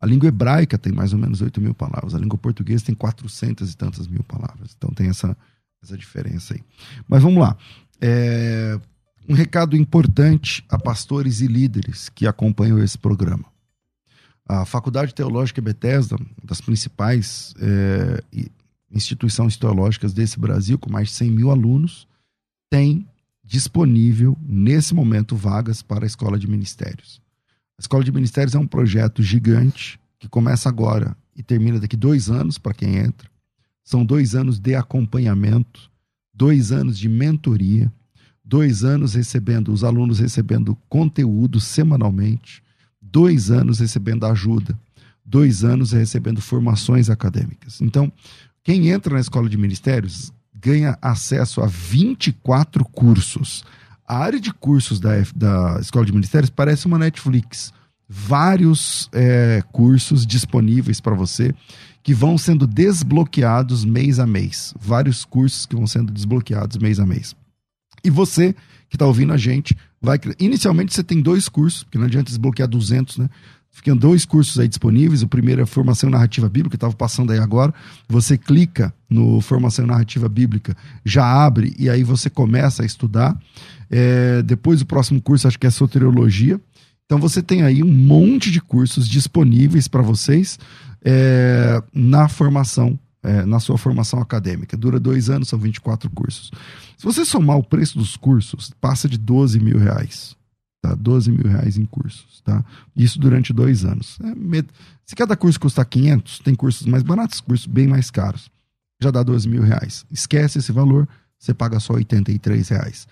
A 0.00 0.06
língua 0.06 0.28
hebraica 0.28 0.76
tem 0.76 0.92
mais 0.92 1.12
ou 1.12 1.18
menos 1.18 1.40
8 1.40 1.60
mil 1.60 1.74
palavras. 1.74 2.14
A 2.14 2.18
língua 2.18 2.38
portuguesa 2.38 2.84
tem 2.84 2.94
400 2.94 3.72
e 3.72 3.76
tantas 3.76 4.06
mil 4.06 4.22
palavras. 4.22 4.74
Então 4.76 4.90
tem 4.90 5.08
essa, 5.08 5.36
essa 5.82 5.96
diferença 5.96 6.54
aí. 6.54 6.60
Mas 7.08 7.22
vamos 7.22 7.40
lá. 7.40 7.56
É, 8.00 8.78
um 9.28 9.34
recado 9.34 9.76
importante 9.76 10.64
a 10.68 10.78
pastores 10.78 11.40
e 11.40 11.46
líderes 11.46 12.08
que 12.08 12.26
acompanham 12.26 12.82
esse 12.82 12.98
programa. 12.98 13.44
A 14.46 14.66
Faculdade 14.66 15.14
Teológica 15.14 15.62
Bethesda, 15.62 16.16
das 16.42 16.60
principais 16.60 17.54
é, 17.58 18.22
instituições 18.90 19.56
teológicas 19.56 20.12
desse 20.12 20.38
Brasil, 20.38 20.78
com 20.78 20.90
mais 20.90 21.08
de 21.08 21.14
100 21.14 21.30
mil 21.30 21.50
alunos, 21.50 22.06
tem 22.70 23.06
disponível, 23.42 24.36
nesse 24.42 24.94
momento, 24.94 25.36
vagas 25.36 25.82
para 25.82 26.04
a 26.04 26.06
Escola 26.06 26.38
de 26.38 26.46
Ministérios. 26.46 27.23
A 27.78 27.80
Escola 27.80 28.04
de 28.04 28.12
Ministérios 28.12 28.54
é 28.54 28.58
um 28.58 28.66
projeto 28.66 29.22
gigante 29.22 29.98
que 30.18 30.28
começa 30.28 30.68
agora 30.68 31.16
e 31.36 31.42
termina 31.42 31.80
daqui 31.80 31.96
dois 31.96 32.30
anos 32.30 32.56
para 32.56 32.74
quem 32.74 32.96
entra. 32.96 33.28
São 33.82 34.04
dois 34.04 34.34
anos 34.34 34.58
de 34.58 34.74
acompanhamento, 34.74 35.90
dois 36.32 36.72
anos 36.72 36.98
de 36.98 37.08
mentoria, 37.08 37.92
dois 38.44 38.84
anos 38.84 39.14
recebendo, 39.14 39.72
os 39.72 39.82
alunos 39.82 40.20
recebendo 40.20 40.76
conteúdo 40.88 41.60
semanalmente, 41.60 42.62
dois 43.00 43.50
anos 43.50 43.80
recebendo 43.80 44.24
ajuda, 44.24 44.78
dois 45.24 45.64
anos 45.64 45.92
recebendo 45.92 46.40
formações 46.40 47.10
acadêmicas. 47.10 47.80
Então, 47.80 48.12
quem 48.62 48.88
entra 48.88 49.14
na 49.14 49.20
escola 49.20 49.48
de 49.48 49.56
ministérios 49.56 50.32
ganha 50.54 50.96
acesso 51.02 51.60
a 51.60 51.66
24 51.66 52.84
cursos. 52.86 53.64
A 54.06 54.18
área 54.18 54.40
de 54.40 54.52
cursos 54.52 55.00
da, 55.00 55.12
da 55.34 55.78
escola 55.80 56.04
de 56.04 56.12
ministérios 56.12 56.50
parece 56.50 56.86
uma 56.86 56.98
Netflix. 56.98 57.72
Vários 58.08 59.08
é, 59.12 59.62
cursos 59.72 60.26
disponíveis 60.26 61.00
para 61.00 61.14
você 61.14 61.54
que 62.02 62.12
vão 62.12 62.36
sendo 62.36 62.66
desbloqueados 62.66 63.84
mês 63.84 64.18
a 64.18 64.26
mês. 64.26 64.74
Vários 64.78 65.24
cursos 65.24 65.64
que 65.64 65.74
vão 65.74 65.86
sendo 65.86 66.12
desbloqueados 66.12 66.76
mês 66.76 67.00
a 67.00 67.06
mês. 67.06 67.34
E 68.04 68.10
você 68.10 68.54
que 68.90 68.96
está 68.96 69.06
ouvindo 69.06 69.32
a 69.32 69.36
gente, 69.36 69.76
vai. 70.00 70.20
Inicialmente 70.38 70.94
você 70.94 71.02
tem 71.02 71.20
dois 71.20 71.48
cursos, 71.48 71.82
porque 71.82 71.98
não 71.98 72.04
adianta 72.04 72.26
desbloquear 72.26 72.68
200, 72.68 73.18
né? 73.18 73.30
Ficam 73.70 73.96
dois 73.96 74.24
cursos 74.24 74.56
aí 74.60 74.68
disponíveis. 74.68 75.22
O 75.22 75.26
primeiro 75.26 75.60
é 75.60 75.66
Formação 75.66 76.08
Narrativa 76.08 76.48
Bíblica, 76.48 76.70
que 76.70 76.76
estava 76.76 76.94
passando 76.94 77.32
aí 77.32 77.40
agora. 77.40 77.74
Você 78.08 78.38
clica 78.38 78.94
no 79.10 79.40
Formação 79.40 79.84
Narrativa 79.84 80.28
Bíblica, 80.28 80.76
já 81.04 81.26
abre 81.26 81.74
e 81.76 81.90
aí 81.90 82.04
você 82.04 82.30
começa 82.30 82.84
a 82.84 82.86
estudar. 82.86 83.36
É, 83.96 84.42
depois 84.42 84.80
o 84.80 84.86
próximo 84.86 85.22
curso, 85.22 85.46
acho 85.46 85.56
que 85.56 85.68
é 85.68 85.70
Soteriologia. 85.70 86.60
Então 87.06 87.16
você 87.16 87.40
tem 87.40 87.62
aí 87.62 87.80
um 87.80 87.92
monte 87.92 88.50
de 88.50 88.60
cursos 88.60 89.08
disponíveis 89.08 89.86
para 89.86 90.02
vocês 90.02 90.58
é, 91.04 91.80
na 91.94 92.28
formação 92.28 92.98
é, 93.22 93.46
na 93.46 93.60
sua 93.60 93.78
formação 93.78 94.20
acadêmica. 94.20 94.76
Dura 94.76 95.00
dois 95.00 95.30
anos, 95.30 95.48
são 95.48 95.58
24 95.58 96.10
cursos. 96.10 96.50
Se 96.98 97.04
você 97.04 97.24
somar 97.24 97.56
o 97.56 97.62
preço 97.62 97.96
dos 97.96 98.16
cursos, 98.16 98.70
passa 98.80 99.08
de 99.08 99.16
12 99.16 99.60
mil 99.60 99.78
reais. 99.78 100.36
Tá? 100.82 100.94
12 100.94 101.30
mil 101.30 101.46
reais 101.50 101.78
em 101.78 101.86
cursos. 101.86 102.42
Tá? 102.42 102.62
Isso 102.94 103.18
durante 103.18 103.52
dois 103.52 103.84
anos. 103.84 104.18
É, 104.20 104.64
se 105.06 105.14
cada 105.14 105.36
curso 105.36 105.58
custar 105.58 105.86
500, 105.86 106.40
tem 106.40 106.54
cursos 106.54 106.86
mais 106.86 107.02
baratos, 107.02 107.40
cursos 107.40 107.66
bem 107.66 107.86
mais 107.86 108.10
caros. 108.10 108.50
Já 109.00 109.10
dá 109.10 109.22
12 109.22 109.48
mil 109.48 109.62
reais. 109.62 110.04
Esquece 110.10 110.58
esse 110.58 110.72
valor, 110.72 111.08
você 111.38 111.54
paga 111.54 111.80
só 111.80 111.94
83 111.94 112.68
reais. 112.68 113.06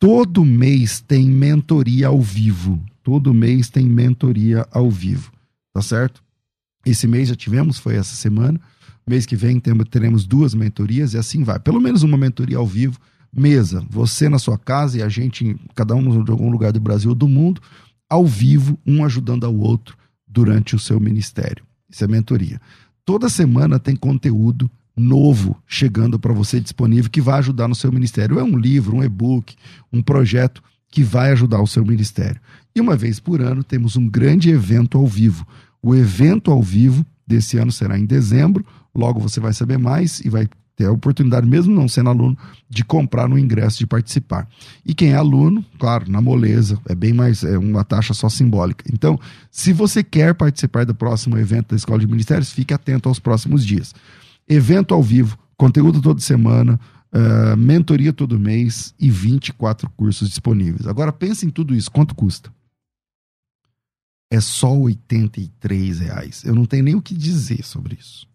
Todo 0.00 0.46
mês 0.46 0.98
tem 0.98 1.28
mentoria 1.28 2.06
ao 2.06 2.22
vivo. 2.22 2.82
Todo 3.02 3.34
mês 3.34 3.68
tem 3.68 3.84
mentoria 3.84 4.66
ao 4.72 4.90
vivo. 4.90 5.30
Tá 5.74 5.82
certo? 5.82 6.22
Esse 6.86 7.06
mês 7.06 7.28
já 7.28 7.36
tivemos, 7.36 7.76
foi 7.76 7.96
essa 7.96 8.16
semana. 8.16 8.58
Mês 9.06 9.26
que 9.26 9.36
vem 9.36 9.60
teremos 9.60 10.24
duas 10.24 10.54
mentorias 10.54 11.12
e 11.12 11.18
assim 11.18 11.44
vai. 11.44 11.58
Pelo 11.60 11.78
menos 11.78 12.02
uma 12.02 12.16
mentoria 12.16 12.56
ao 12.56 12.66
vivo, 12.66 12.98
mesa. 13.30 13.84
Você 13.90 14.26
na 14.26 14.38
sua 14.38 14.56
casa 14.56 14.96
e 14.96 15.02
a 15.02 15.08
gente, 15.10 15.54
cada 15.74 15.94
um 15.94 16.24
de 16.24 16.30
algum 16.30 16.50
lugar 16.50 16.72
do 16.72 16.80
Brasil 16.80 17.10
ou 17.10 17.14
do 17.14 17.28
mundo, 17.28 17.60
ao 18.08 18.24
vivo, 18.24 18.78
um 18.86 19.04
ajudando 19.04 19.44
ao 19.44 19.54
outro 19.54 19.98
durante 20.26 20.74
o 20.74 20.78
seu 20.78 20.98
ministério. 20.98 21.62
Isso 21.90 22.02
é 22.02 22.08
mentoria. 22.08 22.58
Toda 23.04 23.28
semana 23.28 23.78
tem 23.78 23.94
conteúdo 23.94 24.70
novo 24.96 25.56
chegando 25.66 26.18
para 26.18 26.32
você 26.32 26.60
disponível 26.60 27.10
que 27.10 27.20
vai 27.20 27.38
ajudar 27.38 27.68
no 27.68 27.74
seu 27.74 27.90
ministério. 27.92 28.38
É 28.38 28.42
um 28.42 28.56
livro, 28.56 28.96
um 28.96 29.04
e-book, 29.04 29.54
um 29.92 30.02
projeto 30.02 30.62
que 30.90 31.02
vai 31.02 31.32
ajudar 31.32 31.60
o 31.60 31.66
seu 31.66 31.84
ministério. 31.84 32.40
E 32.74 32.80
uma 32.80 32.96
vez 32.96 33.20
por 33.20 33.40
ano 33.40 33.62
temos 33.62 33.96
um 33.96 34.08
grande 34.08 34.50
evento 34.50 34.98
ao 34.98 35.06
vivo. 35.06 35.46
O 35.82 35.94
evento 35.94 36.50
ao 36.50 36.62
vivo 36.62 37.04
desse 37.26 37.56
ano 37.56 37.72
será 37.72 37.98
em 37.98 38.04
dezembro. 38.04 38.64
Logo 38.94 39.20
você 39.20 39.40
vai 39.40 39.52
saber 39.52 39.78
mais 39.78 40.20
e 40.20 40.28
vai 40.28 40.48
ter 40.80 40.86
a 40.86 40.92
oportunidade, 40.92 41.46
mesmo 41.46 41.74
não 41.74 41.86
sendo 41.86 42.08
aluno, 42.08 42.36
de 42.68 42.82
comprar 42.82 43.28
no 43.28 43.38
ingresso 43.38 43.78
de 43.78 43.86
participar. 43.86 44.48
E 44.84 44.94
quem 44.94 45.10
é 45.10 45.14
aluno, 45.14 45.64
claro, 45.78 46.10
na 46.10 46.22
moleza, 46.22 46.78
é 46.88 46.94
bem 46.94 47.12
mais, 47.12 47.44
é 47.44 47.58
uma 47.58 47.84
taxa 47.84 48.14
só 48.14 48.30
simbólica. 48.30 48.84
Então, 48.90 49.20
se 49.50 49.74
você 49.74 50.02
quer 50.02 50.34
participar 50.34 50.86
do 50.86 50.94
próximo 50.94 51.36
evento 51.36 51.70
da 51.70 51.76
Escola 51.76 51.98
de 51.98 52.06
Ministérios, 52.06 52.50
fique 52.50 52.72
atento 52.72 53.10
aos 53.10 53.18
próximos 53.18 53.64
dias. 53.64 53.94
Evento 54.50 54.92
ao 54.92 55.00
vivo, 55.00 55.38
conteúdo 55.56 56.02
toda 56.02 56.20
semana, 56.20 56.78
uh, 57.14 57.56
mentoria 57.56 58.12
todo 58.12 58.36
mês 58.36 58.92
e 58.98 59.08
24 59.08 59.88
cursos 59.90 60.28
disponíveis. 60.28 60.88
Agora 60.88 61.12
pense 61.12 61.46
em 61.46 61.50
tudo 61.50 61.72
isso, 61.72 61.88
quanto 61.88 62.16
custa? 62.16 62.52
É 64.28 64.40
só 64.40 64.74
R$ 64.74 64.98
reais. 66.00 66.44
Eu 66.44 66.54
não 66.56 66.66
tenho 66.66 66.82
nem 66.82 66.96
o 66.96 67.02
que 67.02 67.14
dizer 67.14 67.64
sobre 67.64 67.94
isso. 67.94 68.28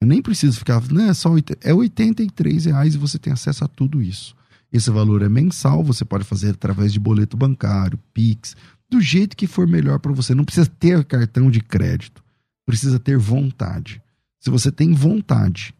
Eu 0.00 0.08
nem 0.08 0.22
preciso 0.22 0.58
ficar, 0.58 0.82
não 0.90 1.04
é 1.04 1.12
só 1.12 1.30
80, 1.30 1.68
é 1.68 1.74
83 1.74 2.64
reais 2.64 2.94
e 2.94 2.98
você 2.98 3.18
tem 3.18 3.34
acesso 3.34 3.62
a 3.62 3.68
tudo 3.68 4.00
isso. 4.00 4.34
Esse 4.72 4.90
valor 4.90 5.20
é 5.20 5.28
mensal, 5.28 5.84
você 5.84 6.06
pode 6.06 6.24
fazer 6.24 6.50
através 6.50 6.90
de 6.90 6.98
boleto 6.98 7.36
bancário, 7.36 7.98
Pix, 8.14 8.56
do 8.88 8.98
jeito 8.98 9.36
que 9.36 9.46
for 9.46 9.66
melhor 9.66 9.98
para 9.98 10.12
você. 10.12 10.34
Não 10.34 10.44
precisa 10.44 10.66
ter 10.66 11.04
cartão 11.04 11.50
de 11.50 11.60
crédito, 11.60 12.24
precisa 12.64 12.98
ter 12.98 13.18
vontade. 13.18 14.00
Se 14.40 14.48
você 14.48 14.72
tem 14.72 14.92
vontade, 14.92 15.74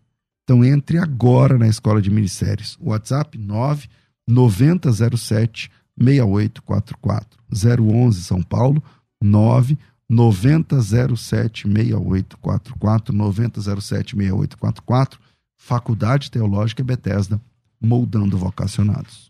então 0.45 0.65
entre 0.65 0.99
agora 0.99 1.57
na 1.57 1.67
Escola 1.67 2.03
de 2.03 2.11
Ministérios. 2.11 2.77
WhatsApp 2.81 3.39
9 3.39 3.89
9007 4.29 5.71
6844 5.99 7.39
011 7.83 8.23
São 8.23 8.43
Paulo 8.43 8.83
9 9.23 9.79
9007 10.09 11.69
6844 11.69 13.15
9007 13.15 14.17
6844 14.17 15.21
Faculdade 15.57 16.31
Teológica 16.31 16.83
Bethesda 16.83 17.41
moldando 17.81 18.37
vocacionados. 18.37 19.30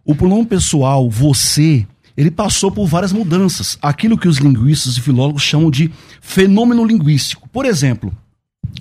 o 0.04 0.14
pronome 0.14 0.46
pessoal 0.46 1.10
você 1.10 1.84
ele 2.16 2.30
passou 2.30 2.70
por 2.70 2.86
várias 2.86 3.12
mudanças, 3.12 3.78
aquilo 3.80 4.18
que 4.18 4.28
os 4.28 4.38
linguistas 4.38 4.96
e 4.96 5.00
filólogos 5.00 5.42
chamam 5.42 5.70
de 5.70 5.90
fenômeno 6.20 6.84
linguístico. 6.84 7.48
Por 7.48 7.64
exemplo, 7.64 8.12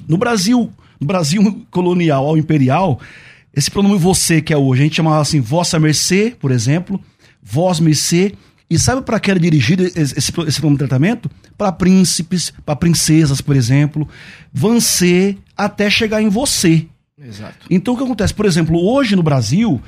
no 0.08 0.18
Brasil, 0.18 0.72
no 1.00 1.08
Brasil 1.08 1.66
colonial 1.72 2.26
ao 2.28 2.38
imperial, 2.38 3.00
esse 3.54 3.70
pronome 3.70 3.98
você 3.98 4.42
que 4.42 4.54
é 4.54 4.58
hoje, 4.58 4.82
a 4.82 4.84
gente 4.86 4.96
chamava 4.96 5.22
assim 5.22 5.40
vossa 5.40 5.80
mercê, 5.80 6.36
por 6.40 6.52
exemplo, 6.52 7.00
vós 7.42 7.80
mercê, 7.80 8.34
e 8.70 8.80
sabe 8.80 9.02
para 9.02 9.20
que 9.20 9.30
era 9.30 9.40
dirigido 9.40 9.84
esse, 9.84 10.18
esse 10.18 10.32
pronome 10.32 10.78
de 10.78 10.88
tratamento? 10.88 11.30
Para 11.58 11.74
príncipes, 11.74 12.54
para 12.66 12.74
princesas, 12.74 13.42
por 13.42 13.56
exemplo, 13.56 14.08
você, 14.54 15.38
até 15.58 15.90
chegar 15.90 16.22
em 16.22 16.30
você. 16.30 16.86
Exato. 17.22 17.68
Então 17.70 17.94
o 17.94 17.98
que 17.98 18.04
acontece? 18.04 18.34
Por 18.34 18.46
exemplo, 18.46 18.82
hoje 18.82 19.16
no 19.16 19.22
Brasil, 19.22 19.82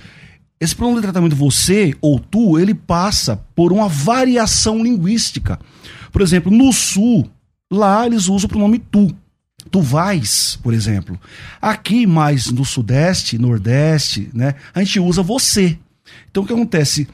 esse 0.60 0.76
pronome 0.76 0.97
de 0.97 1.04
tratamento 1.04 1.36
você 1.36 1.93
ou 1.99 2.20
tu, 2.20 2.58
ele 2.58 2.74
passa 2.74 3.38
por 3.56 3.74
uma 3.74 3.89
variação 3.89 4.82
linguística. 4.82 5.60
Por 6.12 6.22
exemplo, 6.22 6.51
no 6.51 6.72
sul, 6.72 7.30
lá 7.72 8.06
eles 8.06 8.28
usam 8.28 8.45
o 8.45 8.49
pronome 8.49 8.80
tu. 8.80 9.14
Tu 9.70 9.82
vais, 9.82 10.58
por 10.62 10.74
exemplo. 10.74 11.20
Aqui 11.62 12.06
mais 12.06 12.51
no 12.51 12.64
sudeste, 12.64 13.38
nordeste, 13.38 14.30
né, 14.34 14.56
a 14.74 14.84
gente 14.84 14.99
usa 14.99 15.24
você. 15.24 15.78
Então 16.30 16.43
o 16.43 16.45
que 16.45 16.54
acontece? 16.54 17.08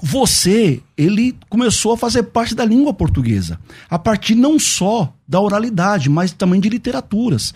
Você, 0.00 0.82
ele 0.96 1.34
começou 1.48 1.92
a 1.92 1.96
fazer 1.96 2.24
parte 2.24 2.54
da 2.54 2.64
língua 2.64 2.92
portuguesa, 2.92 3.58
a 3.88 3.98
partir 3.98 4.34
não 4.34 4.58
só 4.58 5.14
da 5.26 5.40
oralidade, 5.40 6.10
mas 6.10 6.32
também 6.32 6.60
de 6.60 6.68
literaturas. 6.68 7.54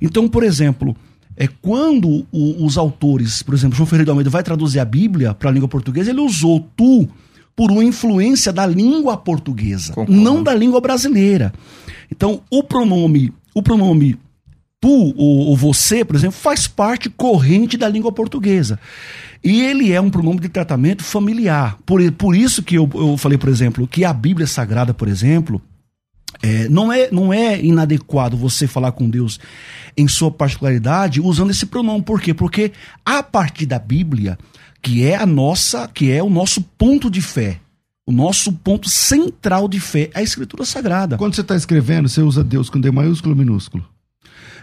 Então, 0.00 0.28
por 0.28 0.42
exemplo, 0.42 0.96
é 1.36 1.46
quando 1.46 2.26
o, 2.32 2.64
os 2.64 2.78
autores, 2.78 3.42
por 3.42 3.54
exemplo, 3.54 3.76
João 3.76 3.86
Ferreira 3.86 4.04
de 4.04 4.10
Almeida 4.10 4.30
vai 4.30 4.42
traduzir 4.42 4.80
a 4.80 4.84
Bíblia 4.84 5.34
para 5.34 5.50
a 5.50 5.52
língua 5.52 5.68
portuguesa, 5.68 6.10
ele 6.10 6.20
usou 6.20 6.60
tu 6.76 7.08
por 7.54 7.70
uma 7.70 7.84
influência 7.84 8.52
da 8.52 8.66
língua 8.66 9.16
portuguesa, 9.16 9.92
Concordo. 9.92 10.20
não 10.20 10.42
da 10.42 10.54
língua 10.54 10.80
brasileira. 10.80 11.52
Então, 12.10 12.42
o 12.50 12.62
pronome, 12.62 13.32
o 13.54 13.62
pronome 13.62 14.16
tu 14.80 15.14
ou, 15.16 15.48
ou 15.48 15.56
você, 15.56 16.04
por 16.04 16.16
exemplo, 16.16 16.36
faz 16.36 16.66
parte 16.66 17.08
corrente 17.08 17.76
da 17.76 17.88
língua 17.88 18.12
portuguesa. 18.12 18.78
E 19.42 19.62
ele 19.62 19.92
é 19.92 20.00
um 20.00 20.10
pronome 20.10 20.40
de 20.40 20.48
tratamento 20.48 21.02
familiar. 21.02 21.78
Por, 21.86 22.00
por 22.12 22.34
isso 22.36 22.62
que 22.62 22.76
eu, 22.76 22.88
eu 22.94 23.16
falei, 23.16 23.38
por 23.38 23.48
exemplo, 23.48 23.86
que 23.86 24.04
a 24.04 24.12
Bíblia 24.12 24.46
Sagrada, 24.46 24.92
por 24.92 25.08
exemplo, 25.08 25.62
é, 26.46 26.68
não, 26.68 26.92
é, 26.92 27.10
não 27.10 27.32
é 27.32 27.60
inadequado 27.60 28.36
você 28.36 28.66
falar 28.66 28.92
com 28.92 29.10
Deus 29.10 29.40
em 29.96 30.06
sua 30.06 30.30
particularidade 30.30 31.20
usando 31.20 31.50
esse 31.50 31.66
pronome. 31.66 32.02
Por 32.02 32.20
quê? 32.20 32.32
Porque 32.32 32.72
a 33.04 33.22
partir 33.22 33.66
da 33.66 33.78
Bíblia, 33.78 34.38
que 34.80 35.04
é 35.04 35.16
a 35.16 35.26
nossa, 35.26 35.88
que 35.88 36.10
é 36.10 36.22
o 36.22 36.30
nosso 36.30 36.62
ponto 36.78 37.10
de 37.10 37.20
fé, 37.20 37.58
o 38.06 38.12
nosso 38.12 38.52
ponto 38.52 38.88
central 38.88 39.66
de 39.66 39.80
fé, 39.80 40.10
é 40.14 40.20
a 40.20 40.22
Escritura 40.22 40.64
Sagrada. 40.64 41.16
Quando 41.16 41.34
você 41.34 41.40
está 41.40 41.56
escrevendo, 41.56 42.08
você 42.08 42.20
usa 42.20 42.44
Deus 42.44 42.70
com 42.70 42.80
D 42.80 42.90
maiúsculo 42.92 43.34
ou 43.34 43.38
minúsculo? 43.38 43.84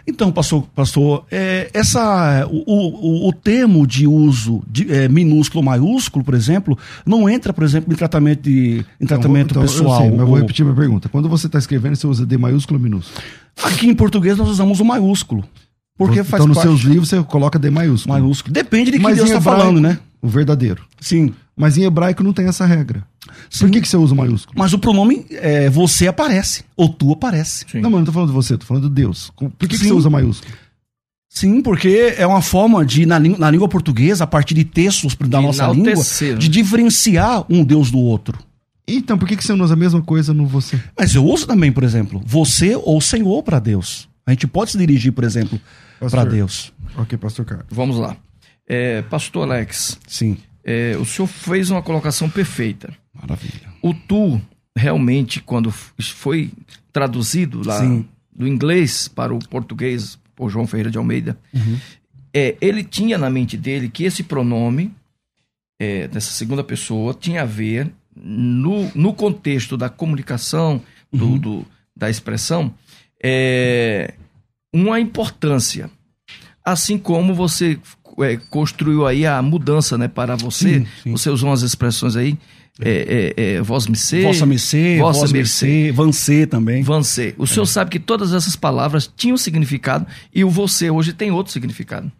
Então, 0.06 0.30
pastor, 0.30 0.64
pastor 0.74 1.24
é, 1.30 1.70
essa, 1.72 2.46
o, 2.50 3.24
o, 3.26 3.28
o 3.28 3.32
termo 3.32 3.86
de 3.86 4.06
uso 4.06 4.62
de, 4.68 4.92
é, 4.92 5.08
minúsculo 5.08 5.60
ou 5.60 5.64
maiúsculo, 5.64 6.22
por 6.24 6.34
exemplo, 6.34 6.76
não 7.06 7.28
entra, 7.28 7.52
por 7.54 7.64
exemplo, 7.64 7.92
em 7.92 7.96
tratamento, 7.96 8.42
de, 8.42 8.84
em 9.00 9.06
tratamento 9.06 9.52
Então, 9.52 9.62
eu 9.62 9.68
pessoal. 9.68 10.00
sei, 10.02 10.10
mas 10.10 10.20
eu 10.20 10.26
vou 10.26 10.34
ou- 10.34 10.40
repetir 10.40 10.64
minha 10.64 10.76
pergunta. 10.76 11.08
Quando 11.08 11.28
você 11.28 11.46
está 11.46 11.58
escrevendo, 11.58 11.96
você 11.96 12.06
usa 12.06 12.26
D 12.26 12.36
maiúsculo 12.36 12.78
ou 12.78 12.82
minúsculo? 12.84 13.24
Aqui 13.62 13.86
em 13.86 13.94
português 13.94 14.36
nós 14.36 14.48
usamos 14.48 14.78
o 14.80 14.84
maiúsculo. 14.84 15.42
Porque 15.96 16.14
então, 16.20 16.24
faz 16.26 16.44
nos 16.44 16.56
parte 16.56 16.68
seus 16.68 16.80
livros, 16.82 17.08
você 17.08 17.22
coloca 17.22 17.58
D 17.58 17.70
maiúsculo. 17.70 18.12
maiúsculo. 18.12 18.52
Depende 18.52 18.90
de 18.90 18.98
que 18.98 19.02
Mas 19.02 19.16
Deus 19.16 19.28
está 19.30 19.40
falando, 19.40 19.80
né? 19.80 19.98
O 20.20 20.28
verdadeiro. 20.28 20.82
Sim. 21.00 21.32
Mas 21.56 21.78
em 21.78 21.84
hebraico 21.84 22.22
não 22.22 22.32
tem 22.32 22.46
essa 22.46 22.66
regra. 22.66 23.04
Sim. 23.50 23.66
Por 23.66 23.70
que, 23.72 23.80
que 23.80 23.88
você 23.88 23.96
usa 23.96 24.14
maiúsculo? 24.14 24.58
Mas 24.58 24.72
o 24.72 24.78
pronome 24.78 25.26
é, 25.30 25.68
você 25.70 26.06
aparece, 26.06 26.64
ou 26.76 26.88
tu 26.88 27.12
aparece. 27.12 27.64
Sim. 27.70 27.80
Não, 27.80 27.90
mas 27.90 27.92
eu 27.94 27.98
não 27.98 28.04
tô 28.06 28.12
falando 28.12 28.28
de 28.28 28.34
você, 28.34 28.56
tô 28.58 28.66
falando 28.66 28.88
de 28.88 28.94
Deus. 28.94 29.30
Por 29.36 29.50
que, 29.58 29.68
que 29.68 29.76
você 29.78 29.92
usa 29.92 30.08
maiúsculo? 30.10 30.52
Sim, 31.28 31.60
porque 31.62 32.14
é 32.16 32.24
uma 32.26 32.40
forma 32.40 32.84
de, 32.84 33.04
na, 33.06 33.18
língua- 33.18 33.38
na 33.38 33.50
língua 33.50 33.68
portuguesa, 33.68 34.22
a 34.22 34.26
partir 34.26 34.54
de 34.54 34.64
textos 34.64 35.16
da 35.16 35.40
nossa 35.40 35.66
língua, 35.68 35.94
né? 35.94 36.34
de 36.38 36.48
diferenciar 36.48 37.44
um 37.50 37.64
Deus 37.64 37.90
do 37.90 37.98
outro. 37.98 38.38
Então, 38.86 39.18
por 39.18 39.26
que, 39.26 39.36
que 39.36 39.42
você 39.42 39.52
não 39.54 39.64
usa 39.64 39.74
a 39.74 39.76
mesma 39.76 40.00
coisa 40.02 40.32
no 40.32 40.46
você? 40.46 40.80
Mas 40.96 41.14
eu 41.14 41.24
uso 41.26 41.46
também, 41.46 41.72
por 41.72 41.82
exemplo, 41.82 42.22
você 42.24 42.76
ou 42.76 43.00
Senhor 43.00 43.42
para 43.42 43.58
Deus. 43.58 44.08
A 44.26 44.30
gente 44.30 44.46
pode 44.46 44.70
se 44.70 44.78
dirigir, 44.78 45.10
por 45.12 45.24
exemplo, 45.24 45.58
para 46.10 46.24
Deus. 46.24 46.72
Ok, 46.96 47.18
pastor 47.18 47.44
Carlos. 47.44 47.66
Vamos 47.70 47.96
lá. 47.96 48.16
É, 48.66 49.02
Pastor 49.02 49.42
Alex, 49.50 49.98
Sim. 50.06 50.36
é, 50.64 50.96
o 50.98 51.04
senhor 51.04 51.26
fez 51.26 51.68
uma 51.70 51.82
colocação 51.82 52.30
perfeita. 52.30 52.94
Maravilha. 53.14 53.72
O 53.82 53.94
tu, 53.94 54.40
realmente, 54.76 55.40
quando 55.40 55.70
foi 55.70 56.50
traduzido 56.92 57.66
lá 57.66 57.80
Sim. 57.80 58.06
do 58.34 58.46
inglês 58.46 59.08
para 59.08 59.34
o 59.34 59.38
português 59.48 60.18
por 60.34 60.50
João 60.50 60.66
Ferreira 60.66 60.90
de 60.90 60.98
Almeida, 60.98 61.38
é, 62.32 62.56
ele 62.60 62.82
tinha 62.82 63.16
na 63.16 63.30
mente 63.30 63.56
dele 63.56 63.88
que 63.88 64.04
esse 64.04 64.22
pronome 64.22 64.92
é, 65.80 66.08
dessa 66.08 66.32
segunda 66.32 66.62
pessoa 66.64 67.14
tinha 67.14 67.42
a 67.42 67.46
ver 67.46 67.90
no, 68.16 68.90
no 68.94 69.12
contexto 69.14 69.76
da 69.76 69.88
comunicação, 69.88 70.80
do, 71.12 71.38
do- 71.38 71.66
da 71.96 72.10
expressão, 72.10 72.74
é, 73.22 74.14
uma 74.72 74.98
importância. 75.00 75.88
Assim 76.64 76.98
como 76.98 77.34
você 77.34 77.78
é, 78.20 78.36
construiu 78.36 79.06
aí 79.06 79.24
a 79.26 79.40
mudança 79.42 79.96
né, 79.98 80.08
para 80.08 80.34
você, 80.36 80.80
Sim, 80.80 80.86
sim. 81.02 81.10
você 81.12 81.30
usou 81.30 81.50
umas 81.50 81.62
expressões 81.62 82.16
aí, 82.16 82.36
é, 82.80 83.32
é, 83.36 83.42
é, 83.54 83.62
vós 83.62 83.86
me 83.86 83.96
ser, 83.96 84.24
Vossa 84.24 84.44
mercê, 84.44 84.98
vossa 84.98 85.20
vossa 85.20 85.32
mercê. 85.32 85.66
mercê, 85.66 85.92
vancê 85.92 86.46
também. 86.46 86.82
Você. 86.82 87.34
O 87.38 87.46
senhor 87.46 87.66
sabe 87.66 87.90
que 87.90 88.00
todas 88.00 88.32
essas 88.32 88.56
palavras 88.56 89.10
tinham 89.16 89.36
significado 89.36 90.06
e 90.34 90.44
o 90.44 90.50
você 90.50 90.90
hoje 90.90 91.12
tem 91.12 91.30
outro 91.30 91.52
significado. 91.52 92.10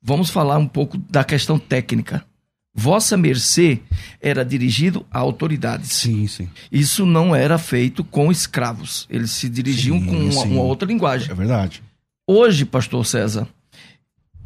Vamos 0.00 0.30
falar 0.30 0.56
um 0.58 0.68
pouco 0.68 0.96
da 0.96 1.24
questão 1.24 1.58
técnica. 1.58 2.24
Vossa 2.72 3.16
mercê 3.16 3.80
era 4.20 4.44
dirigido 4.44 5.04
a 5.10 5.18
autoridades. 5.18 5.90
Sim, 5.90 6.28
sim. 6.28 6.48
Isso 6.70 7.04
não 7.04 7.34
era 7.34 7.58
feito 7.58 8.04
com 8.04 8.30
escravos. 8.30 9.04
Eles 9.10 9.32
se 9.32 9.48
dirigiam 9.48 9.98
Sim, 9.98 10.06
com 10.06 10.16
uma, 10.16 10.42
uma 10.44 10.62
outra 10.62 10.86
linguagem. 10.86 11.28
É 11.28 11.34
verdade. 11.34 11.82
Hoje, 12.24 12.64
pastor 12.64 13.04
César, 13.04 13.48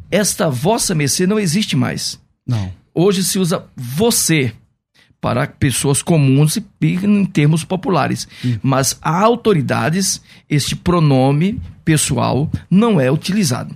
esta 0.09 0.49
vossa 0.49 0.95
mercê 0.95 1.27
não 1.27 1.39
existe 1.39 1.75
mais. 1.75 2.19
Não. 2.47 2.73
Hoje 2.95 3.23
se 3.23 3.37
usa 3.37 3.65
você 3.75 4.51
para 5.23 5.47
pessoas 5.47 6.01
comuns 6.01 6.57
e 6.57 6.63
em 6.81 7.23
termos 7.23 7.63
populares. 7.63 8.27
Mas 8.61 8.99
a 9.01 9.21
autoridades, 9.21 10.21
este 10.49 10.75
pronome 10.75 11.61
pessoal 11.85 12.51
não 12.69 12.99
é 12.99 13.09
utilizado. 13.09 13.73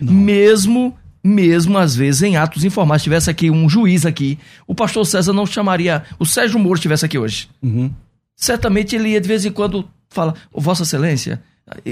Não. 0.00 0.12
Mesmo, 0.12 0.96
mesmo 1.24 1.76
às 1.76 1.96
vezes 1.96 2.22
em 2.22 2.36
atos 2.36 2.64
informais, 2.64 3.02
tivesse 3.02 3.28
aqui 3.28 3.50
um 3.50 3.68
juiz 3.68 4.06
aqui, 4.06 4.38
o 4.64 4.72
pastor 4.72 5.04
César 5.04 5.32
não 5.32 5.44
chamaria, 5.44 6.04
o 6.20 6.24
Sérgio 6.24 6.60
Moro 6.60 6.76
estivesse 6.76 7.04
aqui 7.04 7.18
hoje. 7.18 7.48
Uhum. 7.60 7.90
Certamente 8.36 8.94
ele 8.94 9.08
ia 9.08 9.20
de 9.20 9.26
vez 9.26 9.44
em 9.44 9.50
quando 9.50 9.84
falar, 10.08 10.34
"Ô, 10.52 10.60
Vossa 10.60 10.84
Excelência, 10.84 11.42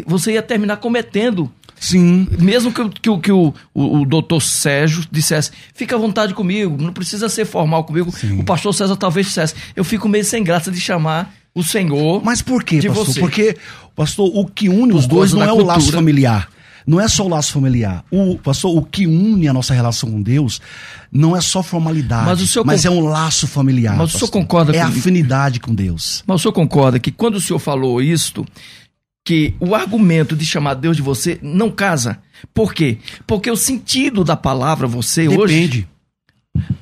você 0.07 0.33
ia 0.33 0.43
terminar 0.43 0.79
cometendo 0.79 1.51
Sim. 1.81 2.27
mesmo 2.39 2.73
que, 2.73 2.81
o- 2.81 2.91
que, 2.91 3.19
que 3.19 3.33
o, 3.33 3.55
o, 3.75 3.99
o 4.01 4.05
doutor 4.07 4.41
Sérgio 4.41 5.05
dissesse, 5.11 5.51
fica 5.75 5.95
à 5.95 5.99
vontade 5.99 6.35
comigo, 6.35 6.77
não 6.83 6.93
precisa 6.93 7.29
ser 7.29 7.45
formal 7.45 7.85
comigo. 7.85 8.11
Sim. 8.13 8.41
O 8.41 8.45
pastor 8.45 8.75
César 8.75 8.97
talvez 8.97 9.27
dissesse, 9.27 9.55
eu 9.77 9.85
fico 9.85 10.09
meio 10.09 10.25
sem 10.25 10.43
graça 10.43 10.71
de 10.71 10.81
chamar 10.81 11.33
o 11.55 11.63
Senhor. 11.63 12.23
Mas 12.25 12.43
por 12.43 12.63
quê, 12.65 12.81
pastor? 12.83 13.05
você. 13.07 13.21
Porque, 13.21 13.57
pastor, 13.95 14.31
o 14.35 14.47
que 14.47 14.69
une 14.69 14.93
os 14.93 15.07
dois 15.07 15.33
não 15.33 15.43
é 15.43 15.53
o 15.53 15.59
laço 15.65 15.81
cultura. 15.81 15.99
familiar. 15.99 16.49
Não 16.87 16.99
é 16.99 17.07
só 17.07 17.27
o 17.27 17.29
laço 17.29 17.53
familiar. 17.53 18.03
O, 18.11 18.39
pastor, 18.39 18.75
o 18.75 18.83
que 18.83 19.07
une 19.07 19.47
a 19.47 19.53
nossa 19.53 19.75
relação 19.75 20.11
com 20.11 20.23
Deus 20.23 20.59
não 21.13 21.37
é 21.37 21.41
só 21.41 21.63
formalidade, 21.63 22.25
Mas 22.25 22.57
mas 22.65 22.83
con- 22.83 22.89
é 22.89 22.91
um 22.91 23.01
laço 23.05 23.47
familiar. 23.47 23.95
Mas 23.95 24.09
o 24.09 24.13
senhor 24.13 24.21
pastor. 24.23 24.41
concorda 24.43 24.75
É 24.75 24.81
comigo? 24.81 24.99
afinidade 24.99 25.61
com 25.61 25.75
Deus. 25.75 26.25
Mas 26.27 26.37
o 26.37 26.39
senhor 26.43 26.53
concorda 26.55 26.99
que 26.99 27.13
quando 27.13 27.35
o 27.35 27.41
senhor 27.43 27.59
falou 27.59 28.01
isto, 28.01 28.47
que 29.29 29.55
o 29.61 29.75
argumento 29.75 30.35
de 30.35 30.47
chamar 30.47 30.73
Deus 30.73 30.97
de 30.97 31.03
você 31.03 31.39
não 31.43 31.71
casa? 31.71 32.19
Por 32.55 32.73
quê? 32.73 32.97
Porque 33.27 33.51
o 33.51 33.59
sentido 33.59 34.25
da 34.25 34.35
palavra 34.35 34.87
você 34.87 35.29
hoje 35.29 35.55
Depende. 35.55 35.89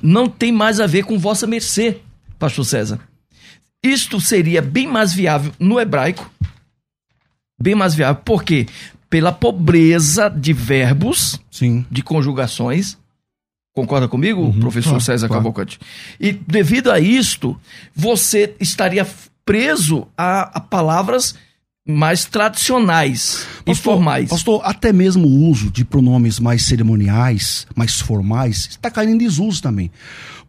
não 0.01 0.29
tem 0.29 0.49
mais 0.49 0.79
a 0.79 0.87
ver 0.87 1.03
com 1.03 1.19
vossa 1.19 1.45
mercê, 1.45 1.97
pastor 2.39 2.63
César. 2.63 3.01
Isto 3.83 4.21
seria 4.21 4.61
bem 4.61 4.87
mais 4.87 5.13
viável 5.13 5.51
no 5.59 5.77
hebraico. 5.77 6.31
Bem 7.61 7.75
mais 7.75 7.93
viável. 7.93 8.21
Por 8.23 8.45
quê? 8.45 8.65
Pela 9.09 9.33
pobreza 9.33 10.29
de 10.29 10.53
verbos, 10.53 11.41
Sim. 11.51 11.85
de 11.91 12.01
conjugações. 12.01 12.97
Concorda 13.75 14.07
comigo, 14.07 14.53
professor 14.57 14.91
claro, 14.91 15.03
César 15.03 15.27
claro. 15.27 15.43
Cavalcante? 15.43 15.79
E 16.17 16.31
devido 16.31 16.93
a 16.93 16.97
isto, 16.97 17.59
você 17.93 18.55
estaria 18.57 19.05
preso 19.43 20.07
a, 20.17 20.43
a 20.57 20.61
palavras 20.61 21.35
mais 21.87 22.25
tradicionais 22.25 23.45
e 23.65 23.73
formais. 23.73 24.29
Pastor, 24.29 24.61
até 24.63 24.91
mesmo 24.91 25.25
o 25.27 25.49
uso 25.49 25.71
de 25.71 25.85
pronomes 25.85 26.39
mais 26.39 26.63
cerimoniais, 26.63 27.65
mais 27.75 27.99
formais, 28.01 28.67
está 28.71 28.91
caindo 28.91 29.13
em 29.13 29.17
desuso 29.17 29.61
também. 29.61 29.89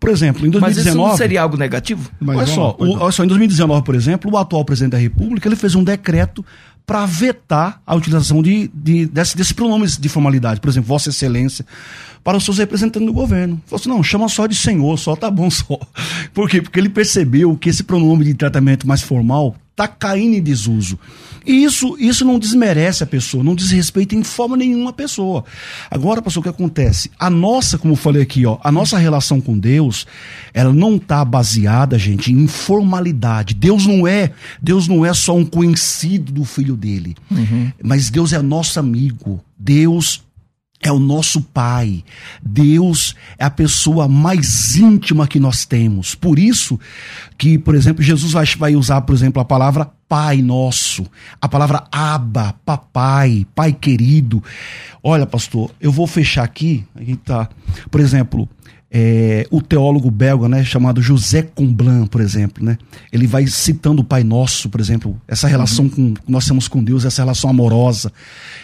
Por 0.00 0.10
exemplo, 0.10 0.42
em 0.46 0.50
Mas 0.50 0.76
isso 0.76 0.84
2019. 0.84 1.10
não 1.10 1.16
seria 1.16 1.42
algo 1.42 1.56
negativo? 1.56 2.10
Olha, 2.24 2.46
só, 2.46 2.76
o- 2.78 2.98
olha 2.98 3.12
só, 3.12 3.24
em 3.24 3.26
2019, 3.28 3.82
por 3.84 3.94
exemplo, 3.94 4.30
o 4.32 4.36
atual 4.36 4.64
presidente 4.64 4.92
da 4.92 4.98
República 4.98 5.48
ele 5.48 5.56
fez 5.56 5.74
um 5.74 5.82
decreto 5.84 6.44
para 6.86 7.04
vetar 7.04 7.82
a 7.86 7.94
utilização 7.94 8.42
de, 8.42 8.70
de, 8.72 9.06
desse- 9.06 9.36
desses 9.36 9.52
pronomes 9.52 9.96
de 9.98 10.08
formalidade. 10.08 10.60
Por 10.60 10.68
exemplo, 10.70 10.88
Vossa 10.88 11.10
Excelência. 11.10 11.64
Para 12.22 12.36
os 12.36 12.44
seus 12.44 12.58
representantes 12.58 13.06
do 13.06 13.12
governo. 13.12 13.60
Falou 13.66 13.80
assim: 13.80 13.88
não, 13.88 14.02
chama 14.02 14.28
só 14.28 14.46
de 14.46 14.54
senhor, 14.54 14.98
só 14.98 15.16
tá 15.16 15.30
bom 15.30 15.48
só. 15.50 15.78
Por 16.32 16.48
quê? 16.48 16.60
Porque 16.60 16.78
ele 16.78 16.88
percebeu 16.88 17.56
que 17.56 17.68
esse 17.68 17.82
pronome 17.82 18.24
de 18.24 18.34
tratamento 18.34 18.86
mais 18.86 19.02
formal 19.02 19.56
está 19.78 19.86
caindo 19.86 20.34
em 20.34 20.42
desuso. 20.42 20.98
E 21.46 21.64
isso, 21.64 21.96
isso 21.98 22.24
não 22.24 22.38
desmerece 22.38 23.02
a 23.02 23.06
pessoa, 23.06 23.44
não 23.44 23.54
desrespeita 23.54 24.14
em 24.14 24.24
forma 24.24 24.56
nenhuma 24.56 24.90
a 24.90 24.92
pessoa. 24.92 25.44
Agora, 25.90 26.20
pastor, 26.20 26.40
o 26.40 26.42
que 26.42 26.48
acontece? 26.48 27.10
A 27.18 27.30
nossa, 27.30 27.78
como 27.78 27.92
eu 27.92 27.96
falei 27.96 28.22
aqui, 28.22 28.44
ó, 28.44 28.58
a 28.62 28.72
nossa 28.72 28.98
relação 28.98 29.40
com 29.40 29.56
Deus, 29.56 30.06
ela 30.52 30.72
não 30.72 30.96
está 30.96 31.24
baseada, 31.24 31.98
gente, 31.98 32.32
em 32.32 32.46
formalidade. 32.46 33.54
Deus 33.54 33.86
não 33.86 34.06
é, 34.06 34.32
Deus 34.60 34.88
não 34.88 35.06
é 35.06 35.14
só 35.14 35.34
um 35.34 35.44
conhecido 35.44 36.32
do 36.32 36.44
filho 36.44 36.76
dele, 36.76 37.16
uhum. 37.30 37.72
mas 37.82 38.10
Deus 38.10 38.32
é 38.32 38.42
nosso 38.42 38.78
amigo. 38.78 39.40
Deus 39.58 40.22
é 40.82 40.92
o 40.92 40.98
nosso 40.98 41.42
Pai. 41.42 42.04
Deus 42.42 43.14
é 43.36 43.44
a 43.44 43.50
pessoa 43.50 44.08
mais 44.08 44.76
íntima 44.76 45.26
que 45.26 45.40
nós 45.40 45.64
temos. 45.64 46.14
Por 46.14 46.38
isso 46.38 46.78
que, 47.36 47.58
por 47.58 47.74
exemplo, 47.74 48.02
Jesus 48.02 48.32
vai, 48.56 48.74
usar, 48.76 49.00
por 49.02 49.14
exemplo, 49.14 49.40
a 49.40 49.44
palavra 49.44 49.90
Pai 50.08 50.40
Nosso, 50.40 51.06
a 51.40 51.48
palavra 51.48 51.84
Aba, 51.90 52.54
Papai, 52.64 53.46
Pai 53.54 53.72
querido. 53.72 54.42
Olha, 55.02 55.26
pastor, 55.26 55.70
eu 55.80 55.92
vou 55.92 56.06
fechar 56.06 56.44
aqui. 56.44 56.84
A 56.94 57.00
gente 57.00 57.18
tá, 57.18 57.48
por 57.90 58.00
exemplo, 58.00 58.48
é, 58.90 59.46
o 59.50 59.60
teólogo 59.60 60.10
belga, 60.10 60.48
né, 60.48 60.64
chamado 60.64 61.02
José 61.02 61.42
Comblan, 61.42 62.06
por 62.06 62.22
exemplo, 62.22 62.64
né, 62.64 62.78
ele 63.12 63.26
vai 63.26 63.46
citando 63.46 64.00
o 64.00 64.04
Pai 64.04 64.24
Nosso, 64.24 64.70
por 64.70 64.80
exemplo, 64.80 65.20
essa 65.28 65.46
relação 65.46 65.84
uhum. 65.84 65.90
com, 65.90 66.14
que 66.14 66.32
nós 66.32 66.46
temos 66.46 66.68
com 66.68 66.82
Deus, 66.82 67.04
essa 67.04 67.20
relação 67.20 67.50
amorosa, 67.50 68.10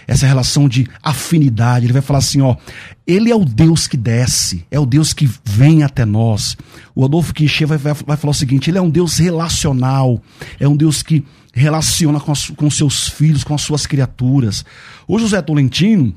essa 0.06 0.26
relação 0.26 0.68
de 0.68 0.88
afinidade. 1.02 1.84
Ele 1.84 1.92
vai 1.92 2.00
falar 2.00 2.20
assim, 2.20 2.40
ó, 2.40 2.56
ele 3.06 3.30
é 3.30 3.36
o 3.36 3.44
Deus 3.44 3.86
que 3.86 3.98
desce, 3.98 4.64
é 4.70 4.80
o 4.80 4.86
Deus 4.86 5.12
que 5.12 5.28
vem 5.44 5.82
até 5.82 6.06
nós. 6.06 6.56
O 6.94 7.04
Adolfo 7.04 7.34
Quiché 7.34 7.66
vai, 7.66 7.76
vai, 7.76 7.92
vai 7.92 8.16
falar 8.16 8.30
o 8.30 8.34
seguinte, 8.34 8.70
ele 8.70 8.78
é 8.78 8.82
um 8.82 8.90
Deus 8.90 9.18
relacional, 9.18 10.22
é 10.58 10.66
um 10.66 10.76
Deus 10.76 11.02
que 11.02 11.22
relaciona 11.52 12.18
com, 12.18 12.32
as, 12.32 12.48
com 12.48 12.70
seus 12.70 13.08
filhos, 13.08 13.44
com 13.44 13.54
as 13.54 13.62
suas 13.62 13.86
criaturas. 13.86 14.64
O 15.06 15.18
José 15.18 15.40
Tolentino, 15.42 16.14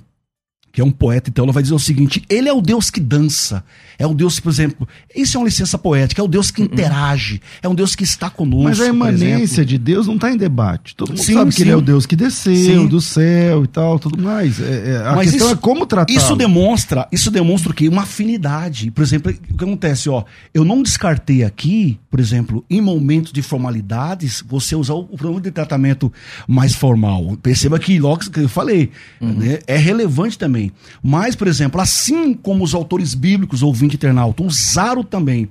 que 0.77 0.81
é 0.81 0.85
um 0.85 0.91
poeta 0.91 1.31
e 1.31 1.33
teólogo, 1.33 1.53
vai 1.53 1.63
dizer 1.63 1.73
o 1.73 1.79
seguinte: 1.79 2.21
ele 2.29 2.47
é 2.47 2.53
o 2.53 2.61
Deus 2.61 2.91
que 2.91 2.99
dança. 2.99 3.63
É 3.97 4.05
um 4.05 4.13
Deus, 4.13 4.39
por 4.39 4.51
exemplo, 4.51 4.87
isso 5.15 5.35
é 5.35 5.39
uma 5.39 5.47
licença 5.47 5.75
poética, 5.75 6.21
é 6.21 6.23
o 6.23 6.27
Deus 6.27 6.51
que 6.51 6.61
interage, 6.61 7.41
é 7.63 7.67
um 7.67 7.73
Deus 7.73 7.95
que 7.95 8.03
está 8.03 8.29
conosco. 8.29 8.65
Mas 8.65 8.79
a 8.79 8.85
imanência 8.85 9.65
de 9.65 9.75
Deus 9.75 10.05
não 10.05 10.13
está 10.13 10.31
em 10.31 10.37
debate. 10.37 10.95
Todo 10.95 11.09
mundo 11.09 11.23
sim, 11.23 11.33
sabe 11.33 11.51
sim. 11.51 11.57
que 11.57 11.63
ele 11.63 11.71
é 11.71 11.75
o 11.75 11.81
Deus 11.81 12.05
que 12.05 12.15
desceu 12.15 12.81
sim. 12.81 12.87
do 12.87 13.01
céu 13.01 13.63
e 13.63 13.67
tal, 13.67 13.97
tudo 13.97 14.21
mais. 14.21 14.61
É, 14.61 14.91
é, 14.91 14.97
a 14.97 15.15
Mas 15.15 15.31
questão 15.31 15.47
isso, 15.47 15.55
é 15.55 15.59
como 15.59 15.87
tratar. 15.87 16.13
Isso 16.13 16.35
demonstra, 16.35 17.07
isso 17.11 17.31
demonstra 17.31 17.71
o 17.71 17.73
quê? 17.73 17.89
Uma 17.89 18.03
afinidade. 18.03 18.91
Por 18.91 19.01
exemplo, 19.01 19.31
o 19.31 19.57
que 19.57 19.63
acontece, 19.63 20.07
ó, 20.09 20.25
eu 20.53 20.63
não 20.63 20.83
descartei 20.83 21.43
aqui, 21.43 21.97
por 22.11 22.19
exemplo, 22.19 22.63
em 22.69 22.79
momentos 22.79 23.31
de 23.31 23.41
formalidades, 23.41 24.43
você 24.47 24.75
usar 24.75 24.93
o 24.93 25.05
pronome 25.05 25.41
de 25.41 25.49
tratamento 25.49 26.13
mais 26.47 26.75
formal. 26.75 27.35
Perceba 27.41 27.79
que 27.79 27.97
logo 27.97 28.29
que 28.29 28.41
eu 28.41 28.49
falei, 28.49 28.91
uhum. 29.19 29.33
né, 29.33 29.57
é 29.65 29.75
relevante 29.75 30.37
também. 30.37 30.66
Mas, 31.01 31.35
por 31.35 31.47
exemplo, 31.47 31.79
assim 31.81 32.33
como 32.33 32.63
os 32.63 32.73
autores 32.73 33.13
bíblicos, 33.13 33.63
ouvinte 33.63 33.95
internauta, 33.95 34.43
usaram 34.43 35.03
também 35.03 35.49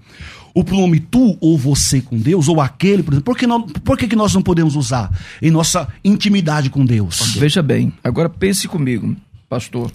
o 0.54 0.64
pronome 0.64 1.00
tu 1.00 1.36
ou 1.38 1.58
você 1.58 2.00
com 2.00 2.16
Deus, 2.16 2.48
ou 2.48 2.62
aquele, 2.62 3.02
por 3.02 3.12
exemplo, 3.12 3.24
por 3.24 3.38
que, 3.38 3.46
não, 3.46 3.62
por 3.62 3.98
que, 3.98 4.08
que 4.08 4.16
nós 4.16 4.32
não 4.32 4.40
podemos 4.40 4.74
usar 4.74 5.10
em 5.42 5.50
nossa 5.50 5.86
intimidade 6.02 6.70
com 6.70 6.84
Deus? 6.84 7.34
Veja 7.36 7.62
bem, 7.62 7.92
agora 8.02 8.28
pense 8.28 8.66
comigo, 8.66 9.14
pastor. 9.50 9.92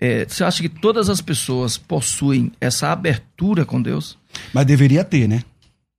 É, 0.00 0.26
você 0.26 0.42
acha 0.42 0.60
que 0.60 0.68
todas 0.68 1.08
as 1.08 1.20
pessoas 1.20 1.78
possuem 1.78 2.50
essa 2.60 2.88
abertura 2.88 3.64
com 3.64 3.80
Deus? 3.80 4.18
Mas 4.52 4.66
deveria 4.66 5.04
ter, 5.04 5.28
né? 5.28 5.42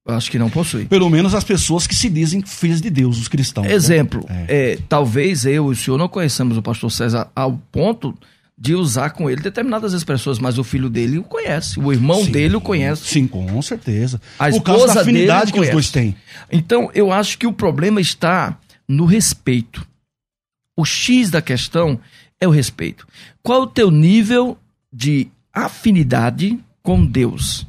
Acho 0.05 0.29
que 0.29 0.37
não 0.37 0.49
possui. 0.49 0.83
Pelo 0.83 1.09
menos 1.09 1.33
as 1.33 1.45
pessoas 1.45 1.87
que 1.87 1.95
se 1.95 2.09
dizem 2.09 2.41
filhas 2.45 2.81
de 2.81 2.89
Deus, 2.89 3.17
os 3.17 3.29
cristãos. 3.29 3.65
Né? 3.65 3.73
Exemplo, 3.73 4.25
né? 4.27 4.45
é. 4.49 4.71
É, 4.73 4.77
talvez 4.89 5.45
eu 5.45 5.69
e 5.69 5.71
o 5.71 5.75
senhor 5.75 5.97
não 5.97 6.09
conheçamos 6.09 6.57
o 6.57 6.61
pastor 6.61 6.91
César 6.91 7.29
ao 7.33 7.53
ponto 7.71 8.13
de 8.63 8.73
usar 8.73 9.09
com 9.09 9.29
ele 9.29 9.41
determinadas 9.41 9.91
expressões, 9.91 10.39
mas 10.39 10.57
o 10.57 10.63
filho 10.63 10.89
dele 10.89 11.17
o 11.17 11.23
conhece, 11.23 11.77
o 11.77 11.91
irmão 11.91 12.23
sim, 12.23 12.31
dele 12.31 12.55
o 12.55 12.61
conhece. 12.61 13.03
Sim, 13.03 13.27
com 13.27 13.61
certeza. 13.61 14.21
A 14.39 14.49
Por 14.49 14.61
causa 14.61 14.93
da 14.93 15.01
afinidade 15.01 15.51
que 15.51 15.59
os 15.59 15.69
dois 15.69 15.91
têm. 15.91 16.15
Então, 16.49 16.89
eu 16.93 17.11
acho 17.11 17.37
que 17.37 17.45
o 17.45 17.51
problema 17.51 17.99
está 17.99 18.57
no 18.87 19.03
respeito. 19.03 19.85
O 20.77 20.85
X 20.85 21.29
da 21.29 21.41
questão 21.41 21.99
é 22.39 22.47
o 22.47 22.51
respeito. 22.51 23.05
Qual 23.41 23.63
o 23.63 23.67
teu 23.67 23.91
nível 23.91 24.57
de 24.93 25.27
afinidade 25.53 26.57
com 26.81 27.05
Deus? 27.05 27.67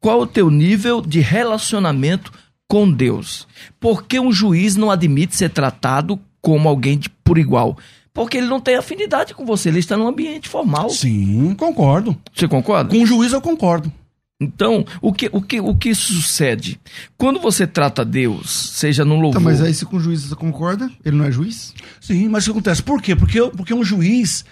Qual 0.00 0.22
o 0.22 0.26
teu 0.26 0.48
nível 0.48 1.02
de 1.02 1.20
relacionamento 1.20 2.32
com 2.66 2.90
Deus? 2.90 3.46
Por 3.78 4.06
que 4.06 4.18
um 4.18 4.32
juiz 4.32 4.76
não 4.76 4.90
admite 4.90 5.36
ser 5.36 5.50
tratado 5.50 6.18
como 6.40 6.70
alguém 6.70 6.96
de, 6.96 7.10
por 7.10 7.36
igual? 7.36 7.76
Porque 8.16 8.38
ele 8.38 8.46
não 8.46 8.58
tem 8.58 8.76
afinidade 8.76 9.34
com 9.34 9.44
você, 9.44 9.68
ele 9.68 9.78
está 9.78 9.94
num 9.94 10.08
ambiente 10.08 10.48
formal. 10.48 10.88
Sim, 10.88 11.54
concordo. 11.54 12.16
Você 12.34 12.48
concorda? 12.48 12.90
Com 12.90 13.02
o 13.02 13.06
juiz 13.06 13.30
eu 13.32 13.42
concordo. 13.42 13.92
Então, 14.40 14.84
o 15.00 15.12
que, 15.12 15.28
o, 15.32 15.40
que, 15.40 15.60
o 15.60 15.74
que 15.76 15.94
sucede? 15.94 16.80
Quando 17.16 17.38
você 17.38 17.66
trata 17.66 18.04
Deus, 18.04 18.50
seja 18.50 19.04
no 19.04 19.14
louvor... 19.14 19.34
Tá, 19.34 19.40
mas 19.40 19.62
aí 19.62 19.72
se 19.72 19.84
com 19.84 19.96
o 19.96 20.00
juiz 20.00 20.22
você 20.22 20.34
concorda, 20.34 20.90
ele 21.04 21.16
não 21.16 21.26
é 21.26 21.30
juiz? 21.30 21.74
Sim, 22.00 22.28
mas 22.28 22.44
o 22.44 22.46
que 22.46 22.50
acontece? 22.52 22.82
Por 22.82 23.00
quê? 23.02 23.14
Porque, 23.14 23.40
porque 23.50 23.74
um 23.74 23.84
juiz, 23.84 24.44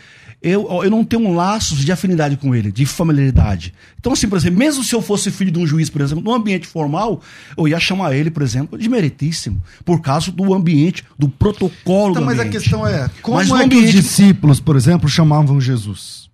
eu, 0.44 0.68
eu 0.84 0.90
não 0.90 1.02
tenho 1.02 1.26
um 1.26 1.34
laço 1.34 1.74
de 1.74 1.90
afinidade 1.90 2.36
com 2.36 2.54
ele, 2.54 2.70
de 2.70 2.84
familiaridade. 2.84 3.72
Então, 3.98 4.12
assim, 4.12 4.28
por 4.28 4.36
exemplo, 4.36 4.58
mesmo 4.58 4.84
se 4.84 4.94
eu 4.94 5.00
fosse 5.00 5.30
filho 5.30 5.50
de 5.50 5.58
um 5.58 5.66
juiz, 5.66 5.88
por 5.88 6.02
exemplo, 6.02 6.22
num 6.22 6.34
ambiente 6.34 6.66
formal, 6.66 7.22
eu 7.56 7.66
ia 7.66 7.80
chamar 7.80 8.14
ele, 8.14 8.30
por 8.30 8.42
exemplo, 8.42 8.78
de 8.78 8.86
meritíssimo, 8.86 9.62
por 9.86 10.02
causa 10.02 10.30
do 10.30 10.52
ambiente, 10.52 11.02
do 11.18 11.30
protocolo 11.30 12.10
então, 12.10 12.22
do 12.22 12.26
Mas 12.26 12.38
a 12.38 12.44
questão 12.46 12.86
é, 12.86 13.10
como 13.22 13.38
mas 13.38 13.48
é 13.48 13.52
ambiente... 13.54 13.70
que 13.70 13.96
os 13.96 14.04
discípulos, 14.04 14.60
por 14.60 14.76
exemplo, 14.76 15.08
chamavam 15.08 15.58
Jesus? 15.58 16.28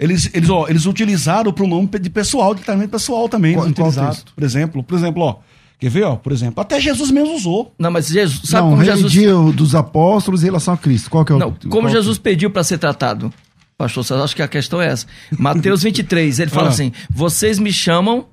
Eles, 0.00 0.28
eles, 0.34 0.50
ó, 0.50 0.66
eles 0.68 0.84
utilizaram 0.86 1.50
o 1.50 1.52
pronome 1.52 1.88
de 1.88 2.10
pessoal, 2.10 2.56
de 2.56 2.62
tratamento 2.62 2.90
pessoal 2.90 3.28
também. 3.28 3.54
Qual, 3.54 3.72
qual 3.72 3.92
por 4.34 4.42
exemplo, 4.42 4.82
por 4.82 4.98
exemplo, 4.98 5.22
ó, 5.22 5.36
Quer 5.78 5.90
ver, 5.90 6.04
ó, 6.04 6.16
por 6.16 6.32
exemplo, 6.32 6.60
até 6.60 6.80
Jesus 6.80 7.10
mesmo 7.10 7.34
usou. 7.34 7.72
Não, 7.78 7.90
mas 7.90 8.08
Jesus, 8.08 8.48
sabe 8.48 8.64
não, 8.64 8.70
como 8.70 8.84
Jesus 8.84 9.54
dos 9.54 9.74
apóstolos 9.74 10.42
em 10.42 10.46
relação 10.46 10.74
a 10.74 10.76
Cristo. 10.76 11.08
Qual 11.08 11.24
que 11.24 11.30
é 11.30 11.36
o 11.36 11.38
Não, 11.38 11.52
como 11.52 11.82
qual 11.82 11.88
Jesus 11.88 12.18
que... 12.18 12.24
pediu 12.24 12.50
para 12.50 12.64
ser 12.64 12.78
tratado? 12.78 13.32
Pastor, 13.76 14.04
você 14.04 14.14
acha 14.14 14.34
que 14.34 14.42
a 14.42 14.48
questão 14.48 14.82
é 14.82 14.88
essa? 14.88 15.06
Mateus 15.38 15.84
23, 15.84 16.40
ele 16.40 16.50
fala 16.50 16.66
ah. 16.66 16.70
assim: 16.70 16.92
"Vocês 17.08 17.60
me 17.60 17.72
chamam 17.72 18.26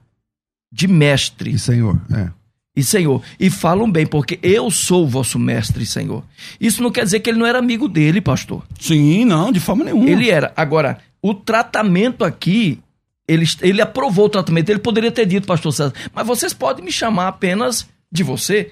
de 0.73 0.87
mestre 0.87 1.51
e 1.51 1.59
Senhor". 1.59 2.01
É. 2.11 2.29
E 2.75 2.83
Senhor, 2.83 3.21
e 3.39 3.49
falam 3.49 3.89
bem, 3.89 4.05
porque 4.05 4.37
eu 4.43 4.69
sou 4.69 5.05
o 5.05 5.07
vosso 5.07 5.39
mestre 5.39 5.83
e 5.83 5.85
Senhor. 5.85 6.23
Isso 6.59 6.83
não 6.83 6.91
quer 6.91 7.05
dizer 7.05 7.21
que 7.21 7.29
ele 7.29 7.39
não 7.39 7.45
era 7.45 7.59
amigo 7.59 7.87
dele, 7.87 8.19
pastor. 8.19 8.63
Sim, 8.77 9.23
não, 9.23 9.51
de 9.51 9.61
forma 9.61 9.85
nenhuma. 9.85 10.09
Ele 10.09 10.29
era. 10.29 10.51
Agora, 10.57 10.97
o 11.21 11.33
tratamento 11.33 12.25
aqui 12.25 12.79
ele, 13.27 13.45
ele 13.61 13.81
aprovou 13.81 14.25
o 14.25 14.29
tratamento. 14.29 14.69
Ele 14.69 14.79
poderia 14.79 15.11
ter 15.11 15.25
dito, 15.25 15.47
pastor 15.47 15.73
César, 15.73 15.93
mas 16.13 16.27
vocês 16.27 16.53
podem 16.53 16.85
me 16.85 16.91
chamar 16.91 17.27
apenas 17.27 17.87
de 18.11 18.23
você 18.23 18.71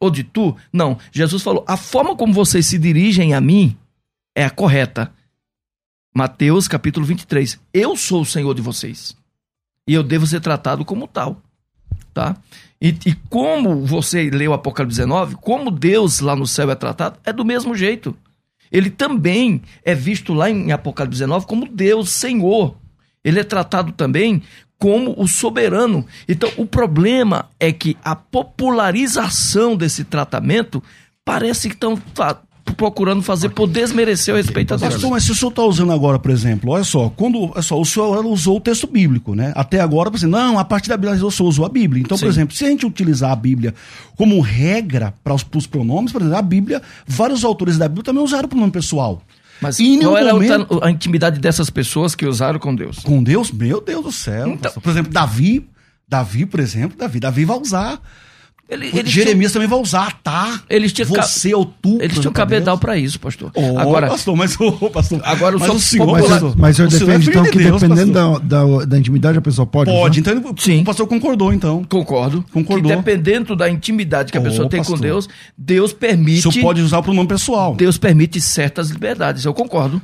ou 0.00 0.10
de 0.10 0.22
tu. 0.22 0.56
Não. 0.72 0.98
Jesus 1.10 1.42
falou: 1.42 1.64
a 1.66 1.76
forma 1.76 2.14
como 2.16 2.32
vocês 2.32 2.66
se 2.66 2.78
dirigem 2.78 3.34
a 3.34 3.40
mim 3.40 3.76
é 4.34 4.44
a 4.44 4.50
correta. 4.50 5.12
Mateus 6.14 6.68
capítulo 6.68 7.06
23. 7.06 7.58
Eu 7.72 7.96
sou 7.96 8.22
o 8.22 8.26
Senhor 8.26 8.54
de 8.54 8.60
vocês. 8.60 9.16
E 9.88 9.94
eu 9.94 10.02
devo 10.02 10.26
ser 10.26 10.40
tratado 10.40 10.84
como 10.84 11.08
tal. 11.08 11.40
Tá? 12.12 12.36
E, 12.80 12.88
e 13.06 13.14
como 13.30 13.86
você 13.86 14.28
leu 14.28 14.52
Apocalipse 14.52 14.98
19, 14.98 15.36
como 15.36 15.70
Deus 15.70 16.20
lá 16.20 16.36
no 16.36 16.46
céu 16.46 16.70
é 16.70 16.74
tratado, 16.74 17.18
é 17.24 17.32
do 17.32 17.44
mesmo 17.44 17.74
jeito. 17.74 18.14
Ele 18.70 18.90
também 18.90 19.62
é 19.82 19.94
visto 19.94 20.34
lá 20.34 20.50
em 20.50 20.72
Apocalipse 20.72 21.20
19 21.20 21.46
como 21.46 21.66
Deus, 21.66 22.10
Senhor 22.10 22.76
ele 23.24 23.40
é 23.40 23.44
tratado 23.44 23.92
também 23.92 24.42
como 24.78 25.14
o 25.16 25.28
soberano. 25.28 26.04
Então, 26.28 26.50
o 26.56 26.66
problema 26.66 27.48
é 27.60 27.70
que 27.70 27.96
a 28.04 28.16
popularização 28.16 29.76
desse 29.76 30.02
tratamento 30.02 30.82
parece 31.24 31.68
que 31.68 31.74
estão 31.74 31.96
procurando 32.76 33.22
fazer 33.22 33.50
por 33.50 33.68
desmerecer 33.68 34.34
o 34.34 34.36
respeito 34.36 34.74
a 34.74 34.76
Deus. 34.76 34.94
Pastor, 34.94 35.10
mas 35.10 35.24
se 35.24 35.32
o 35.32 35.34
senhor 35.34 35.50
está 35.50 35.62
usando 35.62 35.92
agora, 35.92 36.18
por 36.18 36.30
exemplo, 36.30 36.70
olha 36.70 36.84
só, 36.84 37.10
quando 37.10 37.50
olha 37.50 37.62
só, 37.62 37.80
o 37.80 37.84
senhor 37.84 38.24
usou 38.26 38.56
o 38.56 38.60
texto 38.60 38.86
bíblico, 38.86 39.34
né? 39.34 39.52
Até 39.54 39.80
agora, 39.80 40.10
você 40.10 40.26
não, 40.26 40.58
a 40.58 40.64
partir 40.64 40.88
da 40.88 40.96
Bíblia 40.96 41.24
o 41.24 41.30
senhor 41.30 41.48
usou 41.48 41.64
a 41.64 41.68
Bíblia. 41.68 42.02
Então, 42.02 42.16
Sim. 42.16 42.24
por 42.24 42.30
exemplo, 42.30 42.54
se 42.56 42.64
a 42.64 42.68
gente 42.68 42.86
utilizar 42.86 43.30
a 43.30 43.36
Bíblia 43.36 43.74
como 44.16 44.40
regra 44.40 45.14
para 45.22 45.34
os, 45.34 45.42
para 45.42 45.58
os 45.58 45.66
pronomes, 45.66 46.12
por 46.12 46.20
exemplo, 46.22 46.38
a 46.38 46.42
Bíblia, 46.42 46.82
vários 47.06 47.44
autores 47.44 47.78
da 47.78 47.88
Bíblia 47.88 48.04
também 48.04 48.22
usaram 48.22 48.46
o 48.46 48.48
pronome 48.48 48.72
pessoal. 48.72 49.22
Mas 49.62 49.78
e 49.78 49.98
qual 49.98 50.18
era 50.18 50.32
momento... 50.32 50.80
a 50.82 50.90
intimidade 50.90 51.38
dessas 51.38 51.70
pessoas 51.70 52.14
que 52.14 52.26
usaram 52.26 52.58
com 52.58 52.74
Deus? 52.74 52.98
Com 52.98 53.22
Deus? 53.22 53.52
Meu 53.52 53.80
Deus 53.80 54.04
do 54.04 54.12
céu. 54.12 54.48
Então... 54.48 54.72
Por 54.72 54.90
exemplo, 54.90 55.12
Davi, 55.12 55.70
Davi, 56.08 56.44
por 56.44 56.60
exemplo, 56.60 56.98
Davi, 56.98 57.20
Davi 57.20 57.44
vai 57.44 57.56
usar 57.56 58.02
Ele, 58.68 58.86
eles 58.86 59.10
Jeremias 59.10 59.52
tinham, 59.52 59.64
também 59.64 59.68
vai 59.68 59.78
usar, 59.78 60.18
tá? 60.22 60.62
Eles 60.70 60.92
tinham 60.92 61.06
você 61.08 61.54
ou 61.54 61.66
tu. 61.66 62.00
Eles 62.00 62.18
tinham 62.18 62.32
cabedal 62.32 62.78
para 62.78 62.96
isso, 62.96 63.20
pastor. 63.20 63.50
Oh, 63.54 63.78
agora, 63.78 64.06
pastor, 64.08 64.34
mas 64.34 64.58
o 64.58 64.78
oh, 64.80 64.88
pastor. 64.88 65.20
Agora 65.24 65.58
mas 65.58 65.68
o 65.68 65.78
senhor, 65.78 66.06
mas, 66.06 66.54
mas 66.54 66.78
o 66.78 66.90
senhor 66.90 66.90
defende 66.90 67.28
então 67.28 67.42
de 67.42 67.50
que 67.50 67.58
Deus, 67.58 67.82
dependendo 67.82 68.12
da, 68.12 68.38
da, 68.38 68.84
da, 68.86 68.98
intimidade 68.98 69.36
a 69.36 69.42
pessoa 69.42 69.66
pode. 69.66 69.90
Pode, 69.90 70.20
usar? 70.20 70.32
então 70.32 70.54
Sim. 70.56 70.80
o 70.80 70.84
pastor 70.84 71.06
concordou 71.06 71.52
então. 71.52 71.84
Concordo. 71.84 72.42
Concordou. 72.50 72.90
Que 72.90 72.96
dependendo 72.96 73.54
da 73.54 73.68
intimidade 73.68 74.32
que 74.32 74.38
a 74.38 74.40
oh, 74.40 74.44
pessoa 74.44 74.68
tem 74.68 74.80
pastor. 74.80 74.96
com 74.96 75.02
Deus, 75.02 75.28
Deus 75.58 75.92
permite. 75.92 76.48
O 76.48 76.52
senhor 76.52 76.64
pode 76.64 76.80
usar 76.80 77.02
para 77.02 77.10
o 77.10 77.14
nome 77.14 77.28
pessoal. 77.28 77.74
Deus 77.74 77.98
permite 77.98 78.40
certas 78.40 78.88
liberdades. 78.88 79.44
Eu 79.44 79.52
concordo. 79.52 80.00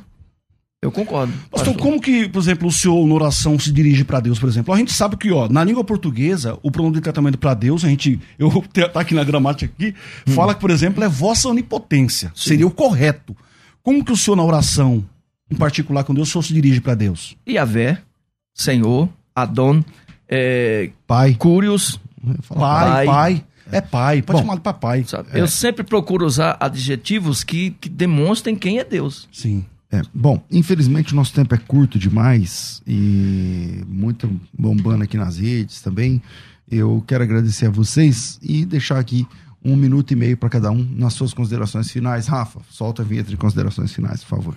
Eu 0.81 0.93
concordo. 0.93 1.33
Pastor, 1.51 1.75
como 1.75 1.99
que, 1.99 2.29
por 2.29 2.39
exemplo, 2.39 2.69
o 2.69 2.71
senhor 2.71 3.05
na 3.05 3.13
oração 3.13 3.59
se 3.59 3.69
dirige 3.69 4.05
para 4.05 4.21
Deus, 4.21 4.39
por 4.39 4.47
exemplo? 4.47 4.73
A 4.73 4.77
gente 4.77 4.93
sabe 4.93 5.17
que, 5.17 5.29
ó, 5.29 5.49
na 5.49 5.61
língua 5.61 5.83
portuguesa, 5.83 6.57
o 6.63 6.71
pronome 6.71 6.95
de 6.95 7.01
tratamento 7.01 7.37
para 7.37 7.53
Deus, 7.53 7.83
a 7.83 7.89
gente, 7.89 8.17
eu 8.39 8.49
tá 8.93 9.01
aqui 9.01 9.13
na 9.13 9.25
gramática 9.25 9.71
aqui, 9.75 9.93
hum. 10.25 10.31
fala 10.31 10.55
que, 10.55 10.61
por 10.61 10.71
exemplo, 10.71 11.03
é 11.03 11.09
vossa 11.09 11.49
onipotência. 11.49 12.31
Sim. 12.33 12.49
Seria 12.49 12.67
o 12.67 12.71
correto. 12.71 13.35
Como 13.83 14.05
que 14.05 14.13
o 14.13 14.17
senhor 14.17 14.37
na 14.37 14.43
oração, 14.43 15.03
em 15.51 15.55
particular 15.55 16.05
com 16.05 16.13
Deus, 16.13 16.29
o 16.29 16.31
senhor 16.31 16.43
se 16.43 16.53
dirige 16.53 16.79
para 16.79 16.95
Deus? 16.95 17.35
Iavé, 17.47 17.97
Senhor, 18.53 19.09
Adon, 19.35 19.83
é, 20.29 20.91
Pai, 21.05 21.33
Curios, 21.33 21.99
pai, 22.47 22.57
pai, 22.57 23.05
pai. 23.05 23.45
É 23.71 23.81
pai, 23.81 24.21
pode 24.21 24.37
Bom, 24.37 24.43
chamar 24.43 24.55
de 24.55 24.61
papai. 24.61 25.05
É. 25.33 25.39
Eu 25.39 25.47
sempre 25.47 25.83
procuro 25.83 26.25
usar 26.25 26.57
adjetivos 26.59 27.43
que, 27.43 27.71
que 27.71 27.87
demonstrem 27.87 28.55
quem 28.55 28.79
é 28.79 28.83
Deus. 28.83 29.27
Sim. 29.31 29.65
É, 29.91 30.01
bom, 30.13 30.43
infelizmente 30.51 31.13
o 31.13 31.15
nosso 31.15 31.33
tempo 31.33 31.55
é 31.55 31.57
curto 31.57 31.97
demais 31.97 32.81
e 32.85 33.83
muito 33.87 34.29
bombando 34.57 35.03
aqui 35.03 35.17
nas 35.17 35.37
redes 35.37 35.81
também. 35.81 36.21
Eu 36.69 37.03
quero 37.07 37.23
agradecer 37.23 37.65
a 37.65 37.71
vocês 37.71 38.39
e 38.43 38.65
deixar 38.65 38.99
aqui 38.99 39.27
um 39.65 39.75
minuto 39.75 40.11
e 40.11 40.15
meio 40.15 40.37
para 40.37 40.49
cada 40.49 40.71
um 40.71 40.87
nas 40.95 41.13
suas 41.13 41.33
considerações 41.33 41.89
finais. 41.91 42.27
Rafa, 42.27 42.61
solta 42.69 43.01
a 43.01 43.05
vinheta 43.05 43.29
de 43.29 43.37
considerações 43.37 43.91
finais, 43.91 44.23
por 44.23 44.37
favor. 44.37 44.55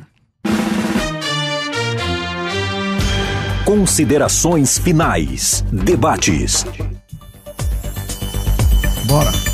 Considerações 3.64 4.76
finais. 4.76 5.64
Debates. 5.72 6.66
Bora. 9.06 9.51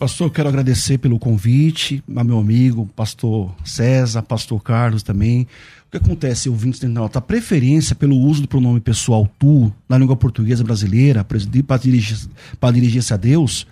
Pastor, 0.00 0.30
quero 0.30 0.48
agradecer 0.48 0.96
pelo 0.96 1.18
convite, 1.18 2.02
a 2.16 2.24
meu 2.24 2.38
amigo, 2.38 2.88
pastor 2.96 3.54
César, 3.62 4.22
pastor 4.22 4.58
Carlos 4.62 5.02
também. 5.02 5.42
O 5.86 5.90
que 5.90 5.98
acontece, 5.98 6.48
ouvintes 6.48 6.82
internauta, 6.82 7.18
a 7.18 7.22
preferência 7.22 7.94
pelo 7.94 8.16
uso 8.16 8.40
do 8.40 8.48
pronome 8.48 8.80
pessoal 8.80 9.30
tu 9.38 9.70
na 9.86 9.98
língua 9.98 10.16
portuguesa 10.16 10.64
brasileira 10.64 11.22
para 11.22 11.76
dirigir-se 11.76 12.30
dirigir 12.72 13.02
a 13.12 13.16
Deus 13.18 13.66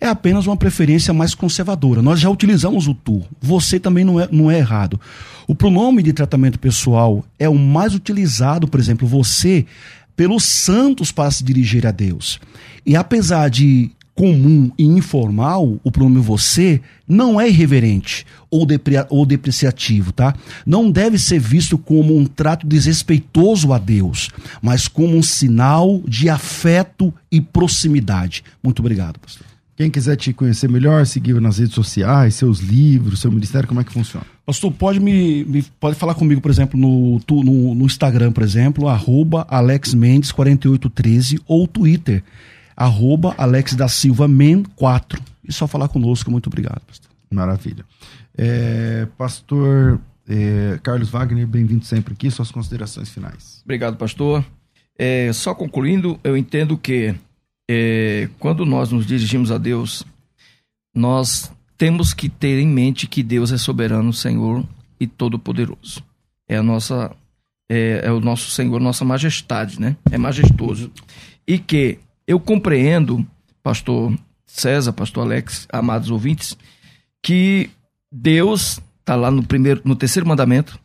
é 0.00 0.06
apenas 0.06 0.46
uma 0.46 0.56
preferência 0.56 1.12
mais 1.12 1.34
conservadora. 1.34 2.00
Nós 2.00 2.20
já 2.20 2.30
utilizamos 2.30 2.86
o 2.86 2.94
tu. 2.94 3.24
Você 3.42 3.80
também 3.80 4.04
não 4.04 4.20
é, 4.20 4.28
não 4.30 4.48
é 4.48 4.58
errado. 4.58 5.00
O 5.44 5.56
pronome 5.56 6.04
de 6.04 6.12
tratamento 6.12 6.56
pessoal 6.56 7.24
é 7.36 7.48
o 7.48 7.58
mais 7.58 7.96
utilizado, 7.96 8.68
por 8.68 8.78
exemplo, 8.78 9.08
você, 9.08 9.66
pelos 10.14 10.44
santos 10.44 11.10
para 11.10 11.32
se 11.32 11.42
dirigir 11.42 11.84
a 11.84 11.90
Deus. 11.90 12.38
E 12.86 12.94
apesar 12.94 13.50
de 13.50 13.90
comum 14.14 14.70
e 14.78 14.84
informal, 14.84 15.78
o 15.82 15.90
pronome 15.90 16.20
você 16.20 16.80
não 17.06 17.40
é 17.40 17.48
irreverente 17.48 18.24
ou, 18.50 18.64
depre 18.64 18.94
ou 19.10 19.26
depreciativo, 19.26 20.12
tá? 20.12 20.34
Não 20.64 20.90
deve 20.90 21.18
ser 21.18 21.40
visto 21.40 21.76
como 21.76 22.16
um 22.16 22.24
trato 22.24 22.66
desrespeitoso 22.66 23.72
a 23.72 23.78
Deus, 23.78 24.30
mas 24.62 24.86
como 24.86 25.16
um 25.16 25.22
sinal 25.22 26.00
de 26.06 26.28
afeto 26.28 27.12
e 27.30 27.40
proximidade. 27.40 28.44
Muito 28.62 28.78
obrigado, 28.78 29.18
pastor. 29.18 29.46
Quem 29.76 29.90
quiser 29.90 30.14
te 30.14 30.32
conhecer 30.32 30.70
melhor, 30.70 31.04
seguir 31.04 31.40
nas 31.40 31.58
redes 31.58 31.74
sociais, 31.74 32.36
seus 32.36 32.60
livros, 32.60 33.20
seu 33.20 33.32
ministério, 33.32 33.66
como 33.66 33.80
é 33.80 33.84
que 33.84 33.92
funciona? 33.92 34.24
Pastor, 34.46 34.70
pode 34.70 35.00
me, 35.00 35.44
me 35.44 35.62
pode 35.80 35.96
falar 35.96 36.14
comigo, 36.14 36.40
por 36.40 36.50
exemplo, 36.50 36.78
no, 36.78 37.20
no, 37.28 37.74
no 37.74 37.84
Instagram, 37.84 38.30
por 38.30 38.44
exemplo, 38.44 38.86
arroba 38.88 39.44
AlexMendes4813 39.46 41.40
ou 41.48 41.66
Twitter, 41.66 42.22
arroba 42.76 43.34
Alex 43.38 43.74
da 43.74 43.88
Silva 43.88 44.26
Men 44.26 44.64
4. 44.76 45.20
E 45.46 45.52
só 45.52 45.66
falar 45.66 45.88
conosco. 45.88 46.30
Muito 46.30 46.46
obrigado, 46.46 46.80
pastor. 46.86 47.10
Maravilha. 47.30 47.84
É, 48.36 49.06
pastor 49.18 50.00
é, 50.28 50.78
Carlos 50.82 51.10
Wagner, 51.10 51.46
bem-vindo 51.46 51.84
sempre 51.84 52.14
aqui. 52.14 52.30
Suas 52.30 52.50
considerações 52.50 53.08
finais. 53.10 53.60
Obrigado, 53.64 53.96
pastor. 53.96 54.44
É, 54.98 55.32
só 55.32 55.54
concluindo, 55.54 56.18
eu 56.22 56.36
entendo 56.36 56.78
que 56.78 57.14
é, 57.68 58.28
quando 58.38 58.64
nós 58.64 58.90
nos 58.90 59.06
dirigimos 59.06 59.50
a 59.50 59.58
Deus, 59.58 60.04
nós 60.94 61.52
temos 61.76 62.14
que 62.14 62.28
ter 62.28 62.60
em 62.60 62.68
mente 62.68 63.06
que 63.06 63.22
Deus 63.22 63.50
é 63.52 63.58
soberano, 63.58 64.12
Senhor 64.12 64.64
e 64.98 65.06
todo-poderoso. 65.06 66.02
É 66.48 66.56
a 66.56 66.62
nossa 66.62 67.10
é, 67.68 68.02
é, 68.04 68.12
o 68.12 68.20
nosso 68.20 68.50
Senhor, 68.50 68.80
nossa 68.80 69.04
majestade, 69.04 69.80
né? 69.80 69.96
É 70.10 70.18
majestoso. 70.18 70.92
E 71.46 71.58
que 71.58 71.98
eu 72.26 72.40
compreendo, 72.40 73.26
pastor 73.62 74.16
César, 74.46 74.92
pastor 74.92 75.24
Alex, 75.24 75.66
amados 75.72 76.10
ouvintes, 76.10 76.56
que 77.22 77.70
Deus 78.10 78.80
está 79.00 79.14
lá 79.16 79.30
no 79.30 79.42
primeiro, 79.42 79.80
no 79.84 79.96
terceiro 79.96 80.26
mandamento, 80.26 80.78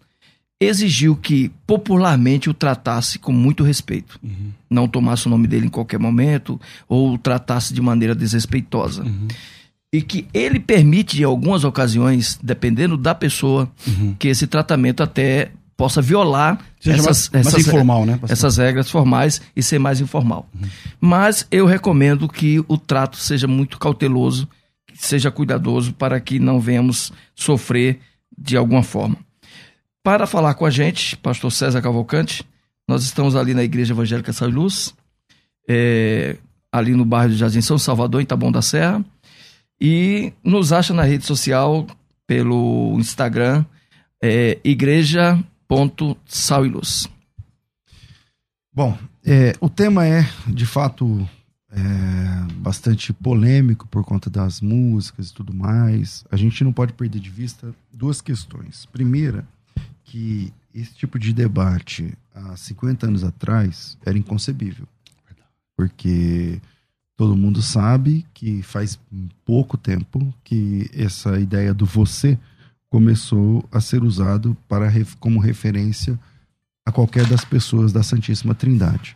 exigiu 0.60 1.16
que 1.16 1.50
popularmente 1.66 2.50
o 2.50 2.54
tratasse 2.54 3.18
com 3.18 3.32
muito 3.32 3.64
respeito. 3.64 4.20
Uhum. 4.22 4.52
Não 4.70 4.88
tomasse 4.88 5.28
o 5.28 5.30
nome 5.30 5.48
dele 5.48 5.68
em 5.68 5.70
qualquer 5.70 6.00
momento 6.00 6.60
ou 6.88 7.14
o 7.14 7.18
tratasse 7.18 7.74
de 7.74 7.82
maneira 7.82 8.14
desrespeitosa. 8.14 9.04
Uhum. 9.04 9.28
E 9.92 10.02
que 10.02 10.28
ele 10.34 10.60
permite, 10.60 11.20
em 11.20 11.24
algumas 11.24 11.64
ocasiões, 11.64 12.38
dependendo 12.44 12.98
da 12.98 13.16
pessoa, 13.16 13.72
uhum. 13.88 14.16
que 14.20 14.28
esse 14.28 14.46
tratamento 14.46 15.02
até 15.02 15.52
possa 15.80 16.02
violar 16.02 16.60
essas, 16.86 17.30
mais, 17.30 17.48
essas, 17.48 17.66
informal, 17.66 18.06
né, 18.06 18.20
essas 18.28 18.58
regras 18.58 18.92
formais 18.92 19.42
e 19.56 19.64
ser 19.64 19.80
mais 19.80 20.02
informal. 20.02 20.46
Uhum. 20.54 20.68
Mas 21.00 21.48
eu 21.50 21.66
recomendo 21.66 22.28
que 22.28 22.62
o 22.68 22.78
trato 22.78 23.16
seja 23.16 23.48
muito 23.48 23.80
cauteloso, 23.80 24.46
seja 24.94 25.32
cuidadoso 25.32 25.94
para 25.94 26.20
que 26.20 26.38
não 26.38 26.60
venhamos 26.60 27.14
sofrer 27.34 28.02
de 28.38 28.58
alguma 28.58 28.84
forma. 28.84 29.16
Para 30.04 30.28
falar 30.28 30.54
com 30.56 30.66
a 30.66 30.70
gente, 30.70 31.16
pastor 31.16 31.50
César 31.50 31.82
Cavalcante, 31.82 32.44
nós 32.86 33.04
estamos 33.04 33.34
ali 33.34 33.54
na 33.54 33.64
Igreja 33.64 33.94
Evangélica 33.94 34.34
São 34.34 34.50
Luz, 34.50 34.94
é, 35.66 36.36
ali 36.74 36.92
no 36.92 37.06
bairro 37.06 37.32
de 37.32 37.38
Jardim 37.38 37.62
São 37.62 37.78
Salvador, 37.78 38.22
em 38.22 38.26
Taboão 38.26 38.52
da 38.52 38.62
Serra, 38.62 39.02
e 39.80 40.34
nos 40.44 40.74
acha 40.74 40.94
na 40.94 41.04
rede 41.04 41.26
social 41.26 41.88
pelo 42.28 42.98
Instagram, 43.00 43.64
é, 44.22 44.60
Igreja 44.62 45.42
ponto 45.70 46.17
sal 46.26 46.65
e 46.65 46.70
luz. 46.70 47.07
Bom, 48.74 48.97
é, 49.24 49.53
o 49.61 49.70
tema 49.70 50.03
é, 50.03 50.28
de 50.47 50.65
fato, 50.65 51.30
é, 51.70 52.53
bastante 52.55 53.13
polêmico 53.13 53.88
por 53.88 54.03
conta 54.03 54.32
das 54.32 54.61
músicas 54.61 55.30
e 55.30 55.34
tudo 55.34 55.53
mais. 55.53 56.26
A 56.32 56.36
gente 56.36 56.63
não 56.63 56.74
pode 56.74 56.93
perder 56.93 57.20
de 57.20 57.30
vista 57.30 57.72
duas 57.93 58.20
questões. 58.20 58.88
Primeira, 58.88 59.47
que 60.05 60.51
esse 60.74 60.95
tipo 60.95 61.20
de 61.20 61.32
debate 61.32 62.17
há 62.34 62.57
50 62.57 63.05
anos 63.05 63.24
atrás 63.24 63.95
era 64.03 64.17
inconcebível. 64.17 64.88
Porque 65.78 66.59
todo 67.15 67.38
mundo 67.38 67.61
sabe 67.61 68.26
que 68.34 68.63
faz 68.63 68.99
pouco 69.45 69.78
tempo 69.78 70.34
que 70.43 70.89
essa 70.95 71.39
ideia 71.39 71.76
do 71.76 71.86
você 71.86 72.39
começou 72.90 73.64
a 73.72 73.80
ser 73.80 74.04
usado 74.04 74.58
para 74.68 74.92
como 75.20 75.40
referência 75.40 76.20
a 76.86 76.92
qualquer 76.92 77.26
das 77.28 77.46
pessoas 77.46 77.94
da 77.94 78.02
Santíssima 78.02 78.56
Trindade, 78.56 79.16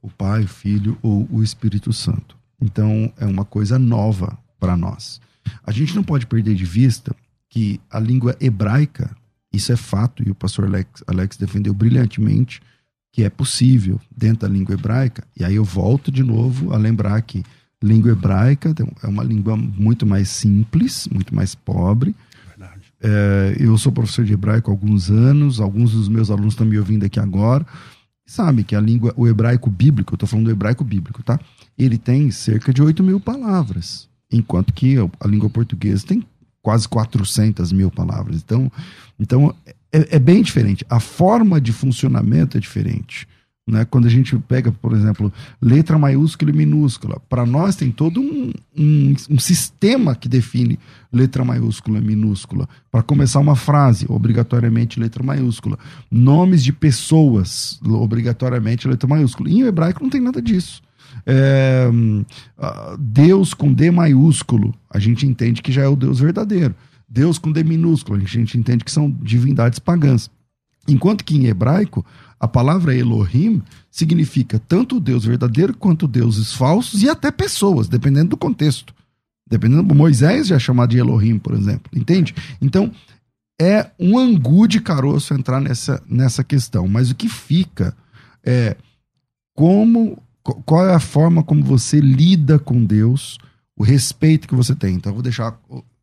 o 0.00 0.08
Pai, 0.08 0.44
o 0.44 0.48
Filho 0.48 0.98
ou 1.02 1.28
o 1.30 1.42
Espírito 1.42 1.92
Santo. 1.92 2.36
Então 2.60 3.12
é 3.18 3.26
uma 3.26 3.44
coisa 3.44 3.78
nova 3.78 4.38
para 4.58 4.76
nós. 4.76 5.20
A 5.64 5.72
gente 5.72 5.94
não 5.94 6.02
pode 6.02 6.26
perder 6.26 6.54
de 6.54 6.64
vista 6.64 7.14
que 7.48 7.80
a 7.90 7.98
língua 7.98 8.34
hebraica, 8.40 9.14
isso 9.52 9.72
é 9.72 9.76
fato, 9.76 10.26
e 10.26 10.30
o 10.30 10.34
pastor 10.34 10.64
Alex, 10.64 11.04
Alex 11.06 11.36
defendeu 11.36 11.74
brilhantemente 11.74 12.62
que 13.12 13.24
é 13.24 13.28
possível 13.28 14.00
dentro 14.16 14.48
da 14.48 14.48
língua 14.48 14.74
hebraica, 14.74 15.22
e 15.38 15.44
aí 15.44 15.56
eu 15.56 15.64
volto 15.64 16.10
de 16.10 16.22
novo 16.22 16.72
a 16.72 16.78
lembrar 16.78 17.20
que 17.20 17.44
língua 17.82 18.12
hebraica 18.12 18.74
é 19.02 19.06
uma 19.06 19.22
língua 19.22 19.54
muito 19.54 20.06
mais 20.06 20.30
simples, 20.30 21.06
muito 21.12 21.34
mais 21.34 21.54
pobre, 21.54 22.14
é, 23.02 23.56
eu 23.58 23.76
sou 23.76 23.90
professor 23.90 24.24
de 24.24 24.32
hebraico 24.32 24.70
há 24.70 24.74
alguns 24.74 25.10
anos, 25.10 25.60
alguns 25.60 25.92
dos 25.92 26.08
meus 26.08 26.30
alunos 26.30 26.54
estão 26.54 26.66
me 26.66 26.78
ouvindo 26.78 27.04
aqui 27.04 27.18
agora. 27.18 27.66
Sabe 28.24 28.62
que 28.62 28.76
a 28.76 28.80
língua, 28.80 29.12
o 29.16 29.26
hebraico 29.26 29.68
bíblico, 29.68 30.14
eu 30.14 30.16
estou 30.16 30.28
falando 30.28 30.46
do 30.46 30.52
hebraico 30.52 30.84
bíblico, 30.84 31.22
tá? 31.22 31.38
Ele 31.76 31.98
tem 31.98 32.30
cerca 32.30 32.72
de 32.72 32.80
8 32.80 33.02
mil 33.02 33.18
palavras, 33.18 34.08
enquanto 34.30 34.72
que 34.72 34.96
a 35.18 35.26
língua 35.26 35.50
portuguesa 35.50 36.06
tem 36.06 36.24
quase 36.62 36.88
400 36.88 37.72
mil 37.72 37.90
palavras. 37.90 38.36
Então, 38.36 38.70
então 39.18 39.54
é, 39.92 40.16
é 40.16 40.18
bem 40.18 40.40
diferente. 40.42 40.86
A 40.88 41.00
forma 41.00 41.60
de 41.60 41.72
funcionamento 41.72 42.56
é 42.56 42.60
diferente. 42.60 43.26
Né? 43.66 43.84
Quando 43.84 44.06
a 44.06 44.10
gente 44.10 44.36
pega, 44.36 44.72
por 44.72 44.92
exemplo, 44.92 45.32
letra 45.60 45.96
maiúscula 45.96 46.50
e 46.50 46.54
minúscula, 46.54 47.20
para 47.28 47.46
nós 47.46 47.76
tem 47.76 47.92
todo 47.92 48.20
um, 48.20 48.52
um, 48.76 49.14
um, 49.30 49.38
sistema 49.38 50.16
que 50.16 50.28
define 50.28 50.78
letra 51.12 51.44
maiúscula 51.44 51.98
e 51.98 52.02
minúscula. 52.02 52.68
Para 52.90 53.02
começar 53.02 53.38
uma 53.38 53.54
frase, 53.54 54.06
obrigatoriamente 54.08 54.98
letra 54.98 55.22
maiúscula. 55.22 55.78
Nomes 56.10 56.64
de 56.64 56.72
pessoas, 56.72 57.80
obrigatoriamente 57.84 58.88
letra 58.88 59.08
maiúscula. 59.08 59.48
Em 59.48 59.62
hebraico 59.62 60.02
não 60.02 60.10
tem 60.10 60.20
nada 60.20 60.42
disso. 60.42 60.82
É, 61.24 61.88
Deus 62.98 63.54
com 63.54 63.72
D 63.72 63.92
maiúsculo, 63.92 64.74
a 64.90 64.98
gente 64.98 65.24
entende 65.24 65.62
que 65.62 65.70
já 65.70 65.82
é 65.82 65.88
o 65.88 65.94
Deus 65.94 66.18
verdadeiro. 66.18 66.74
Deus 67.08 67.38
com 67.38 67.52
D 67.52 67.62
minúsculo, 67.62 68.20
a 68.20 68.26
gente 68.26 68.58
entende 68.58 68.82
que 68.82 68.90
são 68.90 69.10
divindades 69.10 69.78
pagãs. 69.78 70.30
Enquanto 70.88 71.24
que 71.24 71.36
em 71.36 71.46
hebraico, 71.46 72.04
a 72.42 72.48
palavra 72.48 72.92
Elohim 72.92 73.62
significa 73.88 74.58
tanto 74.58 74.98
Deus 74.98 75.24
verdadeiro 75.24 75.76
quanto 75.76 76.08
deuses 76.08 76.52
falsos 76.52 77.00
e 77.00 77.08
até 77.08 77.30
pessoas, 77.30 77.86
dependendo 77.86 78.30
do 78.30 78.36
contexto. 78.36 78.92
Dependendo, 79.48 79.94
Moisés 79.94 80.48
já 80.48 80.56
é 80.56 80.58
chamado 80.58 80.90
de 80.90 80.98
Elohim, 80.98 81.38
por 81.38 81.54
exemplo, 81.54 81.88
entende? 81.94 82.34
Então, 82.60 82.90
é 83.60 83.92
um 83.96 84.18
angu 84.18 84.66
de 84.66 84.80
caroço 84.80 85.34
entrar 85.34 85.60
nessa, 85.60 86.02
nessa 86.08 86.42
questão. 86.42 86.88
Mas 86.88 87.12
o 87.12 87.14
que 87.14 87.28
fica 87.28 87.96
é 88.42 88.76
como 89.54 90.20
qual 90.42 90.84
é 90.84 90.94
a 90.94 91.00
forma 91.00 91.44
como 91.44 91.62
você 91.62 92.00
lida 92.00 92.58
com 92.58 92.84
Deus, 92.84 93.38
o 93.76 93.84
respeito 93.84 94.48
que 94.48 94.54
você 94.56 94.74
tem. 94.74 94.96
Então, 94.96 95.10
eu 95.10 95.14
vou 95.14 95.22
deixar 95.22 95.56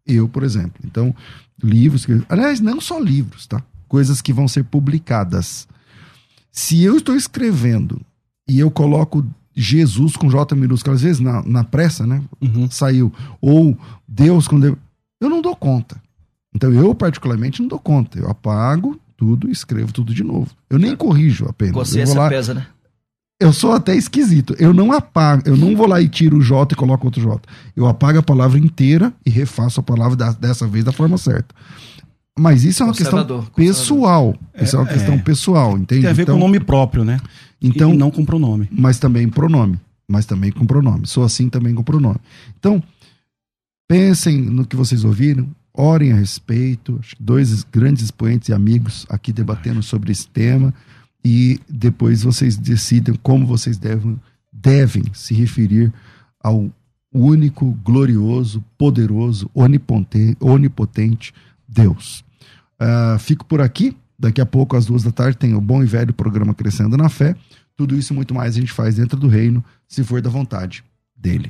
eu, 0.07 0.29
por 0.29 0.43
exemplo. 0.43 0.79
Então, 0.85 1.13
livros, 1.61 2.07
aliás, 2.29 2.61
não 2.61 2.79
só 2.79 2.97
livros, 2.97 3.45
tá? 3.45 3.61
Coisas 3.89 4.21
que 4.21 4.31
vão 4.31 4.47
ser 4.47 4.63
publicadas. 4.63 5.67
Se 6.51 6.83
eu 6.83 6.97
estou 6.97 7.15
escrevendo 7.15 8.01
e 8.47 8.59
eu 8.59 8.71
coloco 8.71 9.25
Jesus 9.55 10.15
com 10.15 10.29
J 10.29 10.55
minúsculo, 10.55 10.95
às 10.95 11.01
vezes 11.01 11.19
na, 11.19 11.43
na 11.43 11.63
pressa, 11.63 12.05
né? 12.05 12.21
Uhum. 12.41 12.69
Saiu. 12.69 13.11
Ou 13.41 13.77
Deus 14.07 14.47
com 14.47 14.59
Deus. 14.59 14.77
Eu 15.19 15.29
não 15.29 15.41
dou 15.41 15.55
conta. 15.55 16.01
Então 16.55 16.71
eu, 16.73 16.95
particularmente, 16.95 17.61
não 17.61 17.67
dou 17.67 17.79
conta. 17.79 18.17
Eu 18.17 18.29
apago 18.29 18.99
tudo 19.17 19.49
e 19.49 19.51
escrevo 19.51 19.91
tudo 19.91 20.13
de 20.13 20.23
novo. 20.23 20.49
Eu 20.69 20.79
nem 20.79 20.95
corrijo 20.95 21.45
apenas. 21.47 21.73
Consciência 21.73 22.17
lá, 22.17 22.29
pesa, 22.29 22.53
né? 22.53 22.67
Eu 23.39 23.53
sou 23.53 23.71
até 23.71 23.95
esquisito. 23.95 24.55
Eu 24.59 24.73
não 24.73 24.91
apago, 24.91 25.43
eu 25.45 25.55
não 25.55 25.75
vou 25.75 25.87
lá 25.87 26.01
e 26.01 26.09
tiro 26.09 26.37
o 26.37 26.41
J 26.41 26.73
e 26.73 26.75
coloco 26.75 27.05
outro 27.05 27.21
J. 27.21 27.39
Eu 27.75 27.85
apago 27.85 28.19
a 28.19 28.23
palavra 28.23 28.59
inteira 28.59 29.13
e 29.25 29.29
refaço 29.29 29.79
a 29.79 29.83
palavra 29.83 30.15
da, 30.15 30.31
dessa 30.31 30.67
vez 30.67 30.83
da 30.83 30.91
forma 30.91 31.17
certa. 31.17 31.55
Mas 32.39 32.63
isso 32.63 32.81
é 32.81 32.85
uma 32.85 32.93
questão 32.93 33.43
pessoal. 33.55 34.35
É, 34.53 34.63
isso 34.63 34.75
é 34.75 34.79
uma 34.79 34.87
questão 34.87 35.15
é. 35.15 35.17
pessoal, 35.17 35.77
entende? 35.77 36.01
Tem 36.01 36.09
a 36.09 36.13
ver 36.13 36.23
então, 36.23 36.35
com 36.35 36.41
o 36.41 36.47
nome 36.47 36.59
próprio, 36.59 37.03
né? 37.03 37.19
Então, 37.61 37.93
e 37.93 37.97
não 37.97 38.09
com 38.09 38.23
pronome. 38.23 38.69
Mas 38.71 38.97
também 38.97 39.27
pronome. 39.27 39.79
Mas 40.07 40.25
também 40.25 40.51
com 40.51 40.65
pronome. 40.65 41.05
Sou 41.05 41.23
assim 41.23 41.49
também 41.49 41.75
com 41.75 41.83
pronome. 41.83 42.19
Então, 42.57 42.81
pensem 43.87 44.37
no 44.37 44.65
que 44.65 44.75
vocês 44.75 45.03
ouviram, 45.03 45.49
orem 45.73 46.13
a 46.13 46.15
respeito. 46.15 46.99
Dois 47.19 47.63
grandes 47.63 48.03
expoentes 48.03 48.47
e 48.47 48.53
amigos 48.53 49.05
aqui 49.09 49.33
debatendo 49.33 49.83
sobre 49.83 50.11
esse 50.11 50.27
tema. 50.27 50.73
E 51.23 51.59
depois 51.69 52.23
vocês 52.23 52.55
decidem 52.55 53.15
como 53.21 53.45
vocês 53.45 53.77
devem, 53.77 54.17
devem 54.53 55.03
se 55.13 55.33
referir 55.33 55.91
ao 56.41 56.69
único, 57.13 57.77
glorioso, 57.83 58.63
poderoso, 58.77 59.49
onipotente, 59.53 60.37
onipotente 60.39 61.33
Deus. 61.67 62.23
Uh, 62.81 63.19
fico 63.19 63.45
por 63.45 63.61
aqui. 63.61 63.95
Daqui 64.17 64.41
a 64.41 64.45
pouco, 64.45 64.75
às 64.75 64.85
duas 64.85 65.03
da 65.03 65.11
tarde, 65.11 65.37
tem 65.37 65.53
o 65.53 65.61
bom 65.61 65.81
e 65.81 65.85
velho 65.85 66.13
programa 66.13 66.53
Crescendo 66.53 66.97
na 66.97 67.07
Fé. 67.07 67.35
Tudo 67.75 67.97
isso 67.97 68.13
e 68.13 68.15
muito 68.15 68.33
mais 68.33 68.57
a 68.57 68.59
gente 68.59 68.73
faz 68.73 68.95
dentro 68.95 69.17
do 69.17 69.29
reino, 69.29 69.63
se 69.87 70.03
for 70.03 70.21
da 70.21 70.29
vontade 70.29 70.83
dele. 71.15 71.49